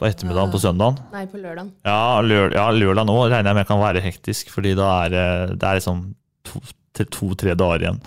På 0.00 0.08
ettermiddagen 0.08 0.54
på 0.54 0.60
søndagen. 0.62 0.98
Nei, 1.12 1.26
på 1.30 1.38
lørdagen. 1.38 1.70
Ja, 1.86 2.18
lør, 2.24 2.54
ja 2.56 2.66
lørdag 2.74 3.06
nå 3.06 3.18
regner 3.26 3.52
jeg 3.52 3.60
med 3.60 3.68
kan 3.68 3.82
være 3.82 4.02
hektisk, 4.02 4.50
fordi 4.54 4.72
da 4.78 4.88
er 5.04 5.12
det, 5.12 5.26
det 5.60 5.68
er 5.68 5.78
liksom 5.78 6.04
to-tre 6.48 7.52
to, 7.52 7.58
dager 7.60 7.84
igjen. 7.84 8.00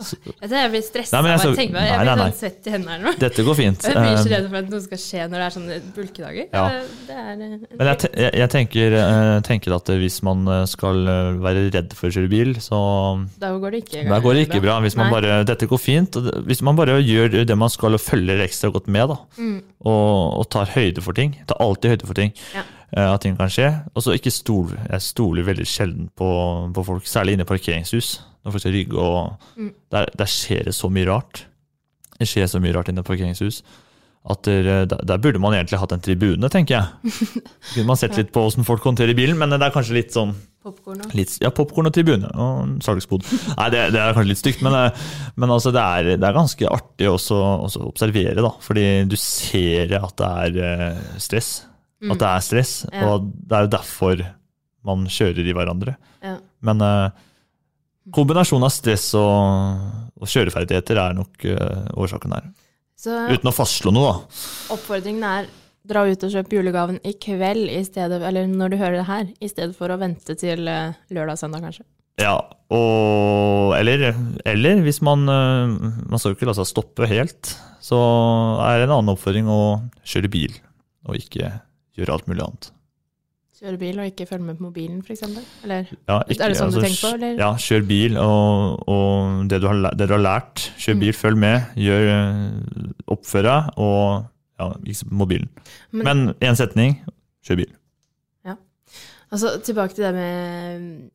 Jeg 0.00 0.70
blir 0.72 0.82
stressa 0.82 1.20
Nei, 1.20 1.20
av 1.20 1.26
jeg 1.30 1.40
så- 1.44 1.56
tenke 1.58 1.72
meg. 1.76 1.86
Jeg 1.90 1.98
nei, 2.06 2.14
blir 2.14 2.24
sånn 2.24 2.38
svett 2.40 2.66
i 2.66 2.70
hendene 2.74 2.94
Eller 2.94 3.04
noe. 3.10 3.18
Dette 3.20 3.44
går 3.44 3.54
fint. 3.58 3.82
Jeg 3.90 3.94
blir 3.96 4.16
så 4.16 4.26
Eh, 4.30 4.32
redd 4.36 4.48
for 4.50 4.56
at 4.60 4.70
noe 4.70 4.80
skal 4.84 4.98
skje 4.98 5.26
når 5.28 5.36
det 5.36 5.46
er 5.46 5.54
sånne 5.56 5.78
bulkedager. 5.96 6.46
Ja. 6.52 6.64
Det 7.06 7.16
er, 7.16 7.30
eh, 7.30 7.76
Men 7.78 7.86
jeg, 7.90 8.10
jeg, 8.16 8.32
jeg 8.40 8.50
tenker, 8.50 8.96
eh, 9.00 9.40
tenker 9.50 9.74
at 9.76 9.92
hvis 10.00 10.22
man 10.26 10.46
skal 10.66 11.04
være 11.40 11.66
redd 11.74 11.92
for 11.98 12.08
å 12.08 12.14
kjøre 12.16 12.30
bil, 12.30 12.54
så 12.62 12.80
da 13.38 13.52
går 13.58 13.70
det 13.76 13.84
ikke 13.84 14.04
går 14.22 14.34
det 14.34 14.48
ikke 14.48 14.62
bra. 14.62 14.80
Hvis 14.80 14.96
man 14.96 15.10
Nei. 15.10 15.20
bare, 15.20 15.44
dette 15.44 15.66
går 15.68 15.80
fint. 15.80 16.12
Hvis 16.46 16.62
man 16.62 16.76
bare 16.76 16.98
gjør 17.02 17.44
det 17.46 17.56
man 17.58 17.68
skal 17.72 17.94
og 17.94 18.00
følger 18.00 18.40
ekstra 18.44 18.70
godt 18.72 18.88
med, 18.88 19.08
da, 19.08 19.16
Mm. 19.38 19.62
og, 19.84 20.38
og 20.40 20.50
tar 20.50 20.66
høyde 20.66 21.02
for 21.02 21.12
ting. 21.12 21.36
Tar 21.46 21.56
alltid 21.60 21.90
høyde 21.96 22.06
for 22.06 22.14
ting. 22.14 22.32
Ja. 22.54 22.62
at 22.92 23.20
ting 23.22 23.36
kan 23.38 23.46
skje. 23.48 23.84
Og 23.94 24.02
så 24.02 24.14
ikke 24.18 24.32
stol, 24.34 24.72
jeg 24.90 25.00
stoler 25.00 25.44
veldig 25.46 25.66
sjelden 25.66 26.08
på, 26.18 26.72
på 26.74 26.84
folk, 26.84 27.04
særlig 27.06 27.36
inne 27.36 27.44
i 27.46 27.48
parkeringshus. 27.48 28.18
Når 28.44 28.52
folk 28.54 28.64
skal 28.64 28.72
rygge 28.78 28.96
og 28.98 29.46
Mm. 29.56 29.70
der, 29.92 30.10
der 30.16 30.26
skjer 30.30 30.64
det 30.70 30.74
så 30.74 30.88
mye 30.92 31.06
rart. 31.10 31.44
Det 32.20 32.28
skjer 32.28 32.46
så 32.48 32.60
mye 32.60 32.72
rart 32.76 32.88
inne 32.92 33.00
i 33.04 33.06
parkeringshus. 33.06 33.62
At 34.30 34.42
der, 34.44 34.84
der, 34.84 35.00
der 35.08 35.16
burde 35.18 35.40
man 35.40 35.54
egentlig 35.56 35.78
hatt 35.80 35.92
en 35.96 36.00
tribune, 36.04 36.48
tenker 36.52 36.76
jeg. 36.76 37.12
Kunne 37.74 37.86
man 37.88 37.96
sett 37.96 38.16
litt 38.20 38.32
på 38.34 38.42
hvordan 38.44 38.66
folk 38.68 38.84
håndterer 38.84 39.16
bilen, 39.16 39.38
men 39.40 39.48
det 39.54 39.62
er 39.64 39.72
kanskje 39.72 39.96
litt 39.96 40.12
sånn 40.16 40.34
Popkorn 40.60 41.00
og 41.06 41.14
Litt, 41.16 41.38
ja, 41.40 41.48
popkorn 41.56 41.88
og 41.88 41.94
tribune 41.96 42.28
og 42.36 42.82
salgsbod. 42.84 43.24
Nei, 43.56 43.68
det, 43.72 43.78
det 43.94 44.00
er 44.02 44.12
kanskje 44.12 44.28
litt 44.28 44.40
stygt, 44.42 44.60
men, 44.66 44.74
eh, 44.76 45.06
men 45.40 45.48
altså 45.54 45.72
det, 45.72 45.80
er, 45.80 46.10
det 46.20 46.26
er 46.28 46.36
ganske 46.36 46.68
artig 46.68 47.08
også 47.08 47.38
også 47.64 47.80
å 47.80 47.86
observere, 47.88 48.36
da. 48.44 48.50
Fordi 48.60 48.84
du 49.08 49.16
ser 49.16 49.94
at 49.96 50.12
det 50.20 50.28
er 50.44 50.58
eh, 50.66 51.00
stress. 51.16 51.48
Mm. 52.04 52.12
At 52.12 52.20
det 52.20 52.28
er 52.28 52.44
stress, 52.44 52.74
Ja. 52.92 53.06
og 53.08 53.30
det 53.40 53.56
er 53.56 53.64
jo 53.64 53.72
derfor 53.78 54.20
man 54.84 55.08
kjører 55.08 55.48
i 55.48 55.56
hverandre. 55.56 55.96
Ja. 56.28 56.36
Men 56.68 56.84
eh, 56.84 57.08
kombinasjonen 58.14 58.66
av 58.68 58.74
stress 58.74 59.10
og, 59.18 59.86
og 60.20 60.30
kjøreferdigheter 60.30 61.00
er 61.02 61.16
nok 61.16 61.46
uh, 61.46 61.86
årsaken 62.00 62.36
her. 62.36 62.50
Så 63.00 63.16
Uten 63.30 63.48
å 63.48 63.54
fastslå 63.56 63.92
noe, 63.96 64.10
da. 64.12 64.40
oppfordringen 64.76 65.24
er 65.24 65.48
dra 65.88 66.04
ut 66.04 66.26
og 66.26 66.32
kjøpe 66.34 66.58
julegaven 66.58 66.98
i 67.08 67.14
kveld 67.16 67.70
i 67.72 67.80
stedet, 67.86 68.20
eller 68.20 68.50
når 68.50 68.74
du 68.74 68.76
hører 68.80 68.98
det 68.98 69.06
her, 69.08 69.30
i 69.40 69.48
stedet 69.48 69.72
for 69.78 69.92
å 69.92 69.98
vente 70.00 70.36
til 70.38 70.68
uh, 70.68 70.92
lørdag-søndag, 71.14 71.64
kanskje. 71.64 71.86
Ja, 72.20 72.36
og 72.74 73.72
Eller, 73.78 74.10
eller 74.44 74.82
hvis 74.84 74.98
man 75.00 75.22
uh, 75.30 75.70
Man 75.70 76.20
skal 76.20 76.34
jo 76.34 76.36
ikke 76.36 76.50
la 76.50 76.56
seg 76.58 76.68
stoppe 76.68 77.08
helt, 77.08 77.54
så 77.80 77.96
er 78.66 78.80
det 78.82 78.88
en 78.88 78.98
annen 78.98 79.14
oppfordring 79.14 79.48
å 79.48 79.80
kjøre 80.04 80.30
bil, 80.32 80.58
og 81.08 81.16
ikke 81.16 81.54
gjøre 81.96 82.18
alt 82.18 82.28
mulig 82.28 82.44
annet. 82.44 82.70
Kjøre 83.60 83.76
bil 83.76 83.98
og 84.00 84.06
ikke 84.08 84.24
følge 84.24 84.44
med 84.46 84.56
på 84.56 84.64
mobilen, 84.64 85.00
f.eks.? 85.04 85.22
Eller 85.66 85.88
Ja, 86.08 86.14
er 86.22 86.30
det 86.32 86.56
sånn 86.56 86.70
du 86.72 86.78
altså, 86.78 86.80
tenker 86.80 87.00
på, 87.02 87.08
eller? 87.18 87.34
Ja, 87.42 87.48
kjør 87.60 87.82
bil, 87.90 88.14
og, 88.16 88.88
og 88.88 89.42
det, 89.50 89.58
du 89.60 89.66
har, 89.68 89.82
det 90.00 90.06
du 90.08 90.14
har 90.16 90.22
lært. 90.24 90.62
Kjør 90.80 90.94
Mm. 90.96 91.02
bil, 91.04 91.12
følg 91.18 91.36
med, 91.42 91.66
gjør 91.76 92.06
eh, 92.14 92.94
oppfør 93.12 93.44
deg, 93.44 93.68
og 93.76 94.24
ja, 94.60 94.68
ikke 94.94 95.08
på 95.10 95.18
mobilen. 95.24 95.50
Men- 95.92 96.30
én 96.40 96.56
setning 96.56 96.96
kjør 97.44 97.60
bil. 97.60 97.74
Ja. 98.48 98.54
Altså, 99.30 99.52
tilbake 99.62 99.94
til 99.94 100.04
det 100.08 100.14
med 100.14 101.10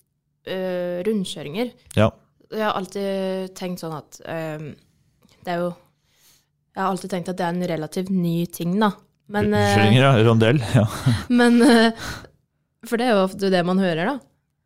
øh, 0.46 1.02
rundkjøringer. 1.10 1.72
Ja. 1.98 2.10
Jeg 2.54 2.62
har 2.68 2.78
alltid 2.78 3.56
tenkt 3.58 3.82
sånn 3.82 3.96
at 3.98 4.20
øh, 4.30 4.68
Det 5.42 5.50
er 5.50 5.64
jo 5.64 5.72
Jeg 6.76 6.84
har 6.84 6.92
alltid 6.92 7.10
tenkt 7.10 7.30
at 7.34 7.38
det 7.40 7.46
er 7.48 7.56
en 7.56 7.68
relativt 7.74 8.10
ny 8.14 8.46
ting, 8.54 8.78
da. 8.80 8.92
Men, 9.34 9.48
øh, 9.58 9.96
ja. 9.98 10.12
Rondell. 10.28 10.60
Ja. 10.76 10.84
men 11.40 11.58
For 12.86 12.98
det 13.02 13.08
er 13.08 13.16
jo 13.16 13.24
ofte 13.26 13.50
det 13.54 13.64
man 13.66 13.80
hører, 13.82 14.06
da. 14.06 14.20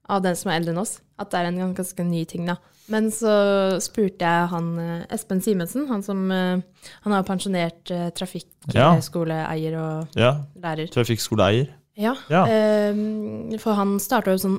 Av 0.09 0.23
den 0.25 0.35
som 0.35 0.49
er 0.51 0.57
eldre 0.59 0.71
enn 0.73 0.81
oss. 0.81 0.95
At 1.21 1.29
det 1.31 1.39
er 1.39 1.49
en 1.51 1.73
ganske 1.77 2.03
ny 2.07 2.23
ting, 2.25 2.47
da. 2.49 2.55
Men 2.89 3.11
så 3.13 3.77
spurte 3.83 4.25
jeg 4.25 4.47
han 4.49 4.69
øh, 4.81 5.03
Espen 5.13 5.41
Simensen, 5.45 5.83
han 5.91 6.01
som 6.01 6.23
øh, 6.33 6.61
Han 7.03 7.13
har 7.13 7.19
jo 7.21 7.27
pensjonert 7.27 7.91
øh, 7.93 8.07
trafikkskoleeier 8.17 9.75
og 9.77 10.07
ja. 10.17 10.31
lærer. 10.57 10.87
Trafikkskoleeier. 10.89 11.67
Ja, 11.99 12.15
Ja. 12.31 12.45
for 13.59 13.75
han 13.75 13.97
starta 13.99 14.31
jo 14.31 14.39
sånn 14.41 14.57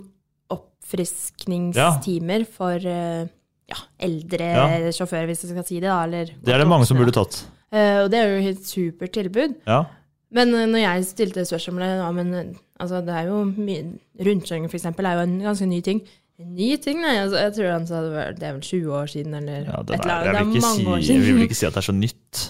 oppfriskningstimer 0.53 2.45
for 2.53 2.77
eh, 2.87 3.27
ja, 3.71 3.79
eldre 4.03 4.49
Ja. 4.51 4.91
sjåfører, 4.95 5.27
hvis 5.31 5.45
jeg 5.45 5.51
skal 5.55 5.65
si 5.67 5.81
det. 5.81 5.89
da, 5.89 6.03
Eller 6.05 6.25
Det 6.43 6.55
er 6.55 6.59
det 6.59 6.69
mange 6.69 6.87
som 6.87 6.97
burde 6.99 7.13
tatt. 7.15 7.45
Eh, 7.73 8.03
og 8.05 8.11
det 8.11 8.19
er 8.19 8.29
jo 8.35 8.49
et 8.51 8.65
supert 8.67 9.13
tilbud. 9.15 9.55
Ja. 9.67 9.85
Men 10.31 10.55
eh, 10.55 10.67
når 10.67 10.79
jeg 10.85 11.05
stilte 11.07 11.45
spørsmålet 11.47 11.99
ja, 12.03 12.11
men 12.13 12.35
eh, 12.35 12.53
altså, 12.81 13.03
det 13.07 13.15
er 13.15 13.29
jo 13.29 13.45
mye 13.57 13.85
Rundkjøring 14.27 14.67
eksempel 14.69 15.09
er 15.09 15.19
jo 15.19 15.27
en 15.29 15.37
ganske 15.45 15.69
ny 15.69 15.81
ting. 15.85 16.01
En 16.41 16.55
ny 16.57 16.71
ting? 16.81 17.03
Nei, 17.05 17.19
altså, 17.21 17.37
jeg 17.45 17.53
tror 17.57 17.71
han 17.75 17.87
sa 17.89 18.01
det, 18.05 18.15
var, 18.15 18.33
det 18.37 18.49
er 18.49 18.57
vel 18.57 18.65
20 18.65 18.97
år 18.97 19.13
siden, 19.13 19.37
eller 19.39 19.69
Ja, 19.69 19.83
det 19.85 19.99
et 19.99 20.01
er, 20.01 20.09
eller 20.09 20.17
annet. 20.17 20.33
Det 20.33 20.41
er 20.41 20.67
mange 20.67 20.81
si, 20.81 20.87
år 20.87 21.05
siden. 21.05 21.23
jeg 21.23 21.37
vil 21.37 21.47
ikke 21.49 21.61
si 21.61 21.69
at 21.69 21.77
det 21.77 21.83
er 21.83 21.89
så 21.91 21.97
nytt, 21.97 22.43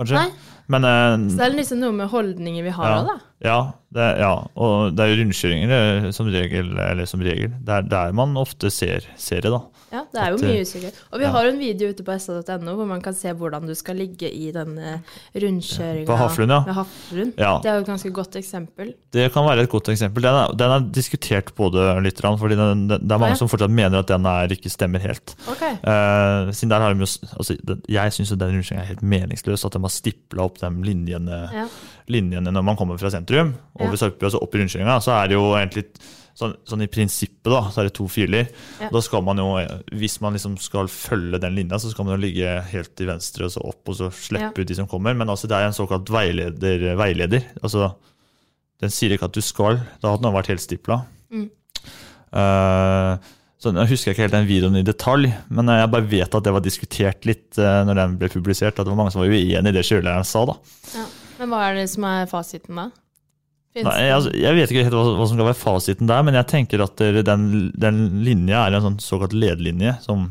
kanskje. 0.00 0.22
Nei. 0.22 0.52
Men 0.72 0.86
uh, 0.88 1.14
Så 1.28 1.36
det 1.36 1.44
er 1.44 1.56
liksom 1.58 1.80
noe 1.82 1.92
med 1.92 2.08
holdninger 2.08 2.64
vi 2.64 2.72
har 2.72 2.88
ja, 2.88 3.00
da. 3.04 3.14
ja, 3.44 3.58
det, 3.92 4.06
ja, 4.22 4.32
og 4.56 4.94
det 4.96 5.04
er 5.04 5.10
jo 5.12 5.18
rundkjøringer 5.20 5.74
eh, 5.76 6.06
som 6.16 6.30
regel, 6.32 6.70
eller 6.86 7.10
som 7.10 7.24
regel. 7.24 7.52
Det 7.60 7.74
er 7.76 7.90
der 7.90 8.14
man 8.16 8.32
ofte 8.40 8.72
ser, 8.72 9.04
ser 9.20 9.44
det, 9.44 9.52
da. 9.52 9.60
Ja, 9.94 10.00
det 10.10 10.18
er 10.20 10.32
jo 10.32 10.38
At, 10.40 10.44
mye 10.48 10.56
eh, 10.58 10.64
usikkerhet. 10.66 10.96
Og 11.12 11.20
vi 11.22 11.26
ja. 11.28 11.30
har 11.36 11.46
en 11.46 11.58
video 11.60 11.90
ute 11.94 12.02
på 12.06 12.16
sa.no 12.18 12.72
hvor 12.74 12.88
man 12.90 13.02
kan 13.04 13.14
se 13.14 13.30
hvordan 13.38 13.68
du 13.68 13.74
skal 13.78 13.98
ligge 14.00 14.26
i 14.26 14.48
denne 14.54 14.96
rundkjøringa. 15.34 16.06
På 16.08 16.16
Haflund, 16.18 16.50
ja. 16.50 16.60
Med 16.66 16.74
Haflund. 16.78 17.32
Ja. 17.38 17.52
Det 17.62 17.70
er 17.70 17.78
jo 17.78 17.84
et 17.84 17.90
ganske 17.92 18.10
godt 18.16 18.38
eksempel. 18.40 18.90
Det 19.14 19.28
kan 19.34 19.46
være 19.46 19.64
et 19.66 19.70
godt 19.72 19.90
eksempel. 19.94 20.24
Den 20.26 20.38
er, 20.40 20.54
den 20.58 20.74
er 20.76 20.86
diskutert 20.96 21.52
både 21.58 21.86
litt, 22.04 22.20
fordi 22.24 22.58
den, 22.58 22.86
den, 22.90 23.04
det 23.06 23.14
er 23.14 23.22
mange 23.22 23.34
Ja. 23.36 23.40
som 23.42 23.50
fortsatt 23.50 23.70
mener 23.74 24.02
at 24.02 24.10
den 24.10 24.26
er 24.30 24.52
ikke 24.56 24.70
stemmer 24.72 25.02
helt. 25.02 25.36
Ok. 25.50 25.62
Uh, 25.84 26.50
siden 26.54 26.72
der 26.74 26.80
har 26.84 26.94
de 26.94 27.06
jo, 27.06 27.10
altså, 27.38 27.56
den- 27.62 27.82
jeg 27.88 28.12
syns 28.18 28.34
den 28.34 28.54
rundkjøringa 28.56 28.82
er 28.82 28.90
helt 28.92 29.02
meningsløs, 29.02 29.64
at 29.64 29.72
de 29.78 29.82
har 29.86 29.94
stipla 29.94 30.44
opp 30.48 30.58
de 30.62 30.70
linjene, 30.84 31.38
linjene 32.08 32.50
når 32.52 32.62
man 32.66 32.76
kommer 32.76 32.98
fra 32.98 33.10
sentrum, 33.14 33.54
over 33.78 33.90
Ja. 33.94 33.96
Sarpsborg 34.04 34.28
og 34.30 34.32
så 34.36 34.42
opp 34.42 34.54
i 34.54 34.58
rundkjøringa. 34.62 34.98
Så 35.02 35.12
er 35.16 35.28
det 35.28 35.38
jo 35.38 35.46
egentlig 35.54 35.86
sånn, 36.34 36.54
sånn 36.66 36.82
i 36.84 36.88
prinsippet, 36.90 37.46
da, 37.52 37.60
så 37.70 37.80
er 37.82 37.88
det 37.88 37.94
to 37.98 38.06
filer. 38.10 38.48
Ja. 38.82 38.88
Da 38.90 39.02
skal 39.04 39.22
man 39.26 39.38
jo, 39.38 39.48
hvis 39.94 40.16
man 40.24 40.34
liksom 40.34 40.56
skal 40.62 40.88
følge 40.90 41.38
den 41.42 41.54
linja, 41.54 41.78
så 41.78 41.92
skal 41.92 42.08
man 42.08 42.16
jo 42.16 42.24
ligge 42.26 42.56
helt 42.72 42.94
til 42.98 43.10
venstre 43.10 43.46
og 43.46 43.54
så 43.54 43.62
opp, 43.70 43.82
og 43.92 43.98
så 44.00 44.10
slippe 44.14 44.50
Ja. 44.50 44.64
ut 44.64 44.68
de 44.70 44.74
som 44.78 44.88
kommer. 44.90 45.14
Men 45.14 45.30
altså, 45.30 45.46
det 45.50 45.56
er 45.58 45.68
en 45.68 45.76
såkalt 45.76 46.10
veileder. 46.10 46.96
veileder. 46.98 47.44
Altså, 47.62 47.94
den 48.82 48.90
sier 48.90 49.14
ikke 49.14 49.30
at 49.30 49.36
du 49.38 49.40
skal. 49.40 49.78
Da 50.02 50.10
hadde 50.10 50.22
den 50.26 50.34
vært 50.34 50.50
helt 50.50 50.64
stipla. 50.64 51.04
Mm. 51.30 51.48
Uh, 52.34 53.16
så 53.62 53.72
Jeg 53.72 53.88
husker 53.94 54.12
ikke 54.12 54.26
helt 54.26 54.34
den 54.34 54.48
videoen 54.48 54.76
i 54.76 54.82
detalj, 54.84 55.30
men 55.48 55.70
jeg 55.72 55.88
bare 55.92 56.04
vet 56.10 56.34
at 56.36 56.44
det 56.44 56.52
var 56.52 56.60
diskutert 56.60 57.24
litt 57.24 57.56
uh, 57.56 57.80
når 57.86 57.94
den 58.00 58.16
ble 58.20 58.28
publisert. 58.28 58.74
At 58.76 58.84
det 58.84 58.90
var 58.92 58.98
mange 58.98 59.14
som 59.14 59.22
var 59.22 59.30
uenig 59.32 59.70
i 59.70 59.72
det 59.72 59.86
kjørelæreren 59.86 60.26
sa. 60.28 60.42
da. 60.50 60.58
Ja. 60.98 61.06
Men 61.38 61.50
hva 61.54 61.62
er 61.70 61.78
det 61.78 61.86
som 61.90 62.04
er 62.06 62.28
fasiten, 62.30 62.76
da? 62.76 62.90
Nei, 63.82 63.96
det- 64.04 64.12
altså, 64.14 64.30
jeg 64.38 64.54
vet 64.54 64.70
ikke 64.70 64.84
helt 64.86 64.94
hva, 64.94 65.04
hva 65.18 65.26
som 65.26 65.34
skal 65.36 65.48
være 65.48 65.58
fasiten 65.58 66.06
der, 66.06 66.22
men 66.22 66.34
jeg 66.38 66.46
tenker 66.46 66.82
at 66.84 66.96
den, 67.26 67.72
den 67.74 68.22
linja 68.22 68.66
er 68.68 68.74
en 68.78 68.82
sånn 68.86 69.00
såkalt 69.02 69.32
ledelinje 69.34 69.96
som, 70.04 70.28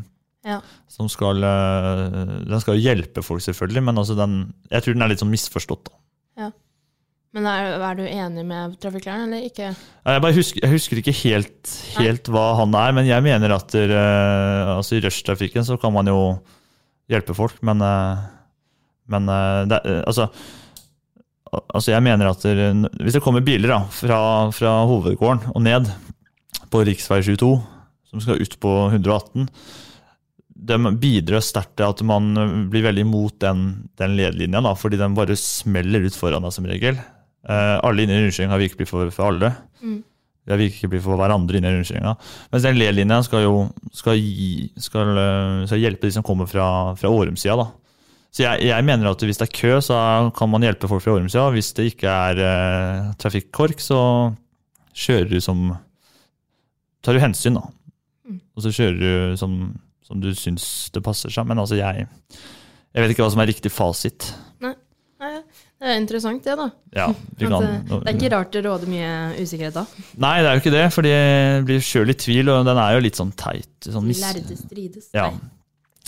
Ja. 0.47 0.61
som 0.87 1.09
skal 1.11 1.43
eh, 1.43 2.39
Den 2.47 2.59
skal 2.63 2.79
hjelpe 2.79 3.21
folk, 3.23 3.41
selvfølgelig, 3.43 3.83
men 3.83 3.95
altså 3.99 4.15
den, 4.15 4.53
jeg 4.71 4.83
tror 4.83 4.93
den 4.93 5.01
er 5.03 5.11
litt 5.11 5.19
sånn 5.19 5.31
misforstått. 5.33 5.83
da. 5.89 6.45
ja. 6.45 6.51
Men 7.33 7.47
er, 7.49 7.81
er 7.81 7.95
du 7.97 8.03
enig 8.05 8.45
med 8.45 8.79
trafikklæreren, 8.79 9.27
eller 9.33 9.47
ikke? 9.49 9.71
Jeg, 10.05 10.35
husker, 10.37 10.59
jeg 10.61 10.69
husker 10.71 10.99
ikke 11.01 11.15
helt, 11.23 11.71
helt 11.97 12.29
hva 12.29 12.55
han 12.59 12.75
er, 12.77 12.91
men 12.93 13.07
jeg 13.09 13.23
mener 13.25 13.55
at 13.55 13.67
der, 13.73 13.89
eh, 13.89 14.75
altså 14.77 14.95
i 14.99 15.01
rushtrafikken 15.03 15.65
så 15.65 15.79
kan 15.81 15.91
man 15.91 16.05
jo 16.07 16.19
hjelpe 17.09 17.33
folk, 17.35 17.57
men, 17.65 17.81
eh, 17.81 18.21
men 19.09 19.25
det, 19.67 19.81
altså, 20.07 20.29
al- 20.29 20.31
altså 21.61 21.93
jeg 21.93 22.03
mener 22.05 22.31
at 22.31 22.43
der, 22.45 22.73
hvis 23.03 23.17
det 23.17 23.23
kommer 23.23 23.45
biler 23.45 23.75
da, 23.75 23.79
fra, 23.93 24.19
fra 24.55 24.73
hovedgården 24.89 25.53
og 25.53 25.63
ned 25.65 25.89
på 26.73 26.81
rv. 26.81 26.93
22, 26.97 27.49
som 28.09 28.23
skal 28.23 28.41
ut 28.41 28.55
på 28.61 28.73
118, 28.91 29.49
de 30.63 30.77
bidrar 31.01 31.43
sterkt 31.43 31.75
til 31.79 31.89
at 31.89 32.01
man 32.07 32.31
blir 32.71 32.85
veldig 32.85 33.03
imot 33.03 33.39
den, 33.43 33.65
den 33.99 34.15
ledelinja, 34.17 34.61
da, 34.63 34.73
fordi 34.79 34.99
den 35.01 35.17
bare 35.17 35.35
smeller 35.39 36.05
ut 36.07 36.17
foran 36.17 36.45
deg 36.45 36.55
som 36.55 36.67
regel. 36.69 36.99
Eh, 37.43 37.75
alle 37.83 38.05
inne 38.05 38.15
i 38.15 38.23
rundkjøringa 38.23 38.59
ikke 38.63 38.83
bli 38.83 38.87
for, 38.87 39.11
for 39.11 39.33
alle. 39.33 39.51
Mm. 39.83 39.99
Jeg 40.47 40.59
vil 40.59 40.71
ikke 40.71 40.89
bli 40.91 41.01
for 41.03 41.19
hverandre 41.19 41.59
inne 41.59 41.71
i 41.71 41.77
rundkjøringa. 41.77 42.13
Mens 42.53 42.67
den 42.67 42.79
ledelinja 42.79 43.19
skal 43.27 43.45
jo 43.45 43.55
skal, 43.95 44.19
gi, 44.19 44.69
skal, 44.87 45.11
eh, 45.19 45.63
skal 45.67 45.83
hjelpe 45.83 46.07
de 46.07 46.15
som 46.15 46.25
kommer 46.25 46.47
fra, 46.49 46.67
fra 46.99 47.11
Årum-sida. 47.11 47.67
Så 48.33 48.41
jeg, 48.47 48.63
jeg 48.65 48.85
mener 48.87 49.11
at 49.11 49.21
hvis 49.21 49.37
det 49.37 49.45
er 49.45 49.53
kø, 49.53 49.71
så 49.85 49.95
kan 50.33 50.49
man 50.49 50.63
hjelpe 50.65 50.89
folk 50.89 51.03
fra 51.05 51.13
Årum-sida. 51.13 51.45
Hvis 51.53 51.67
det 51.77 51.83
ikke 51.91 52.09
er 52.09 52.39
eh, 52.41 53.11
trafikkork, 53.21 53.81
så 53.83 53.99
kjører 54.97 55.29
du 55.29 55.39
som 55.43 55.67
Tar 57.03 57.17
du 57.17 57.19
hensyn, 57.19 57.57
da. 57.59 57.65
Mm. 58.23 58.37
Og 58.55 58.63
så 58.63 58.71
kjører 58.71 58.95
du 59.01 59.37
som, 59.37 59.53
som 60.07 60.21
du 60.23 60.29
syns 60.39 60.65
det 60.95 61.01
passer 61.03 61.33
seg. 61.33 61.45
Men 61.49 61.59
altså, 61.59 61.75
jeg 61.75 62.05
Jeg 62.07 63.03
vet 63.03 63.11
ikke 63.13 63.25
hva 63.25 63.33
som 63.33 63.41
er 63.43 63.49
riktig 63.51 63.71
fasit. 63.73 64.29
Nei, 64.63 64.71
nei, 65.19 65.31
det 65.81 65.89
er 65.91 65.99
interessant, 65.99 66.45
det, 66.45 66.55
da. 66.57 66.67
Ja, 66.95 67.07
kan, 67.41 67.57
eh, 67.59 67.81
det 67.91 67.99
er 68.07 68.15
ikke 68.17 68.31
rart 68.33 68.53
det 68.55 68.61
råder 68.65 68.89
mye 68.89 69.11
usikkerhet 69.43 69.75
da. 69.81 69.83
Nei, 70.25 70.35
det 70.39 70.47
er 70.47 70.55
jo 70.55 70.63
ikke 70.63 70.73
det, 70.77 70.85
for 70.95 71.05
det 71.09 71.17
blir 71.67 71.83
sjøl 71.83 72.13
i 72.13 72.17
tvil, 72.23 72.49
og 72.55 72.63
den 72.69 72.79
er 72.85 72.95
jo 72.95 73.03
litt 73.03 73.19
sånn 73.19 73.33
teit. 73.37 73.73
Sånn 73.83 74.07
mis- 74.07 74.23
lærde 74.23 74.57
strides. 74.57 75.09
Ja. 75.13 75.27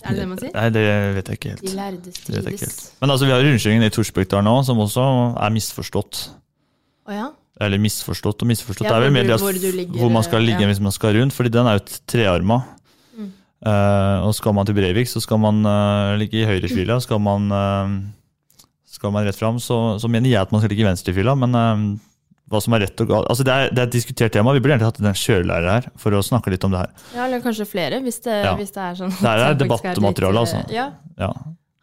Er 0.03 0.11
det 0.11 0.19
det 0.19 0.27
man 0.27 0.39
sier? 0.41 0.51
Nei, 0.51 0.65
det 0.75 0.83
vet 1.15 1.29
jeg 1.31 1.39
ikke 1.39 1.51
helt. 1.53 1.63
De 1.63 1.73
lærde 1.77 1.99
Det 2.03 2.11
vet 2.11 2.35
jeg 2.35 2.57
ikke 2.57 2.67
strides. 2.67 2.79
helt. 2.83 3.01
Men 3.01 3.13
altså, 3.13 3.27
vi 3.27 3.33
har 3.33 3.45
rundkjøringen 3.45 3.85
i 3.87 3.93
Torsbøkdalen 3.95 4.49
nå, 4.49 4.55
som 4.67 4.81
også 4.83 5.05
er 5.39 5.53
misforstått. 5.55 6.21
Å 7.05 7.15
ja? 7.15 7.27
Eller 7.63 7.79
misforstått 7.79 8.43
og 8.43 8.49
misforstått. 8.49 8.89
Ja, 8.89 8.97
det 8.97 8.97
er 8.97 9.05
vel 9.05 9.13
hvor 9.13 9.15
mer 9.15 9.29
det 9.29 9.37
hvor 9.39 9.55
ligger, 9.55 9.99
hvor 10.01 10.11
man 10.11 10.25
skal 10.27 10.43
ligge 10.43 10.65
ja. 10.65 10.67
hvis 10.67 10.81
man 10.83 10.91
skal 10.91 11.15
rundt, 11.15 11.35
fordi 11.35 11.53
den 11.55 11.69
er 11.69 11.77
jo 11.77 11.83
et 11.85 11.93
trearma. 12.11 12.59
Mm. 13.15 13.29
Uh, 13.63 14.27
og 14.27 14.35
skal 14.35 14.57
man 14.57 14.67
til 14.67 14.75
Breivik, 14.75 15.07
så 15.07 15.23
skal 15.23 15.39
man 15.39 15.63
uh, 15.63 16.17
ligge 16.19 16.41
i 16.41 16.49
høyrefila. 16.49 16.99
Skal 17.05 17.21
man, 17.23 17.47
uh, 17.55 18.67
skal 18.91 19.15
man 19.15 19.23
rett 19.23 19.39
fram, 19.39 19.61
så, 19.63 19.95
så 20.03 20.11
mener 20.11 20.33
jeg 20.33 20.43
at 20.43 20.51
man 20.51 20.59
skal 20.59 20.75
ligge 20.75 20.83
i 20.83 20.89
venstrefila, 20.89 21.37
men 21.39 21.55
eh, 21.55 21.87
hva 22.51 22.59
som 22.61 22.75
er 22.77 22.83
rett 22.85 23.01
og 23.01 23.09
galt. 23.09 23.27
Altså 23.31 23.45
det, 23.47 23.53
er, 23.53 23.71
det 23.73 23.81
er 23.81 23.87
et 23.89 23.95
diskutert 23.95 24.33
tema. 24.35 24.53
Vi 24.53 24.61
burde 24.61 24.75
egentlig 24.75 24.91
hatt 24.91 24.99
en 25.01 25.17
kjørelærer 25.17 25.69
her 25.71 25.87
for 26.01 26.13
å 26.13 26.21
snakke 26.25 26.53
litt 26.53 26.65
om 26.67 26.75
det 26.75 26.83
her. 26.83 26.91
Ja, 27.15 27.25
eller 27.25 27.41
kanskje 27.41 27.65
flere, 27.69 27.99
hvis 28.05 28.19
det, 28.25 28.35
Ja. 28.45 28.53
hvis 28.59 28.73
det 28.75 28.83
er 28.85 28.99
sånn. 29.01 29.13
Det 29.17 29.25
her 29.31 29.43
er 29.47 29.57
debattmateriale, 29.63 30.43
altså. 30.45 30.61
Ja, 30.73 30.91
Ja. 31.17 31.31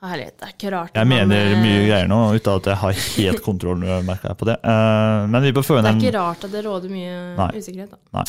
herlighet. 0.02 0.36
Det 0.38 0.46
er 0.48 0.54
ikke 0.54 0.70
rart. 0.74 0.94
Jeg 0.94 1.06
man, 1.10 1.28
mener 1.28 1.50
eh, 1.50 1.58
mye 1.62 1.82
greier 1.88 2.08
nå, 2.10 2.20
uten 2.36 2.54
at 2.60 2.70
jeg 2.70 2.80
har 2.84 3.02
helt 3.16 3.42
kontroll 3.42 3.82
merker 4.10 4.30
jeg 4.30 4.38
på 4.38 4.48
det. 4.52 4.56
Uh, 4.62 5.26
men 5.34 5.42
vi 5.42 5.52
bør 5.58 5.66
få 5.66 5.78
inn 5.80 5.86
Det 5.90 5.94
er 5.96 6.00
ikke 6.06 6.16
rart 6.20 6.46
at 6.46 6.54
det 6.54 6.64
råder 6.66 6.94
mye 6.94 7.18
Nei. 7.42 7.50
usikkerhet, 7.58 7.90
da. 7.90 8.00
Nei. 8.20 8.24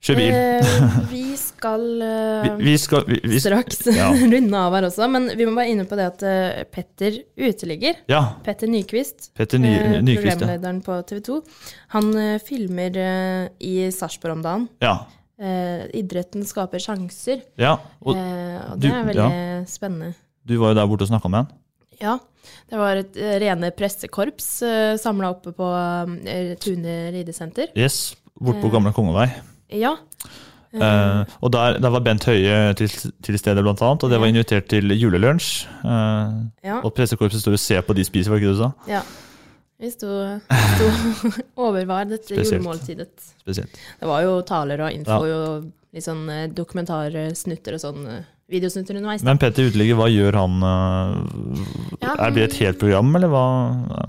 Kjør 0.00 0.16
bil. 0.16 0.32
Eh, 0.32 0.84
vi 1.12 1.24
skal 1.60 1.84
eh, 2.02 2.48
Vi, 2.56 2.64
vi 2.70 2.74
skal 2.80 3.04
vi, 3.06 3.38
straks 3.44 3.84
Ja. 4.00 4.08
runde 4.34 4.56
av 4.64 4.74
her 4.78 4.88
også, 4.88 5.06
men 5.12 5.28
vi 5.36 5.46
må 5.46 5.54
bare 5.60 5.70
inne 5.76 5.84
på 5.86 5.98
det 6.00 6.08
at 6.10 6.24
eh, 6.26 6.64
Petter 6.72 7.20
uteligger. 7.36 8.00
ja. 8.10 8.24
Petter 8.44 8.66
Nyquist, 8.72 9.30
Petter 9.38 9.60
Ny, 9.62 9.70
eh, 9.76 9.96
Nyquist, 10.02 10.26
ja. 10.26 10.36
programlederen 10.40 10.82
på 10.88 10.98
TV 11.08 11.22
2, 11.30 11.38
han 11.94 12.10
filmer 12.48 12.98
i 13.60 13.74
Sarpsborg 13.94 14.38
om 14.40 14.44
dagen. 14.48 14.68
ja. 14.84 14.98
Eh, 15.40 15.86
idretten 15.96 16.42
skaper 16.44 16.82
sjanser, 16.84 17.38
Ja. 17.56 17.78
Og 18.04 18.12
eh, 18.12 18.58
og 18.60 18.74
du- 18.76 18.82
det 18.84 18.90
er 18.92 19.06
veldig 19.08 19.68
spennende. 19.72 20.10
du 20.44 20.58
var 20.60 20.74
jo 20.74 20.76
der 20.76 20.90
borte 20.90 21.06
og 21.06 21.08
snakka 21.08 21.30
med 21.32 21.38
han. 21.46 21.54
Ja, 22.00 22.18
det 22.68 22.76
var 22.80 22.96
et 23.00 23.16
rene 23.40 23.70
pressekorps 23.76 24.50
uh, 24.64 24.98
samla 25.00 25.30
oppe 25.32 25.54
på 25.56 25.64
uh, 25.64 26.52
Tune 26.60 26.94
ridesenter. 27.16 27.72
Yes, 27.76 28.14
borte 28.36 28.60
på. 28.60 28.68
Gamle 28.72 28.92
Kongevei. 28.96 29.30
Ja. 29.80 29.94
Eh, 30.72 31.24
og 31.42 31.50
der, 31.52 31.78
der 31.82 31.90
var 31.90 32.00
Bent 32.06 32.24
Høie 32.24 32.74
til, 32.78 32.88
til 33.26 33.38
stede, 33.40 33.62
blant 33.62 33.80
annet, 33.82 34.04
og 34.06 34.10
det 34.12 34.20
var 34.22 34.26
invitert 34.30 34.68
til 34.70 34.92
julelunsj. 34.94 35.66
Uh, 35.82 36.46
Ja. 36.62 36.76
Og 36.84 36.94
pressekorpset 36.94 37.40
står 37.42 37.56
og 37.58 37.58
ser 37.58 37.80
på 37.82 37.94
de 37.96 38.04
spiser, 38.06 38.30
var 38.30 38.38
det 38.38 38.44
ikke 38.44 38.52
det 38.52 38.58
du 38.58 38.62
sa? 38.62 38.70
ja. 38.88 39.02
Vi 39.80 39.88
sto, 39.90 40.06
og 40.12 40.40
overvar 41.70 42.04
dette 42.04 42.26
Spesielt. 42.28 42.60
julemåltidet. 42.60 43.30
Spesielt. 43.40 43.78
Det 44.00 44.08
var 44.10 44.20
jo 44.26 44.34
taler 44.44 44.82
og 44.84 44.92
info 44.92 45.16
Ja. 45.24 45.38
og 45.38 45.70
litt 45.96 46.04
sånn 46.04 46.28
eh, 46.28 46.46
dokumentarsnutter 46.52 47.78
og 47.78 47.80
sånn 47.80 48.02
videosnutter 48.50 48.98
underveis. 48.98 49.24
Men 49.24 49.38
Petter 49.40 49.70
Uteligger, 49.70 49.96
hva 49.96 50.08
gjør 50.12 50.36
han? 50.36 50.60
Uh, 50.60 51.96
Ja, 52.02 52.14
er 52.26 52.30
det 52.36 52.42
et 52.50 52.58
helt 52.60 52.78
program, 52.78 53.14
eller 53.16 53.28
hva 53.32 53.44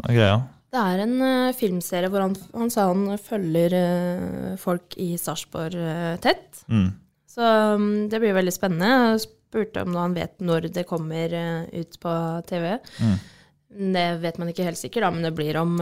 er 0.10 0.14
greia? 0.14 0.42
Det 0.72 0.80
er 0.80 1.02
en 1.04 1.18
uh, 1.20 1.52
filmserie 1.56 2.08
hvor 2.12 2.24
han, 2.24 2.36
han 2.56 2.70
sa 2.72 2.86
han 2.88 3.18
følger 3.20 3.74
uh, 3.76 4.54
folk 4.60 4.96
i 5.04 5.14
Sarpsborg 5.20 5.76
uh, 5.76 6.16
tett. 6.24 6.62
Mm. 6.72 6.88
Så 7.28 7.44
um, 7.76 7.90
det 8.12 8.22
blir 8.24 8.38
veldig 8.38 8.54
spennende. 8.56 9.12
Jeg 9.12 9.26
spurte 9.26 9.84
om 9.84 9.98
han 10.00 10.16
vet 10.16 10.40
når 10.40 10.70
det 10.72 10.86
kommer 10.88 11.36
ut 11.76 11.98
på 12.00 12.16
TV. 12.48 12.78
Mm. 13.04 13.18
Det 13.96 14.08
vet 14.24 14.40
man 14.40 14.52
ikke 14.52 14.68
helt 14.68 14.80
sikkert, 14.80 15.04
da, 15.04 15.12
men 15.12 15.28
det 15.28 15.34
blir 15.36 15.60
om 15.60 15.76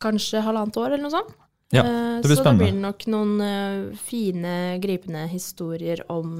kanskje 0.00 0.44
halvannet 0.44 0.76
år 0.80 0.90
eller 0.90 1.04
noe 1.04 1.12
sånt. 1.12 1.32
Ja, 1.72 1.82
det 1.84 2.24
blir 2.24 2.36
så 2.36 2.42
spennende. 2.44 2.64
det 2.64 2.70
blir 2.70 2.80
nok 2.80 3.06
noen 3.12 3.96
fine, 4.00 4.54
gripende 4.80 5.26
historier 5.28 6.00
om 6.12 6.38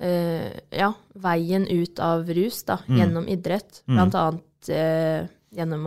ja, 0.00 0.92
veien 1.24 1.66
ut 1.68 2.00
av 2.04 2.28
rus 2.36 2.62
da, 2.68 2.78
Mm. 2.86 3.00
gjennom 3.00 3.28
idrett. 3.28 3.82
Mm. 3.84 3.96
Blant 3.96 4.16
annet 4.20 4.72
gjennom 5.56 5.86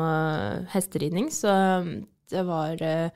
hesteridning. 0.73 1.29
Så 1.31 1.47
um, 1.81 1.89
det 2.29 2.43
var 2.47 2.81
eh, 2.83 3.09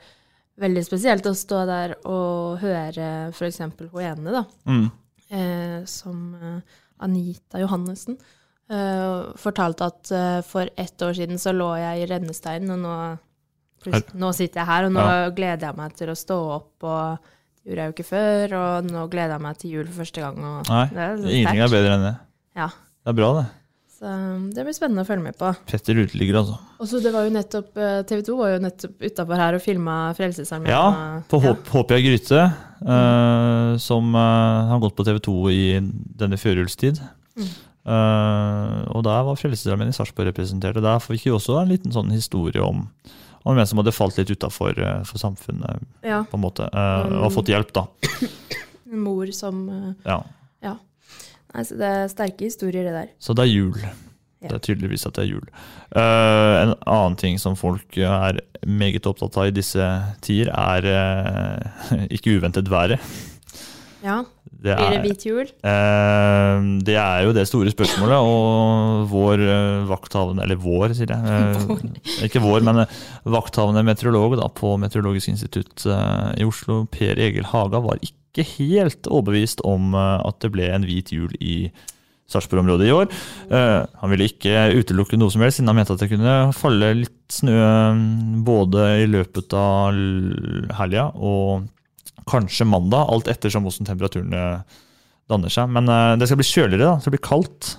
veldig 0.62 0.84
spesielt 0.86 1.26
å 1.30 1.36
stå 1.38 1.66
der 1.70 1.96
og 2.08 2.58
høre 2.64 3.30
f.eks. 3.34 3.60
hun 3.62 4.02
ene, 4.02 4.32
da, 4.40 4.44
Mm. 4.66 4.90
eh, 5.30 5.80
som 5.86 6.36
eh, 6.42 6.60
Anita 7.06 7.60
Johannessen, 7.62 8.18
eh, 8.70 9.34
fortalte 9.38 9.86
at 9.92 10.12
eh, 10.12 10.42
for 10.48 10.70
ett 10.78 11.02
år 11.02 11.14
siden 11.20 11.38
så 11.42 11.54
lå 11.56 11.72
jeg 11.78 12.04
i 12.04 12.10
rennesteinen, 12.10 12.72
og 12.74 12.80
nå, 12.84 14.02
nå 14.18 14.32
sitter 14.36 14.64
jeg 14.64 14.68
her, 14.72 14.86
og 14.90 14.96
nå 14.96 15.04
Ja. 15.06 15.30
gleder 15.30 15.68
jeg 15.70 15.78
meg 15.78 15.94
til 15.96 16.10
å 16.10 16.18
stå 16.18 16.38
opp, 16.58 16.84
og 16.84 17.20
det 17.64 17.70
gjorde 17.74 17.84
jeg 17.84 17.92
jo 17.92 17.96
ikke 17.98 18.10
før, 18.12 18.54
og 18.58 18.86
nå 18.92 19.06
gleder 19.12 19.36
jeg 19.38 19.42
meg 19.46 19.58
til 19.62 19.72
jul 19.76 19.88
for 19.92 20.04
første 20.06 20.22
gang. 20.24 20.38
Og 20.40 20.70
Nei, 20.72 20.86
det 20.96 21.04
er 21.04 21.18
ingenting 21.28 21.62
er 21.68 21.74
bedre 21.76 21.94
enn 21.98 22.06
det. 22.08 22.16
Ja, 22.58 22.68
Det 23.08 23.14
er 23.14 23.18
bra, 23.22 23.30
det. 23.42 23.46
Så 23.98 24.06
um, 24.06 24.48
det 24.54 24.62
blir 24.68 24.76
spennende 24.78 25.02
å 25.02 25.08
følge 25.08 25.24
med 25.26 25.38
på. 25.40 25.50
Petter 25.70 25.98
Uteligger, 25.98 26.38
altså. 26.44 26.58
Og 26.78 26.90
så 26.92 27.00
det 27.02 27.12
var 27.16 27.26
jo 27.26 27.32
nettopp, 27.34 27.70
eh, 27.82 28.02
TV 28.10 28.22
2 28.28 28.36
var 28.38 28.52
jo 28.54 28.60
nettopp 28.62 29.06
utafor 29.08 29.42
her 29.42 29.58
og 29.58 29.64
filma 29.64 29.96
Frelsesarmeen. 30.18 30.70
Ja, 30.70 31.22
på 31.32 31.40
ja. 31.42 31.56
Håpia 31.74 31.98
Gryte, 32.06 32.44
uh, 32.86 33.72
som 33.82 34.12
uh, 34.14 34.68
har 34.70 34.82
gått 34.84 34.96
på 35.00 35.06
TV 35.08 35.18
2 35.26 35.36
i 35.50 35.64
denne 36.22 36.38
førjulstid. 36.38 37.02
Mm. 37.38 37.50
Uh, 37.88 38.84
og 38.94 39.02
der 39.08 39.22
var 39.26 39.38
Frelsesarmeen 39.40 39.90
i 39.90 39.96
Sarpsborg 39.96 40.30
representert. 40.30 40.78
Og 40.78 40.86
der 40.86 41.02
fikk 41.04 41.26
vi 41.30 41.34
også 41.34 41.58
en 41.62 41.72
liten 41.72 41.94
sånn 41.96 42.12
historie 42.14 42.62
om, 42.64 42.86
om 43.48 43.58
en 43.58 43.70
som 43.70 43.80
hadde 43.82 43.96
falt 43.96 44.18
litt 44.20 44.30
utafor 44.34 44.78
for 45.08 45.22
samfunnet, 45.22 45.86
Ja. 46.06 46.22
på 46.28 46.36
en 46.38 46.44
måte. 46.44 46.68
eh, 46.68 47.14
og 47.24 47.32
fått 47.34 47.48
hjelp, 47.54 47.72
da. 47.74 47.86
En 48.92 49.00
mor 49.08 49.32
som 49.34 49.64
eh, 49.72 49.94
Ja. 50.06 50.20
Ja. 50.66 50.76
Nei, 51.58 51.66
så 51.66 51.78
det 51.80 51.88
er 51.90 52.12
sterke 52.12 52.46
historier, 52.46 52.86
det 52.86 52.94
der. 52.94 53.08
Så 53.18 53.34
det 53.34 53.48
er 53.48 53.50
jul. 53.50 53.80
Ja. 53.82 54.52
Det 54.52 54.54
er 54.60 54.66
tydeligvis 54.68 55.08
at 55.10 55.16
det 55.18 55.24
er 55.24 55.32
jul. 55.32 55.48
Uh, 55.90 56.54
en 56.62 56.74
annen 56.86 57.16
ting 57.18 57.40
som 57.42 57.58
folk 57.58 57.98
er 57.98 58.38
meget 58.70 59.10
opptatt 59.10 59.40
av 59.42 59.50
i 59.50 59.56
disse 59.56 59.88
tider, 60.22 60.52
er 60.54 60.86
uh, 60.86 62.04
ikke 62.16 62.38
uventet 62.38 62.70
været. 62.70 63.02
Ja. 64.08 64.22
Det 64.58 64.74
Blir 64.74 64.90
det 64.90 64.98
er- 64.98 65.04
hvit 65.04 65.26
jul? 65.28 65.50
Eh, 65.70 66.68
det 66.88 66.96
er 66.98 67.26
jo 67.28 67.34
det 67.36 67.44
store 67.50 67.70
spørsmålet, 67.74 68.18
og 68.18 69.04
vår 69.12 69.44
eh, 69.44 69.84
vakthavende 69.92 70.42
Eller 70.48 70.58
vår, 70.64 70.96
sier 70.98 71.12
jeg. 71.14 71.22
Eh, 71.22 72.26
ikke 72.28 72.42
vår, 72.42 72.64
men 72.66 72.82
eh, 72.86 72.96
vakthavende 73.38 73.84
meteorolog 73.86 74.38
da, 74.40 74.48
på 74.50 74.74
Meteorologisk 74.82 75.30
institutt 75.36 75.86
i 75.86 76.48
Oslo, 76.48 76.86
Per 76.90 77.20
Egil 77.22 77.46
Haga, 77.52 77.84
var 77.86 78.02
ikke 78.02 78.48
helt 78.58 79.08
overbevist 79.10 79.62
om 79.66 79.94
at 79.98 80.42
det 80.44 80.52
ble 80.54 80.72
en 80.74 80.86
hvit 80.86 81.12
jul 81.14 81.32
i 81.42 81.70
Sarpsborg-området 82.28 82.90
i 82.90 82.92
år. 82.92 83.08
Eh, 83.56 83.86
han 84.02 84.12
ville 84.12 84.28
ikke 84.28 84.66
utelukke 84.82 85.18
noe 85.20 85.32
som 85.32 85.44
helst, 85.46 85.62
siden 85.62 85.72
han 85.72 85.78
mente 85.80 85.96
at 85.96 86.02
det 86.04 86.10
kunne 86.12 86.36
falle 86.58 86.90
litt 87.06 87.14
snø 87.32 87.56
mm, 87.96 88.44
både 88.48 88.84
i 89.04 89.08
løpet 89.08 89.54
av 89.56 89.96
helga 90.82 91.08
og 91.16 91.68
kanskje 92.30 92.68
mandag, 92.70 93.08
alt 93.12 93.30
ettersom 93.32 93.66
hvordan 93.68 93.88
temperaturen 93.90 94.36
eh, 94.36 94.78
danner 95.32 95.54
seg. 95.54 95.72
Men 95.74 95.90
uh, 95.92 96.14
det 96.20 96.30
skal 96.30 96.40
bli 96.40 96.48
kjøligere, 96.48 96.84
da. 96.84 96.94
Det 96.98 97.06
skal 97.06 97.16
bli 97.18 97.24
kaldt. 97.28 97.72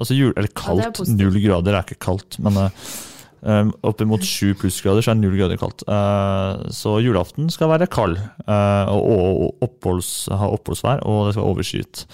Altså 0.00 0.16
jul, 0.16 0.30
eller 0.32 0.48
det 0.48 0.52
er 0.54 0.60
kaldt, 0.62 1.00
null 1.12 1.40
grader 1.42 1.76
er 1.76 1.84
ikke 1.84 2.00
kaldt, 2.02 2.38
men 2.42 2.56
uh, 2.58 3.72
oppimot 3.86 4.24
sju 4.24 4.54
plussgrader 4.58 5.04
så 5.04 5.12
er 5.12 5.18
null 5.20 5.36
grader 5.36 5.60
kaldt. 5.60 5.84
Uh, 5.84 6.70
så 6.72 6.96
julaften 7.04 7.50
skal 7.52 7.70
være 7.74 7.90
kald 7.92 8.16
uh, 8.18 8.88
og, 8.88 9.02
og 9.10 9.66
oppholds, 9.68 10.14
ha 10.32 10.48
oppholdsvær, 10.56 11.04
og 11.04 11.26
det 11.28 11.34
skal 11.34 11.44
være 11.44 11.52
overskyet. 11.52 12.06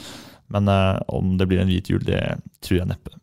Men 0.53 0.73
uh, 0.73 0.99
om 1.15 1.37
det 1.39 1.49
blir 1.49 1.63
en 1.63 1.71
hvit 1.71 1.93
jul, 1.93 2.03
det 2.05 2.21
tror 2.65 2.81
jeg 2.81 2.91
neppe. 2.91 3.15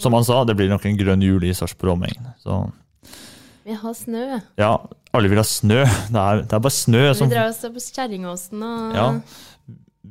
Som 0.00 0.16
han 0.16 0.24
sa, 0.24 0.40
det 0.48 0.56
blir 0.56 0.70
nok 0.72 0.86
en 0.88 0.96
grønn 0.96 1.24
jul 1.26 1.44
i 1.44 1.52
Sarpsborg 1.52 1.92
og 1.92 1.98
omegn. 1.98 2.30
Vi 3.68 3.76
har 3.76 3.94
snø. 3.94 4.40
ja, 4.56 4.72
alle 5.16 5.30
vil 5.30 5.40
ha 5.42 5.46
snø. 5.46 5.84
Det 5.84 6.24
er, 6.24 6.42
det 6.46 6.56
er 6.56 6.66
bare 6.66 6.76
snø 6.76 7.04
Vi 7.08 7.14
som 7.18 7.30
drar 7.32 7.50
oss 7.50 7.62
på 7.64 7.86
Kjerringåsen 7.90 8.66
og 8.66 8.98
Ja. 8.98 9.12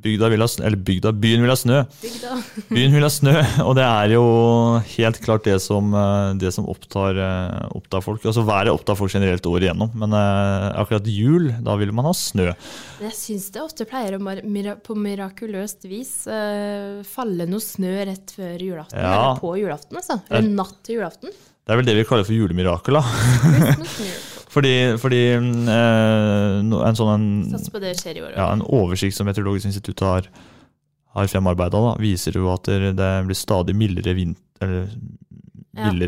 Bygda 0.00 0.28
vil 0.32 0.40
ha 0.40 0.46
snø, 0.48 0.64
eller 0.64 0.80
bygda, 0.86 1.10
byen 1.20 1.42
vil 1.44 1.50
ha 1.50 1.56
snø. 1.58 1.80
bygda. 2.00 2.36
Byen 2.70 2.94
vil 2.94 3.04
ha 3.04 3.10
snø, 3.12 3.32
og 3.66 3.74
det 3.76 3.84
er 3.84 4.14
jo 4.14 4.22
helt 4.94 5.18
klart 5.20 5.44
det 5.44 5.56
som, 5.60 5.90
eh, 5.92 6.30
det 6.40 6.52
som 6.54 6.68
opptar, 6.70 7.18
eh, 7.20 7.66
opptar 7.76 8.00
folk. 8.06 8.24
Altså 8.24 8.44
Været 8.46 8.72
opptar 8.72 8.96
folk 8.96 9.12
generelt 9.12 9.44
året 9.50 9.66
igjennom, 9.66 9.90
men 9.98 10.14
eh, 10.16 10.70
akkurat 10.80 11.10
jul, 11.10 11.50
da 11.66 11.76
vil 11.76 11.92
man 11.92 12.08
ha 12.08 12.14
snø. 12.16 12.48
Jeg 13.02 13.16
syns 13.18 13.50
det 13.52 13.64
ofte 13.66 13.84
pleier 13.90 14.16
å 14.16 14.76
på 14.86 14.96
mirakuløst 14.96 15.84
vis 15.90 16.14
eh, 16.30 17.02
falle 17.04 17.50
noe 17.50 17.60
snø 17.60 17.92
rett 18.08 18.32
før 18.38 18.56
julaften. 18.70 19.00
Ja. 19.04 19.12
Eller 19.12 19.42
på 19.42 19.56
julaften, 19.58 20.00
altså. 20.00 20.20
Eller 20.30 20.54
natt 20.62 20.78
til 20.86 21.00
julaften. 21.00 21.34
Det 21.34 21.74
er 21.74 21.82
vel 21.82 21.90
det 21.90 21.98
vi 21.98 22.08
kaller 22.08 22.24
for 22.24 22.38
julemirakel, 22.38 23.02
da. 23.02 23.04
Fordi, 24.50 24.72
fordi 24.98 25.18
eh, 25.30 26.56
en 26.58 26.96
sånn 26.98 27.10
en, 27.14 27.26
Sats 27.52 27.70
på 27.70 27.78
det 27.82 27.92
skjer 28.00 28.18
i 28.18 28.24
år. 28.24 28.32
ja, 28.34 28.48
en 28.50 28.64
oversikt 28.66 29.14
som 29.14 29.28
Meteorologisk 29.30 29.70
institutt 29.70 30.02
har, 30.02 30.26
har 31.14 31.30
fremarbeida, 31.30 31.82
viser 32.02 32.34
jo 32.34 32.48
at 32.52 32.66
det, 32.66 32.96
blir 32.98 33.38
stadig 33.38 33.76
mildere, 33.78 34.14
vind 34.18 34.36
eller, 34.60 34.88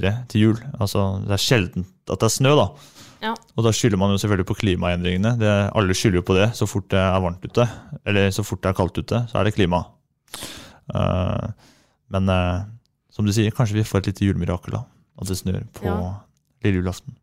Ja. 0.02 0.12
til 0.28 0.40
jul. 0.40 0.58
Altså, 0.80 1.22
det 1.22 1.36
er 1.38 1.44
sjelden 1.44 1.86
at 2.10 2.18
det 2.18 2.26
er 2.26 2.34
snø, 2.34 2.56
da. 2.58 2.66
Ja. 3.22 3.36
Og 3.54 3.62
da 3.64 3.70
skylder 3.70 4.00
man 4.02 4.10
jo 4.10 4.18
selvfølgelig 4.18 4.48
på 4.50 4.56
klimaendringene. 4.58 5.36
Det, 5.38 5.52
alle 5.78 5.94
skylder 5.94 6.18
jo 6.18 6.26
på 6.26 6.34
det 6.34 6.48
så 6.58 6.66
fort 6.66 6.88
det 6.90 6.98
er 6.98 7.20
varmt 7.22 7.44
ute. 7.46 7.68
Eller 8.04 8.32
så 8.34 8.42
fort 8.42 8.64
det 8.64 8.72
er 8.72 8.78
kaldt 8.80 8.98
ute, 8.98 9.20
så 9.30 9.38
er 9.38 9.46
det 9.46 9.54
klima. 9.54 9.84
Uh, 10.92 11.52
men 12.10 12.26
uh, 12.28 12.64
som 13.14 13.24
du 13.24 13.30
sier, 13.32 13.54
kanskje 13.54 13.78
vi 13.78 13.86
får 13.86 14.02
et 14.02 14.10
lite 14.10 14.26
julemirakel, 14.26 14.74
da. 14.74 14.82
At 15.22 15.30
det 15.30 15.38
snør 15.38 15.62
på 15.78 15.86
Ja. 15.86 15.96
lille 16.64 16.82
julaften. 16.82 17.14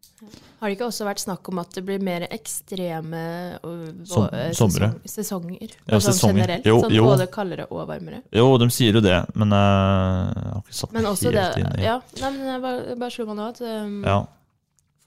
Har 0.59 0.67
det 0.67 0.75
ikke 0.75 0.87
også 0.89 1.05
vært 1.07 1.21
snakk 1.23 1.47
om 1.53 1.59
at 1.61 1.71
det 1.77 1.81
blir 1.87 2.01
mer 2.03 2.25
ekstreme 2.35 3.19
øh, 3.63 3.83
Som- 4.03 4.25
øh, 4.27 4.49
sesong, 4.51 4.73
sesonger? 5.07 5.69
Ja, 5.87 5.95
Altså 5.95 6.11
sesonger. 6.11 6.35
generelt, 6.41 6.65
Jo, 6.67 6.79
sånn 6.83 6.95
jo. 6.97 7.05
både 7.07 7.27
kaldere 7.31 7.67
og 7.71 7.85
varmere. 7.87 8.19
Jo, 8.35 8.57
de 8.59 8.67
sier 8.75 8.93
jo 8.99 9.01
det, 9.05 9.15
men 9.39 9.53
uh, 9.55 10.33
jeg 10.35 10.51
har 10.51 10.59
ikke 10.65 10.75
satt 10.81 10.91
Men 10.97 11.07
også 11.07 11.31
det 11.31 11.45
helt 11.45 11.61
inn 11.63 11.79
i 11.79 11.85
Ja, 11.85 11.95
nei, 12.21 12.31
men 12.35 12.49
jeg 12.51 12.61
bare, 12.65 12.97
bare 12.99 13.15
slo 13.15 13.25
meg 13.29 13.39
nå 13.39 13.47
at 13.53 13.61
um, 13.61 13.95
Ja. 14.03 14.17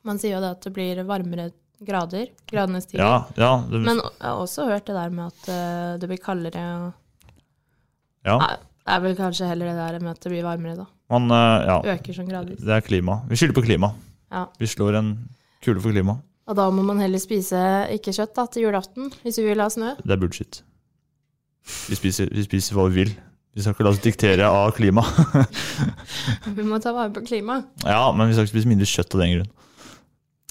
Man 0.08 0.18
sier 0.18 0.34
jo 0.38 0.40
det 0.42 0.50
at 0.56 0.64
det 0.66 0.72
blir 0.74 1.02
varmere 1.06 1.50
grader. 1.82 2.26
Gradene 2.50 2.80
stiger. 2.82 3.04
Ja, 3.04 3.14
ja, 3.36 3.52
det, 3.68 3.80
Men 3.84 4.00
jeg 4.00 4.24
har 4.24 4.40
også 4.40 4.64
hørt 4.70 4.86
det 4.88 4.94
der 4.96 5.10
med 5.10 5.26
at 5.34 5.48
uh, 5.52 5.98
det 6.00 6.08
blir 6.10 6.18
kaldere 6.22 6.64
og 6.80 6.92
ja. 8.24 8.38
Nei, 8.38 8.56
det 8.56 8.96
er 8.96 9.00
vel 9.04 9.14
kanskje 9.18 9.48
heller 9.50 9.68
det 9.72 9.76
der 9.76 10.00
med 10.00 10.16
at 10.16 10.20
det 10.24 10.30
blir 10.32 10.44
varmere, 10.46 10.76
da. 10.80 10.86
Man, 11.12 11.28
uh, 11.28 11.60
ja. 11.66 11.76
Øker 11.92 12.16
sånn 12.16 12.28
gradvis. 12.30 12.60
Det 12.62 12.72
er 12.72 12.80
klima. 12.86 13.20
Vi 13.28 13.36
skylder 13.36 13.56
på 13.60 13.64
klima. 13.66 13.92
Ja. 14.32 14.46
Vi 14.58 14.66
slår 14.70 14.96
en 15.02 15.12
kule 15.64 15.80
for 15.82 15.94
klima. 15.94 16.18
Og 16.50 16.56
da 16.58 16.66
må 16.74 16.82
man 16.84 16.98
heller 17.02 17.20
spise 17.22 17.58
ikke 17.94 18.12
kjøtt 18.16 18.34
da, 18.36 18.46
til 18.50 18.64
julaften, 18.66 19.12
hvis 19.22 19.38
vi 19.38 19.46
vil 19.46 19.62
ha 19.62 19.68
snø. 19.70 19.92
Det 20.02 20.14
er 20.16 20.20
bullshit. 20.20 20.62
Vi 21.88 21.94
spiser, 21.98 22.30
vi 22.34 22.42
spiser 22.42 22.74
hva 22.78 22.88
vi 22.90 23.04
vil. 23.04 23.12
Vi 23.52 23.60
skal 23.62 23.74
ikke 23.76 23.84
la 23.86 23.92
oss 23.92 24.00
diktere 24.02 24.46
av 24.48 24.70
klima. 24.72 25.02
Vi 26.56 26.64
må 26.64 26.78
ta 26.80 26.94
vare 26.96 27.12
på 27.12 27.20
klimaet. 27.26 27.66
ja, 27.84 28.06
men 28.16 28.30
vi 28.30 28.32
skal 28.32 28.46
ikke 28.46 28.54
spise 28.54 28.70
mindre 28.70 28.86
kjøtt 28.88 29.12
av 29.12 29.20
den 29.20 29.34
grunn. 29.34 29.50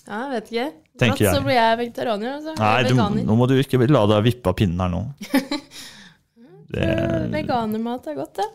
Ja, 0.05 0.19
jeg 0.19 0.29
vet 0.35 0.51
ikke. 0.51 0.65
Tenker 1.01 1.23
Brått 1.25 1.37
så 1.39 1.41
blir 1.47 1.57
jeg 1.57 1.79
vegetarianer, 1.79 2.35
Altså. 2.37 2.53
Nei, 2.59 2.83
du, 2.85 3.25
nå 3.25 3.37
må 3.39 3.47
du 3.49 3.55
ikke 3.57 3.79
la 3.89 4.03
deg 4.11 4.23
vippe 4.27 4.51
av 4.53 4.57
pinnen 4.59 4.83
her 4.85 4.93
nå. 4.93 5.01
Det, 6.71 6.85
Veganermat 7.33 8.05
er 8.07 8.15
godt, 8.15 8.37
det. 8.39 8.45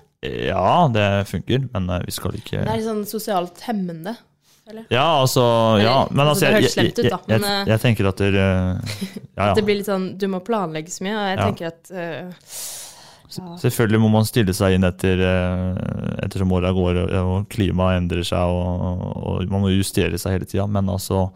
ja, 0.46 0.86
det 0.88 1.02
funker, 1.28 1.66
men 1.74 1.90
eh, 1.92 2.04
vi 2.06 2.14
skal 2.16 2.38
ikke 2.38 2.62
Det 2.62 2.70
er 2.72 2.78
litt 2.80 2.86
sånn 2.86 3.02
sosialt 3.10 3.60
hemmende. 3.66 4.14
Eller? 4.66 4.86
Ja, 4.90 5.20
altså 5.20 5.42
ja, 5.78 6.08
Men 6.10 6.26
altså, 6.26 6.48
altså, 6.50 6.80
jeg, 6.82 6.94
jeg, 6.98 7.12
jeg, 7.30 7.42
jeg, 7.70 7.80
tenker 7.84 8.08
at 8.10 8.18
dere 8.18 8.46
Ja, 9.36 9.52
Det 9.54 9.62
blir 9.62 9.78
litt 9.78 9.86
sånn 9.86 10.08
Du 10.18 10.26
må 10.32 10.40
planlegge 10.42 10.90
så 10.90 11.06
mye, 11.06 11.14
og 11.14 11.28
jeg 11.28 11.38
Ja. 11.38 11.44
tenker 11.46 11.68
at 11.70 11.92
eh, 11.94 12.48
Selvfølgelig 13.60 14.00
må 14.00 14.08
man 14.10 14.26
stille 14.26 14.54
seg 14.56 14.76
inn 14.76 14.86
etter 14.86 15.20
eh, 15.20 15.78
ettersom 16.24 16.52
åra 16.56 16.70
går 16.74 17.00
og, 17.18 17.32
klimaet 17.52 17.98
endrer 18.00 18.24
seg, 18.24 18.38
og, 18.54 19.02
og 19.18 19.50
man 19.52 19.64
må 19.66 19.72
justere 19.74 20.16
seg 20.20 20.36
hele 20.38 20.48
tida. 20.48 20.64
Men 20.70 20.88
altså, 20.94 21.26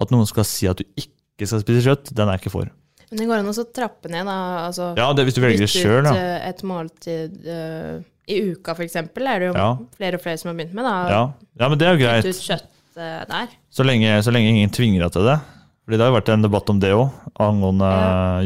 at 0.00 0.10
noen 0.10 0.26
skal 0.26 0.48
si 0.48 0.66
at 0.70 0.80
du 0.80 0.88
ikke 0.98 1.46
skal 1.46 1.62
spise 1.62 1.84
kjøtt, 1.84 2.10
den 2.16 2.26
er 2.26 2.38
jeg 2.38 2.46
ikke 2.46 2.54
for. 2.56 2.72
Men 3.10 3.20
det 3.20 3.28
går 3.28 3.42
an 3.42 3.52
å 3.52 3.66
trappe 3.74 4.10
ned, 4.10 4.26
da. 4.26 4.38
Altså, 4.64 4.90
Ja, 4.98 5.10
det, 5.14 5.28
hvis 5.28 5.36
du 5.36 5.42
velger 5.44 5.62
det 5.66 5.70
sjøl, 5.70 6.02
da. 6.08 6.16
et 6.48 6.64
måltid 6.66 7.46
eh, 7.46 8.00
i 8.28 8.40
uka, 8.52 8.74
eksempel, 8.84 9.26
er 9.26 9.38
det 9.40 9.46
jo 9.50 9.54
Ja. 9.54 9.76
flere 9.96 10.14
og 10.14 10.22
flere 10.22 10.38
som 10.38 10.48
har 10.50 10.56
begynt 10.58 10.74
med. 10.74 10.84
da. 10.84 11.08
Ja. 11.10 11.22
ja, 11.60 11.68
men 11.68 11.78
det 11.78 11.86
er 11.88 11.96
jo 11.96 12.04
greit. 12.04 12.24
Ut 12.24 12.42
kjøtt 12.44 12.68
uh, 12.96 13.24
der. 13.28 13.48
Så 13.70 13.84
lenge, 13.86 14.22
så 14.22 14.30
lenge 14.32 14.48
ingen 14.52 14.70
tvinger 14.70 15.00
deg 15.06 15.12
til 15.12 15.24
det. 15.26 15.38
Fordi 15.84 15.96
det 15.98 16.04
har 16.04 16.10
jo 16.12 16.18
vært 16.20 16.28
en 16.34 16.42
debatt 16.42 16.70
om 16.70 16.78
det 16.80 16.92
òg, 16.94 17.10
angående 17.40 17.90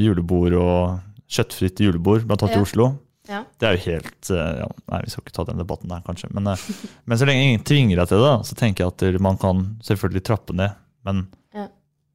julebord 0.01 0.55
og 0.57 1.01
kjøttfritt 1.29 1.81
julebord, 1.85 2.25
blant 2.29 2.43
annet 2.43 2.57
Ja. 2.57 2.61
i 2.63 2.63
Oslo. 2.69 2.87
Ja. 3.29 3.43
Det 3.59 3.67
er 3.69 3.77
jo 3.79 3.85
helt 3.91 4.31
uh, 4.31 4.59
ja, 4.61 4.67
Nei, 4.93 4.99
vi 5.05 5.11
skal 5.11 5.23
ikke 5.25 5.33
ta 5.33 5.45
den 5.49 5.61
debatten 5.61 5.89
der, 5.89 6.03
kanskje. 6.05 6.29
Men, 6.37 6.47
uh, 6.47 6.57
men 7.09 7.19
så 7.21 7.27
lenge 7.29 7.45
ingen 7.49 7.65
tvinger 7.65 7.97
deg 8.03 8.09
til 8.09 8.21
det, 8.25 8.35
så 8.49 8.55
tenker 8.59 8.85
jeg 8.85 8.93
at 9.15 9.21
man 9.21 9.37
kan 9.41 9.65
selvfølgelig 9.85 10.25
trappe 10.25 10.57
ned. 10.57 10.77
Men 11.05 11.27
Ja. 11.55 11.69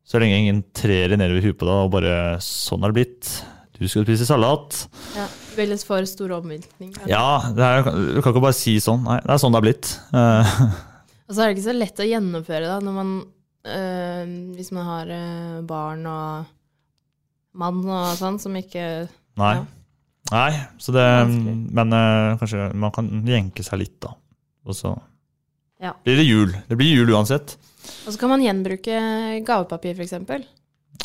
så 0.06 0.20
lenge 0.22 0.38
ingen 0.42 0.64
trer 0.74 1.16
nedover 1.18 1.42
huet 1.46 1.58
på 1.58 1.66
deg 1.70 1.86
og 1.86 1.92
bare 1.92 2.38
'sånn 2.42 2.84
er 2.84 2.92
det 2.92 2.98
blitt', 2.98 3.44
du 3.80 3.88
skal 3.88 4.04
spise 4.04 4.26
salat. 4.28 4.88
Ja. 5.16 5.28
Veldig 5.60 5.80
for 5.86 6.06
stor 6.08 6.32
omveltning. 6.40 6.94
Ja, 7.10 7.26
det 7.56 7.66
er, 7.66 7.84
du 7.90 8.22
kan 8.24 8.32
ikke 8.34 8.46
bare 8.48 8.56
si 8.58 8.78
sånn. 8.84 9.02
Nei, 9.08 9.18
det 9.26 9.34
er 9.36 9.42
sånn 9.42 9.56
det 9.56 9.60
er 9.60 9.66
blitt. 9.68 9.90
Eh, 10.16 10.54
Og 11.30 11.36
så 11.36 11.44
er 11.44 11.50
det 11.52 11.58
ikke 11.58 11.68
så 11.68 11.76
lett 11.78 12.00
å 12.02 12.08
gjennomføre 12.10 12.70
da, 12.72 12.78
når 12.82 12.96
man 12.96 13.12
eh, 13.68 14.32
Hvis 14.58 14.72
man 14.74 14.88
har 14.88 15.12
eh, 15.14 15.60
barn 15.70 16.08
og 16.10 16.56
mann 17.60 17.84
og 17.86 18.14
sånn, 18.18 18.40
som 18.42 18.56
ikke 18.58 18.86
Nei. 19.40 19.54
Ja. 19.60 19.68
Nei, 20.30 20.50
så 20.82 20.94
det 20.94 21.04
Vanskelig. 21.06 21.54
Men 21.80 21.96
eh, 21.98 22.34
kanskje 22.42 22.66
man 22.78 22.92
kan 22.94 23.08
jenke 23.30 23.64
seg 23.66 23.82
litt, 23.82 23.96
da. 24.04 24.12
Og 24.70 24.76
så 24.78 24.96
Ja. 25.82 25.94
blir 26.04 26.18
det 26.20 26.26
jul. 26.28 26.52
Det 26.68 26.76
blir 26.78 26.92
jul 26.92 27.14
uansett. 27.16 27.56
Og 28.06 28.12
så 28.14 28.18
kan 28.20 28.30
man 28.34 28.44
gjenbruke 28.44 28.98
gavepapir, 29.48 29.96
f.eks. 29.96 30.46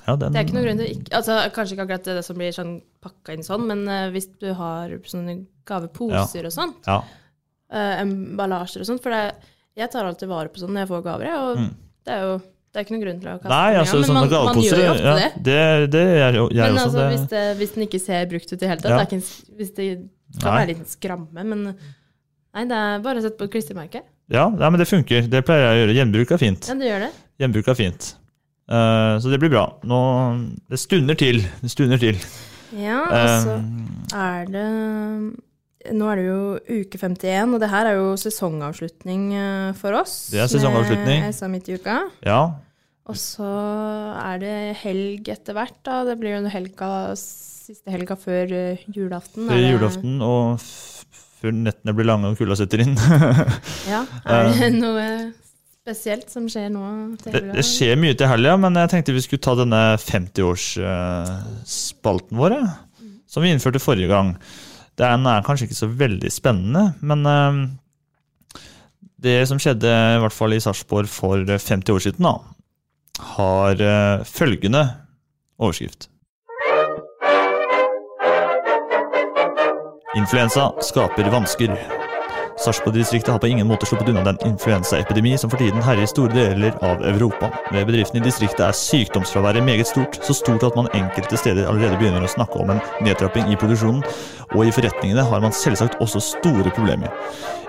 Det 0.05 0.11
Ja, 0.13 0.17
den, 0.21 0.37
er 0.37 0.45
ikke 0.45 0.55
noen 0.59 0.67
grunn 0.67 0.81
til 0.83 0.91
ikke 0.99 1.17
altså, 1.17 1.37
Kanskje 1.57 1.75
ikke 1.79 1.85
akkurat 1.87 2.05
det 2.05 2.25
som 2.27 2.37
blir 2.37 2.53
sånn 2.53 2.73
pakka 3.05 3.33
inn 3.33 3.45
sånn, 3.47 3.67
men 3.71 3.85
uh, 3.89 4.11
hvis 4.13 4.27
du 4.41 4.51
har 4.55 4.91
sånne 5.09 5.39
gaveposer 5.67 6.45
og 6.45 6.53
sånt, 6.53 6.85
Ja. 6.87 6.99
uh, 7.73 7.95
emballasjer 8.03 8.85
og 8.85 8.87
sånt 8.91 9.03
For 9.03 9.11
det, 9.15 9.23
jeg 9.81 9.91
tar 9.91 10.05
alltid 10.05 10.29
vare 10.29 10.49
på 10.53 10.61
sånn 10.61 10.75
når 10.77 10.85
jeg 10.85 10.91
får 10.93 11.03
gaver, 11.09 11.25
jeg, 11.31 11.39
og 11.41 11.57
Mm. 11.65 11.71
det 12.05 12.13
er 12.19 12.21
jo 12.29 12.35
det 12.75 12.81
er 12.81 12.85
ikke 12.89 12.95
noen 12.97 13.03
grunn 13.07 13.19
til 13.23 13.29
å 13.31 13.35
kaste 13.39 13.49
Nei, 13.55 13.71
det, 13.71 13.79
altså 13.85 13.95
men 13.95 14.05
sånne 14.09 14.21
man, 14.21 14.47
man 14.49 14.57
gjør 14.65 14.81
jo 14.83 14.91
ofte 14.91 15.05
ja, 15.07 15.15
det. 15.15 15.43
det. 15.47 15.91
Det 15.95 16.01
jo 16.35 16.49
jeg 16.51 16.59
Men 16.59 16.75
også. 16.75 16.85
altså, 16.85 16.99
det, 16.99 17.11
hvis, 17.13 17.27
det, 17.31 17.43
hvis 17.61 17.75
den 17.77 17.85
ikke 17.87 18.01
ser 18.03 18.25
brukt 18.33 18.49
ut 18.51 18.55
i 18.57 18.59
det 18.65 18.69
hele 18.73 18.81
tatt, 18.83 18.91
Ja. 18.91 19.05
det 19.05 19.13
en, 19.15 19.23
hvis 19.61 19.71
det 19.77 19.87
kan 20.41 20.49
Nei. 20.51 20.57
være 20.59 20.69
litt 20.75 20.89
skramme, 20.91 21.45
men 21.47 21.63
nei, 21.71 22.65
det 22.67 22.75
er 22.81 22.99
bare 23.05 23.23
å 23.23 23.23
sette 23.23 23.39
på 23.39 23.47
et 23.47 23.53
klistremerke. 23.55 24.03
ja, 24.29 24.49
nei, 24.51 24.71
men 24.75 24.79
det 24.83 24.89
funker. 24.91 25.29
Det 25.31 25.45
pleier 25.47 25.63
jeg 25.63 25.71
å 25.71 25.79
gjøre. 25.85 25.95
Gjenbruk 26.01 26.31
er 26.35 26.39
fint. 26.43 26.67
Ja, 26.67 26.75
det 26.75 26.89
gjør 26.91 27.01
det. 27.07 27.11
Gjenbruk 27.45 27.69
er 27.71 27.75
fint. 27.79 28.11
Eh, 28.65 29.15
så 29.21 29.31
det 29.33 29.41
blir 29.43 29.53
bra. 29.53 29.67
Nå, 29.85 29.99
det 30.73 30.79
stunder 30.81 31.19
til. 31.21 31.43
Det 31.61 31.71
stunder 31.73 32.01
til. 32.01 32.17
Ja, 32.75 33.01
og 33.05 33.29
så 33.45 33.59
Eh, 33.59 34.19
er 34.19 34.47
det 34.51 34.69
Nå 35.95 36.07
er 36.09 36.17
det 36.17 36.25
jo 36.25 36.39
uke 36.81 36.97
51, 36.97 37.53
og 37.55 37.61
det 37.61 37.69
her 37.69 37.87
er 37.91 37.99
jo 37.99 38.15
sesongavslutning 38.17 39.27
eh, 39.37 39.73
for 39.77 39.93
oss. 39.99 40.31
Det 40.33 40.41
er 40.41 40.49
sesongavslutning. 40.49 41.21
Med 41.27 41.35
SA 41.37 41.49
midt 41.53 41.69
i 41.69 41.77
uka. 41.77 41.99
ja. 42.25 42.39
Og 43.05 43.19
så 43.21 43.45
er 44.17 44.39
det 44.41 44.77
helg 44.81 45.29
etter 45.29 45.53
hvert, 45.53 45.75
da. 45.85 45.99
Det 46.09 46.15
blir 46.17 46.39
jo 46.39 46.49
helga, 46.49 47.13
siste 47.21 47.93
helga 47.93 48.17
før 48.17 48.49
julaften. 48.97 49.45
Det 49.51 49.59
er 49.59 49.75
julaften, 49.75 50.15
og 50.25 50.57
før 50.65 51.53
nettene 51.53 51.93
blir 51.93 52.09
lange 52.09 52.31
og 52.33 52.39
kulda 52.41 52.57
setter 52.57 52.81
inn. 52.81 52.97
Ja, 53.93 54.07
er 54.25 54.49
det 54.57 54.71
noe 54.79 55.05
spesielt 55.85 56.31
som 56.33 56.47
skjer 56.49 56.71
nå 56.73 56.81
til 57.21 57.29
Det, 57.29 57.37
helga? 57.43 57.53
det 57.59 57.65
skjer 57.69 57.99
mye 58.01 58.15
til 58.17 58.25
helga, 58.31 58.55
men 58.57 58.73
jeg 58.81 58.89
tenkte 58.95 59.13
vi 59.13 59.21
skulle 59.25 59.45
ta 59.45 59.53
denne 59.59 59.81
50-årsspalten 60.01 62.39
vår, 62.41 62.51
ja, 62.57 62.65
som 63.29 63.45
vi 63.45 63.51
innførte 63.53 63.83
forrige 63.83 64.09
gang. 64.09 64.31
Den 64.97 65.27
er 65.29 65.45
kanskje 65.45 65.67
ikke 65.69 65.77
så 65.83 65.89
veldig 65.93 66.31
spennende, 66.33 66.85
men 67.05 67.21
eh, 67.29 67.53
det 69.25 69.37
som 69.51 69.59
skjedde 69.61 69.91
i 69.91 70.21
hvert 70.23 70.37
fall 70.37 70.53
i 70.57 70.63
Sarpsborg 70.65 71.09
for 71.13 71.37
50 71.45 71.93
år 71.93 72.01
siden, 72.07 72.25
da, 72.31 72.35
har 73.37 73.75
eh, 73.85 74.25
følgende 74.25 74.83
overskrift. 75.61 76.09
Influensa 80.17 80.71
skaper 80.87 81.29
vansker. 81.29 81.77
Sarpsborg-distriktet 82.59 83.33
har 83.33 83.39
på 83.39 83.47
ingen 83.47 83.67
måte 83.67 83.87
sluppet 83.87 84.09
unna 84.09 84.23
den 84.25 84.39
influensaepidemi 84.47 85.35
som 85.39 85.51
for 85.51 85.59
tiden 85.59 85.83
herjer 85.83 86.07
store 86.07 86.33
deler 86.35 86.77
av 86.87 87.03
Europa. 87.05 87.51
Ved 87.73 87.87
bedriftene 87.89 88.23
i 88.23 88.25
distriktet 88.25 88.63
er 88.63 88.77
sykdomsfraværet 88.79 89.65
meget 89.67 89.89
stort, 89.91 90.21
så 90.23 90.37
stort 90.37 90.63
at 90.67 90.77
man 90.79 90.89
enkelte 90.95 91.39
steder 91.41 91.67
allerede 91.67 91.99
begynner 91.99 92.25
å 92.25 92.31
snakke 92.31 92.61
om 92.63 92.71
en 92.75 92.83
nedtrapping 93.05 93.51
i 93.51 93.59
produksjonen, 93.59 94.05
og 94.55 94.63
i 94.63 94.75
forretningene 94.75 95.27
har 95.27 95.43
man 95.43 95.55
selvsagt 95.57 95.99
også 96.05 96.23
store 96.23 96.71
problemer. 96.71 97.11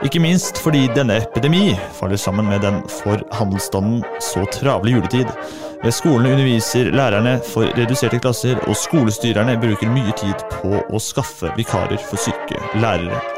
Ikke 0.05 0.21
minst 0.21 0.61
fordi 0.61 0.85
denne 0.93 1.17
epidemi 1.23 1.73
faller 1.97 2.21
sammen 2.21 2.45
med 2.49 2.61
den 2.61 2.81
for 3.01 3.23
handelsstanden 3.33 4.03
så 4.21 4.45
travle 4.53 4.93
juletid. 4.93 5.31
Ved 5.83 5.93
skolene 5.93 6.35
underviser 6.35 6.91
lærerne 6.93 7.39
for 7.53 7.73
reduserte 7.77 8.21
klasser, 8.21 8.61
og 8.69 8.77
skolestyrerne 8.77 9.57
bruker 9.61 9.89
mye 9.91 10.13
tid 10.21 10.45
på 10.59 10.77
å 10.85 11.01
skaffe 11.01 11.51
vikarer 11.57 11.99
for 12.05 12.21
syke 12.21 12.61
lærere. 12.77 13.34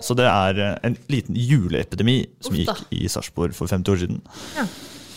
Så 0.00 0.16
det 0.18 0.26
er 0.28 0.60
eh, 0.60 0.78
en 0.88 0.96
liten 1.12 1.36
juleepidemi 1.36 2.22
som 2.42 2.56
gikk 2.56 2.86
i 2.96 3.04
Sarpsborg 3.12 3.56
for 3.56 3.70
50 3.70 3.92
år 3.92 4.00
siden. 4.04 4.22
Ja. 4.56 4.66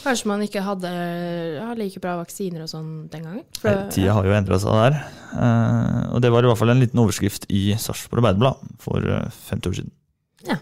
Kanskje 0.04 0.28
man 0.28 0.42
ikke 0.44 0.62
hadde 0.66 0.90
ja, 0.92 1.70
like 1.80 2.02
bra 2.04 2.18
vaksiner 2.20 2.66
og 2.66 2.72
sånn 2.72 2.90
den 3.12 3.24
gangen? 3.24 3.46
For 3.56 3.72
Nei, 3.72 3.92
Tida 3.96 4.16
har 4.18 4.28
jo 4.28 4.34
endra 4.36 4.60
seg 4.60 4.76
der. 4.76 4.98
Eh, 5.32 6.00
og 6.12 6.24
det 6.26 6.32
var 6.34 6.44
i 6.44 6.50
hvert 6.52 6.60
fall 6.60 6.74
en 6.74 6.84
liten 6.84 7.00
overskrift 7.00 7.48
i 7.48 7.70
Sarpsborg 7.80 8.20
Arbeiderblad 8.26 8.74
for 8.84 9.00
eh, 9.08 9.30
50 9.48 9.72
år 9.72 9.78
siden. 9.80 9.94
Ja. 10.50 10.60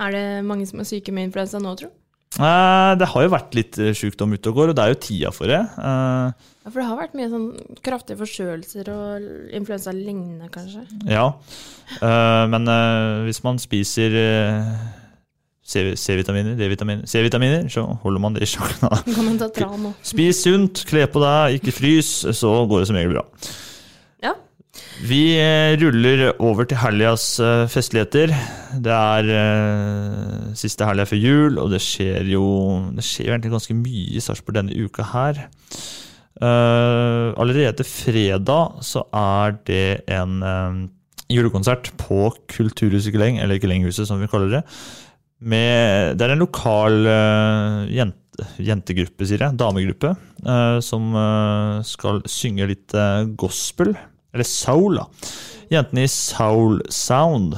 Er 0.00 0.14
det 0.14 0.24
mange 0.46 0.68
som 0.70 0.80
er 0.80 0.88
syke 0.88 1.12
med 1.12 1.28
influensa 1.28 1.58
nå, 1.60 1.74
tro? 1.80 1.90
Eh, 2.38 2.92
det 3.00 3.08
har 3.10 3.24
jo 3.26 3.30
vært 3.32 3.56
litt 3.58 3.78
eh, 3.82 3.90
sjukdom 3.96 4.36
ute 4.36 4.52
og 4.52 4.54
går, 4.60 4.70
og 4.70 4.76
det 4.78 4.84
er 4.84 4.92
jo 4.92 4.98
tida 5.02 5.32
for 5.34 5.50
det. 5.50 5.58
Eh, 5.58 6.46
Ja, 6.60 6.68
for 6.70 6.78
det 6.78 6.86
har 6.86 6.98
vært 7.00 7.14
mye 7.18 7.30
sånn 7.32 7.48
kraftige 7.82 8.20
forkjølelser 8.20 8.90
og 8.92 9.24
influensa 9.56 9.94
lignende, 9.96 10.46
kanskje. 10.52 10.84
ja. 11.08 11.24
Men 12.52 12.68
hvis 13.26 13.40
man 13.42 13.56
spiser 13.58 14.12
C-vitaminer, 15.70 16.54
D-vitaminer, 16.60 17.06
C-vitaminer, 17.08 17.64
så 17.72 17.86
holder 18.04 18.20
man 18.22 18.36
det 18.36 18.44
i 18.44 18.50
sjakk. 18.52 18.76
Spis 20.06 20.44
sunt, 20.44 20.84
kle 20.86 21.06
på 21.10 21.22
deg, 21.24 21.58
ikke 21.58 21.74
frys, 21.74 22.12
så 22.36 22.52
går 22.70 22.84
det 22.84 22.90
som 22.92 23.00
regel 23.00 23.16
bra. 23.16 23.24
Vi 25.00 25.34
eh, 25.40 25.74
ruller 25.80 26.28
over 26.44 26.66
til 26.68 26.78
helgas 26.78 27.24
eh, 27.42 27.64
festligheter. 27.70 28.34
Det 28.84 28.92
er 28.92 29.30
eh, 29.34 30.52
siste 30.58 30.86
helga 30.86 31.06
før 31.08 31.20
jul, 31.20 31.58
og 31.62 31.72
det 31.72 31.80
skjer 31.82 32.28
jo 32.30 32.44
det 32.94 33.04
skjer 33.06 33.32
egentlig 33.32 33.54
ganske 33.56 33.76
mye 33.80 34.14
i 34.14 34.22
Sarpsborg 34.22 34.60
denne 34.60 34.76
uka 34.76 35.08
her. 35.14 35.42
Allerede 36.40 37.84
fredag 37.84 38.78
så 38.86 39.02
er 39.12 39.58
det 39.68 40.06
en 40.08 40.38
julekonsert 41.28 41.90
på 42.00 42.30
Kulturhuset 42.48 43.12
Geleng, 43.12 43.36
eller 43.42 43.60
Gelenghuset 43.60 44.08
som 44.08 44.22
vi 44.22 44.28
kaller 44.30 44.54
det. 44.54 44.62
med 45.40 46.16
Det 46.16 46.24
er 46.24 46.32
en 46.32 46.40
lokal 46.40 46.96
uh, 47.04 47.84
jente, 47.92 48.46
jentegruppe, 48.56 49.28
sier 49.28 49.44
jeg, 49.44 49.58
damegruppe, 49.60 50.14
som 50.80 51.12
skal 51.84 52.22
synge 52.30 52.70
litt 52.70 52.96
gospel, 53.36 53.92
eller 54.34 54.44
soul, 54.46 54.96
da. 55.00 55.06
Jentene 55.70 56.04
i 56.06 56.10
Soul 56.10 56.80
Sound. 56.90 57.54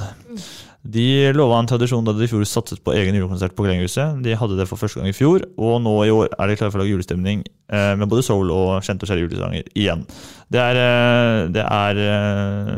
De 0.83 1.31
lova 1.31 1.61
en 1.61 1.67
tradisjon 1.69 2.03
da 2.03 2.11
de 2.11 2.25
i 2.25 2.27
fjor 2.27 2.43
satset 2.45 2.81
på 2.83 2.91
egen 2.93 3.15
julekonsert 3.15 3.53
på 3.55 3.63
Grenghuset. 3.63 4.17
De 4.25 4.33
hadde 4.35 4.57
det 4.59 4.65
for 4.67 4.75
første 4.81 4.99
gang 4.99 5.07
i 5.09 5.15
fjor, 5.15 5.45
og 5.57 5.77
nå 5.85 5.93
i 6.03 6.11
år 6.11 6.33
er 6.35 6.51
de 6.51 6.57
klare 6.59 6.73
for 6.73 6.81
å 6.81 6.83
lage 6.83 6.91
julestemning 6.91 7.45
med 7.71 8.03
både 8.11 8.21
soul 8.27 8.51
og 8.53 8.83
kjente 8.83 9.05
og 9.07 9.09
kjære 9.13 9.23
julesanger 9.23 9.69
igjen. 9.79 10.03
Det 10.51 10.59
er, 10.59 11.47
det 11.55 11.63
er 11.63 12.01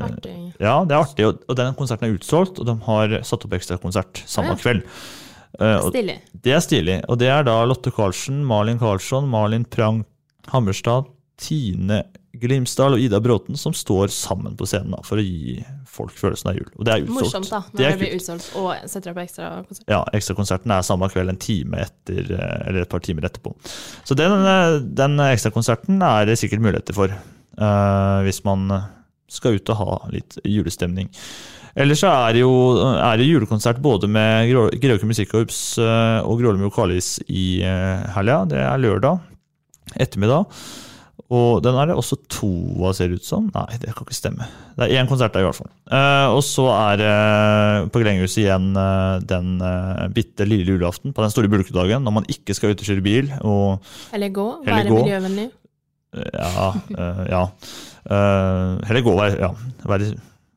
Artig. 0.06 0.36
Ja, 0.62 0.76
det 0.88 0.94
er 0.96 1.02
artig, 1.02 1.26
og 1.50 1.58
den 1.60 1.74
konserten 1.76 2.08
er 2.08 2.14
utsolgt, 2.16 2.62
og 2.62 2.70
de 2.70 2.78
har 2.86 3.18
satt 3.28 3.44
opp 3.44 3.58
ekstrakonsert 3.58 4.22
samme 4.30 4.54
Ja. 4.54 4.62
kveld. 4.62 4.86
Eh, 5.60 5.82
Stilig. 5.90 6.20
Det 6.46 6.54
er 6.54 6.62
stilig. 6.64 7.02
Og 7.10 7.18
det 7.20 7.28
er 7.34 7.44
da 7.44 7.58
Lotte 7.66 7.92
Karlsen, 7.92 8.44
Malin 8.46 8.78
Karlsson, 8.80 9.28
Malin 9.28 9.66
Prang 9.66 10.06
Hammerstad, 10.54 11.10
Tine 11.42 12.04
Glimsdal 12.40 12.96
og 12.96 13.02
Ida 13.04 13.20
Bråten 13.24 13.58
som 13.60 13.74
står 13.76 14.12
sammen 14.14 14.56
på 14.60 14.68
scenen 14.68 14.96
da, 14.96 15.02
for 15.06 15.20
å 15.20 15.24
gi 15.24 15.58
folk 15.88 16.16
følelsen 16.18 16.52
av 16.52 16.58
jul. 16.60 16.68
Og 16.76 16.88
det 16.88 16.94
er 16.94 17.04
utsolgt. 17.06 17.16
Morsomt, 17.18 17.50
da, 17.52 17.62
når 17.72 17.80
Det 17.80 17.88
det, 17.88 18.00
blir 18.02 18.16
utsolgt 18.18 18.50
og 18.60 18.70
setter 18.92 19.14
opp 19.14 19.22
ekstra 19.24 19.50
konsert. 19.62 19.88
Ja, 19.92 20.02
ekstrakonserten 20.18 20.76
er 20.76 20.86
samme 20.88 21.10
kveld 21.14 21.32
en 21.32 21.42
time 21.42 21.82
etter, 21.86 22.22
eh, 22.36 22.56
eller 22.68 22.84
et 22.84 22.92
par 22.92 23.04
timer 23.06 23.28
etterpå. 23.30 23.56
Så 24.04 24.18
den, 24.20 24.36
eh, 24.52 24.80
den 25.02 25.20
ekstrakonserten 25.28 26.02
er 26.04 26.26
det 26.30 26.40
sikkert 26.42 26.64
muligheter 26.64 26.96
for, 26.98 27.12
uh, 27.12 28.20
hvis 28.28 28.44
man 28.44 28.68
skal 29.32 29.56
ut 29.56 29.70
og 29.70 29.80
ha 29.80 30.00
litt 30.12 30.38
julestemning. 30.44 31.10
Ellers 31.76 32.00
så 32.04 32.08
er 32.08 32.34
det 32.34 32.42
jo 32.42 32.52
er 32.96 33.18
det 33.18 33.28
julekonsert 33.28 33.82
både 33.84 34.08
med 34.08 34.48
Greåker 34.48 35.08
Musikkorps 35.08 35.78
og 36.24 36.40
Grålum 36.40 36.64
Vokalis 36.70 37.20
i 37.28 37.60
helga. 37.60 38.46
Det 38.48 38.62
er 38.64 38.80
lørdag 38.80 39.20
ettermiddag. 40.00 40.48
Og 41.34 41.64
den 41.66 41.74
er 41.74 41.90
det 41.90 41.96
også 41.98 42.20
to 42.30 42.52
av, 42.84 42.92
ser 42.94 43.10
det 43.10 43.18
ut 43.22 43.26
som. 43.26 43.48
Nei, 43.56 43.80
det 43.82 43.96
kan 43.96 44.06
ikke 44.06 44.18
stemme. 44.18 44.46
Det 44.78 44.86
er 44.86 45.02
én 45.02 45.10
konsert 45.10 45.34
der, 45.34 45.42
i 45.42 45.48
hvert 45.48 45.58
fall. 45.58 45.72
Uh, 45.90 46.36
og 46.36 46.44
så 46.46 46.68
er 46.70 47.02
det 47.02 47.14
på 47.94 48.02
Glenghuset 48.04 48.44
igjen 48.44 48.68
uh, 48.78 49.18
den 49.26 49.56
uh, 49.58 50.06
bitte 50.14 50.46
lille 50.46 50.76
julaften 50.76 51.16
på 51.18 51.26
den 51.26 51.34
store 51.34 51.50
bulkedagen, 51.50 52.06
når 52.06 52.18
man 52.20 52.30
ikke 52.30 52.54
skal 52.54 52.76
ut 52.76 52.84
og 52.84 52.92
kjøre 52.92 53.06
bil. 53.06 53.34
Og 53.42 53.82
Eller 54.14 54.30
gå, 54.36 54.48
Eller 54.68 54.86
være 54.86 55.00
miljøvennlig. 55.02 55.50
ja, 56.16 56.70
eh, 56.96 57.24
ja. 57.28 57.42
Eh, 58.06 58.88
heller 58.88 59.02
gå, 59.02 59.16
være, 59.18 59.40
ja. 59.42 59.50
Være, 59.90 60.12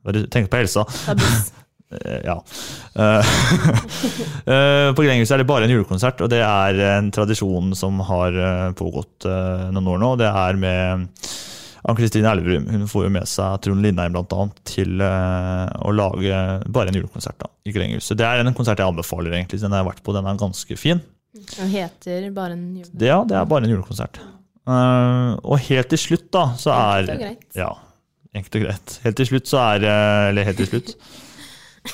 være, 0.05 0.27
tenke 0.29 0.51
på 0.53 0.61
helsa. 0.61 0.85
Ta 1.05 1.17
buss. 1.17 1.49
Eh, 1.91 2.21
Ja. 2.23 2.43
Eh, 2.95 3.25
eh, 4.53 4.93
på 4.93 5.03
Grenghuset 5.03 5.35
er 5.35 5.41
det 5.41 5.49
bare 5.49 5.65
en 5.65 5.73
julekonsert, 5.73 6.21
og 6.21 6.29
det 6.31 6.41
er 6.45 6.81
en 6.97 7.11
tradisjon 7.13 7.73
som 7.77 7.99
har 8.05 8.35
pågått 8.77 9.25
noen 9.73 9.93
år 9.93 10.01
nå. 10.01 10.11
Det 10.21 10.29
er 10.29 10.59
med 10.59 11.07
Ann-Kristin 11.89 12.27
Elverum. 12.29 12.67
Hun 12.69 12.87
får 12.91 13.07
jo 13.07 13.13
med 13.15 13.29
seg 13.29 13.61
Trond 13.65 13.85
Lindheim 13.85 14.13
blant 14.13 14.35
annet, 14.35 14.59
til 14.69 14.99
å 15.01 15.93
lage 15.95 16.41
bare 16.69 16.91
en 16.91 16.99
julekonsert 16.99 17.39
da, 17.41 17.49
i 17.65 17.73
Grenghuset. 17.73 18.17
Det 18.19 18.27
er 18.27 18.43
en 18.43 18.53
konsert 18.57 18.81
jeg 18.81 18.91
anbefaler, 18.91 19.37
egentlig. 19.37 19.61
Den 19.63 19.73
har 19.73 19.81
jeg 19.83 19.89
vært 19.93 20.03
på, 20.05 20.15
den 20.17 20.27
er 20.29 20.41
ganske 20.41 20.77
fin. 20.79 21.01
Den 21.55 21.71
heter 21.71 22.27
bare 22.35 22.57
en 22.57 22.67
julekonsert? 22.81 23.07
Ja, 23.07 23.21
det 23.25 23.39
er 23.39 23.47
bare 23.49 23.65
en 23.65 23.73
julekonsert. 23.73 24.19
Og 24.69 25.55
helt 25.69 25.89
til 25.95 26.03
slutt, 26.03 26.27
da, 26.35 26.49
så 26.59 26.75
er 26.75 27.07
Enkelt 27.07 27.15
og 27.15 27.23
greit. 27.23 27.47
Ja, 27.57 27.71
enkelt 28.35 28.59
og 28.59 28.67
greit. 28.67 28.99
Helt 29.07 29.19
til 29.23 29.31
slutt 29.31 29.49
så 29.49 29.63
er 29.63 29.87
Eller 30.29 30.51
helt 30.51 30.61
til 30.61 30.69
slutt. 30.75 30.93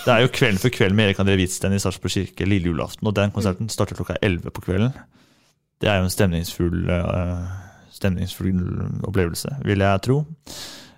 Det 0.04 0.12
er 0.14 0.22
jo 0.26 0.30
Kvelden 0.34 0.60
for 0.62 0.74
kveld 0.74 0.94
med 0.98 1.08
Erik 1.10 1.20
André 1.24 1.36
Hvitsten 1.40 1.74
i 1.74 1.80
Sarpsborg 1.82 2.14
kirke 2.14 2.46
lille 2.48 2.70
julaften. 2.70 3.08
Og 3.10 3.16
den 3.18 3.32
konserten 3.34 3.70
starter 3.74 3.98
klokka 3.98 4.18
11 4.22 4.52
på 4.54 4.62
kvelden. 4.68 4.92
Det 5.82 5.90
er 5.92 5.98
jo 6.00 6.08
en 6.08 6.14
stemningsfull, 6.14 6.84
uh, 6.90 7.46
stemningsfull 7.96 8.60
opplevelse, 9.08 9.56
vil 9.66 9.82
jeg 9.84 10.04
tro. 10.06 10.20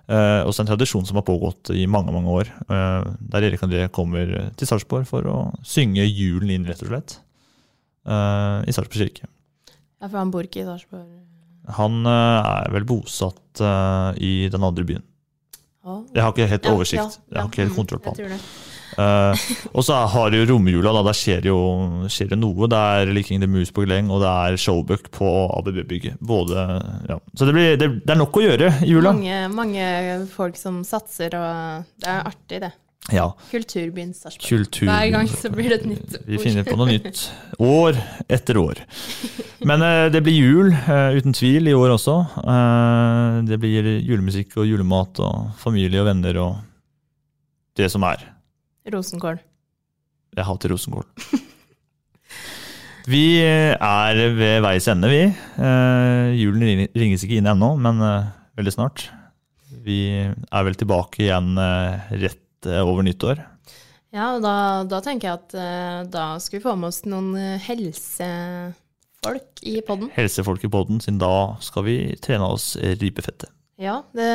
Uh, 0.08 0.44
også 0.48 0.62
en 0.64 0.70
tradisjon 0.70 1.04
som 1.08 1.18
har 1.20 1.24
pågått 1.28 1.72
i 1.76 1.86
mange 1.90 2.12
mange 2.14 2.32
år. 2.32 2.50
Uh, 2.68 3.08
der 3.32 3.48
Erik 3.48 3.64
André 3.66 3.86
kommer 3.92 4.30
til 4.56 4.70
Sarpsborg 4.70 5.08
for 5.08 5.26
å 5.28 5.38
synge 5.66 6.04
julen 6.08 6.52
inn, 6.54 6.68
rett 6.68 6.84
og 6.84 6.92
slett. 6.92 7.18
Uh, 8.08 8.60
I 8.68 8.72
Sarpsborg 8.76 9.02
kirke. 9.08 9.28
Ja, 9.98 10.06
for 10.08 10.20
han 10.20 10.30
bor 10.32 10.46
ikke 10.46 10.62
i 10.62 10.68
Sarpsborg. 10.68 11.08
Han 11.76 11.98
eh, 12.08 12.46
er 12.48 12.70
vel 12.72 12.84
bosatt 12.88 13.60
eh, 13.60 14.20
i 14.24 14.30
den 14.48 14.62
andre 14.64 14.86
byen. 14.88 15.02
Jeg 16.14 16.22
har 16.24 16.30
ikke 16.32 16.46
helt 16.48 16.64
Ja, 16.64 16.72
oversikt. 16.72 17.18
ja, 17.18 17.34
Jeg 17.34 17.40
har 17.42 17.50
ikke 17.50 17.60
helt 17.60 17.74
Mm, 17.74 17.76
kontroll 17.76 18.00
på 18.06 18.14
han. 18.14 18.38
Eh, 18.98 19.44
og 19.72 19.84
så 19.86 20.00
har 20.10 20.34
jo 20.34 20.46
romjula, 20.48 20.92
da. 20.96 21.04
Der 21.06 21.16
skjer 21.16 21.46
jo 21.50 21.58
skjer 22.10 22.32
det 22.32 22.40
noe. 22.40 22.68
Det 22.70 22.78
er 22.78 23.12
Liking 23.14 23.42
the 23.44 23.50
Moose 23.50 23.74
på 23.74 23.86
Gleng, 23.86 24.10
og 24.10 24.24
det 24.24 24.32
er 24.32 24.58
showbook 24.60 25.12
på 25.14 25.30
ABB-bygget. 25.60 26.18
Både 26.18 26.66
ja. 27.10 27.20
Så 27.34 27.48
det, 27.48 27.54
blir, 27.54 27.78
det, 27.78 27.92
det 28.02 28.14
er 28.14 28.20
nok 28.20 28.40
å 28.40 28.44
gjøre 28.44 28.74
i 28.82 28.90
jula. 28.90 29.14
Mange, 29.14 29.40
mange 29.54 29.88
folk 30.34 30.58
som 30.58 30.82
satser, 30.86 31.38
og 31.38 31.88
det 32.02 32.12
er 32.12 32.28
artig, 32.32 32.62
det. 32.66 32.74
Ja. 33.14 33.30
Kulturbyen 33.48 34.10
Sarpsborg. 34.12 34.48
Kultur. 34.48 34.88
Hver 34.90 35.10
gang 35.14 35.28
så 35.32 35.48
blir 35.52 35.72
det 35.72 35.78
et 35.78 35.86
nytt 35.88 36.16
ord. 36.18 36.24
Vi 36.28 36.40
finner 36.42 36.66
på 36.66 36.76
noe 36.76 36.90
nytt. 36.90 37.22
År 37.64 37.96
etter 38.28 38.58
år. 38.60 38.82
Men 39.64 39.84
uh, 39.84 40.08
det 40.12 40.20
blir 40.26 40.36
jul, 40.36 40.74
uh, 40.74 41.14
uten 41.16 41.32
tvil, 41.36 41.70
i 41.70 41.76
år 41.76 41.94
også. 41.94 42.18
Uh, 42.42 43.40
det 43.48 43.56
blir 43.62 43.94
julemusikk 44.02 44.58
og 44.60 44.68
julemat 44.68 45.22
og 45.24 45.54
familie 45.62 46.02
og 46.02 46.10
venner 46.10 46.42
og 46.42 46.58
det 47.78 47.88
som 47.94 48.04
er. 48.04 48.26
Rosenkål. 48.94 49.42
Jeg 50.38 50.46
hater 50.46 50.70
rosenkål. 50.72 51.06
Vi 53.08 53.38
er 53.40 54.18
ved 54.36 54.58
veis 54.60 54.84
ende, 54.92 55.08
vi. 55.08 55.22
Eh, 55.64 56.26
julen 56.36 56.82
ringes 56.92 57.22
ikke 57.24 57.38
inn 57.40 57.48
ennå, 57.48 57.70
men 57.80 58.02
eh, 58.04 58.26
veldig 58.60 58.74
snart. 58.74 59.06
Vi 59.86 60.02
er 60.28 60.66
vel 60.66 60.76
tilbake 60.76 61.22
igjen 61.24 61.54
eh, 61.56 62.10
rett 62.20 62.68
eh, 62.68 62.82
over 62.84 63.06
nyttår. 63.06 63.40
Ja, 64.12 64.34
og 64.36 64.42
da, 64.44 64.52
da 64.88 65.00
tenker 65.04 65.30
jeg 65.30 65.38
at 65.40 65.56
eh, 65.56 66.02
da 66.12 66.26
skal 66.40 66.58
vi 66.58 66.64
få 66.66 66.74
med 66.76 66.90
oss 66.90 67.00
noen 67.08 67.30
eh, 67.40 67.56
helsefolk 67.64 69.64
i 69.68 69.78
podden. 69.88 70.12
Helsefolk 70.16 70.64
i 70.68 70.72
podden, 70.72 71.00
siden 71.04 71.20
da 71.22 71.32
skal 71.64 71.86
vi 71.88 71.96
trene 72.24 72.48
oss 72.52 72.74
ribbefette. 73.00 73.48
Ja, 73.80 74.02
det 74.16 74.28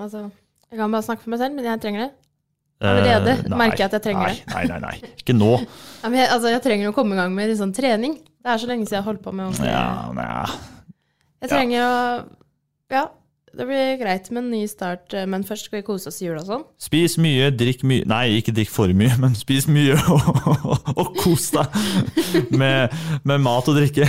Altså, 0.00 0.26
jeg 0.72 0.80
kan 0.80 0.90
bare 0.94 1.06
snakke 1.06 1.22
for 1.22 1.30
meg 1.34 1.42
selv, 1.44 1.54
men 1.58 1.68
jeg 1.70 1.82
trenger 1.84 2.08
det. 2.08 2.12
Allerede 2.80 3.32
Eh, 3.38 3.44
nei, 3.48 3.58
merker 3.62 3.84
jeg 3.84 3.88
at 3.88 3.94
jeg 3.96 4.04
trenger 4.04 4.26
nei, 4.28 4.34
det. 4.36 4.54
Nei, 4.54 4.64
nei, 4.68 4.80
nei. 4.84 5.12
Ikke 5.22 5.36
nå. 5.36 5.52
Ja, 6.06 6.10
men 6.12 6.20
jeg, 6.20 6.28
altså, 6.30 6.50
jeg 6.52 6.62
trenger 6.62 6.90
å 6.92 6.94
komme 6.94 7.16
i 7.16 7.18
gang 7.18 7.32
med 7.34 7.50
sånn 7.58 7.72
trening. 7.74 8.18
Det 8.22 8.52
er 8.52 8.60
så 8.62 8.68
lenge 8.70 8.84
siden 8.86 8.98
jeg 9.00 9.02
har 9.02 9.08
holdt 9.10 9.22
på 9.24 9.32
med 9.34 9.48
ordentlig. 9.48 9.70
Ja, 9.72 10.10
nei. 10.14 10.58
Jeg 11.42 11.50
trenger 11.50 11.82
å 11.82 11.94
Ja, 12.94 13.00
det 13.56 13.64
blir 13.66 13.96
greit 13.98 14.28
med 14.30 14.44
en 14.44 14.50
ny 14.52 14.60
start, 14.68 15.14
eh, 15.16 15.24
men 15.26 15.42
først 15.48 15.66
skal 15.70 15.80
vi 15.80 15.86
kose 15.88 16.10
oss 16.12 16.20
i 16.20 16.26
jula 16.28 16.42
og 16.44 16.46
sånn. 16.50 16.64
Spis 16.78 17.16
mye, 17.18 17.48
drikk 17.56 17.82
mye 17.88 18.04
Nei, 18.06 18.36
ikke 18.38 18.52
drikk 18.54 18.70
for 18.70 18.92
mye, 18.94 19.16
men 19.24 19.34
spis 19.34 19.66
mye 19.72 19.96
og, 20.12 20.86
og 20.94 21.16
kos 21.24 21.48
deg 21.56 22.52
med, 22.54 22.92
med 23.26 23.42
mat 23.48 23.66
og 23.72 23.80
drikke. 23.80 24.06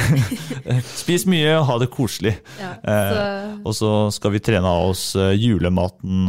Spis 1.00 1.26
mye 1.32 1.56
og 1.62 1.66
ha 1.72 1.80
det 1.86 1.90
koselig. 1.96 2.36
Ja, 2.62 2.76
Eh, 2.88 3.58
og 3.66 3.74
så 3.76 3.90
skal 4.14 4.36
vi 4.36 4.44
trene 4.44 4.70
av 4.70 4.92
oss 4.92 5.10
eh, 5.18 5.34
julematen. 5.40 6.28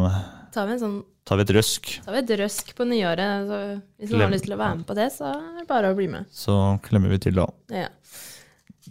tar 0.55 0.67
vi 0.71 0.79
en 0.79 0.81
sånn 0.87 0.99
Tar 1.29 1.37
vi 1.37 1.43
et 1.45 1.51
røsk, 1.59 1.91
tar 2.07 2.15
vi 2.15 2.21
et 2.23 2.31
røsk 2.41 2.71
på 2.79 2.85
nyåret. 2.89 3.51
Så 3.51 3.57
hvis 4.01 4.11
noen 4.15 4.23
har 4.25 4.31
lyst 4.33 4.47
til 4.47 4.55
å 4.57 4.63
være 4.63 4.77
med 4.79 4.87
på 4.89 4.95
det, 4.97 5.09
så 5.13 5.25
er 5.35 5.59
det 5.59 5.67
bare 5.69 5.91
å 5.93 5.97
bli 5.99 6.07
med. 6.09 6.25
så 6.33 6.55
klemmer 6.87 7.11
vi 7.13 7.19
til 7.27 7.35
da. 7.37 7.45
Ja. 7.75 7.89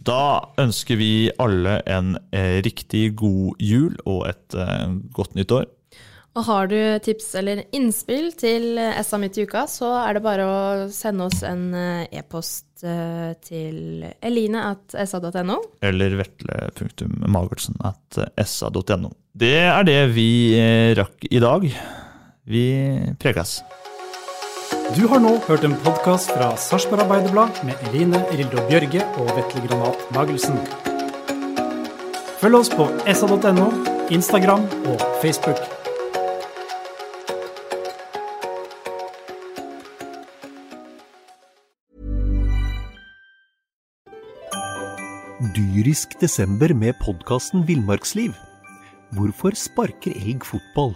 Da 0.06 0.20
ønsker 0.62 0.96
vi 1.00 1.32
alle 1.42 1.80
en 1.90 2.18
eh, 2.30 2.62
riktig 2.66 3.16
god 3.18 3.56
jul 3.58 3.98
og 4.06 4.28
et 4.30 4.54
eh, 4.54 4.88
godt 5.18 5.34
nytt 5.40 5.52
år. 5.58 5.66
Og 6.38 6.46
har 6.46 6.70
du 6.70 6.78
tips 7.02 7.34
eller 7.40 7.64
innspill 7.74 8.30
til 8.38 8.78
SA 9.02 9.18
midt 9.18 9.38
i 9.42 9.50
uka, 9.50 9.66
så 9.66 9.90
er 10.04 10.14
det 10.14 10.22
bare 10.28 10.46
å 10.46 10.86
sende 10.94 11.26
oss 11.32 11.42
en 11.42 11.74
eh, 11.74 12.06
e-post 12.22 12.70
til 12.78 14.06
eline 14.22 14.62
at 14.62 14.94
sa.no. 15.10 15.58
Eller 15.82 16.14
vetle.magertsen.sa.no. 16.20 19.10
Det 19.34 19.66
er 19.66 19.82
det 19.90 20.14
vi 20.14 20.54
rakk 20.94 21.26
i 21.26 21.42
dag. 21.42 21.66
Vi 22.48 22.68
prekes. 23.20 23.58
Du 24.96 25.02
har 25.12 25.20
nå 25.20 25.34
hørt 25.50 25.66
en 25.68 25.74
podkast 25.84 26.30
fra 26.32 26.54
Sarpsborg 26.56 27.04
Arbeiderblad 27.04 27.58
med 27.68 27.82
Eline 27.90 28.22
Rildo 28.32 28.62
Bjørge 28.70 29.02
og 29.20 29.34
Vetle 29.36 29.64
Granat 29.66 30.06
Magelsen. 30.16 30.56
Følg 32.40 32.56
oss 32.56 32.72
på 32.72 32.86
sa.no, 33.12 33.66
Instagram 34.16 34.64
og 34.88 35.04
Facebook. 35.20 35.60
Dyrisk 45.58 46.16
desember 46.24 46.72
med 46.72 46.96
podkasten 47.04 47.68
Villmarksliv. 47.68 48.32
Hvorfor 49.20 49.52
sparker 49.60 50.16
elg 50.16 50.48
fotball? 50.48 50.96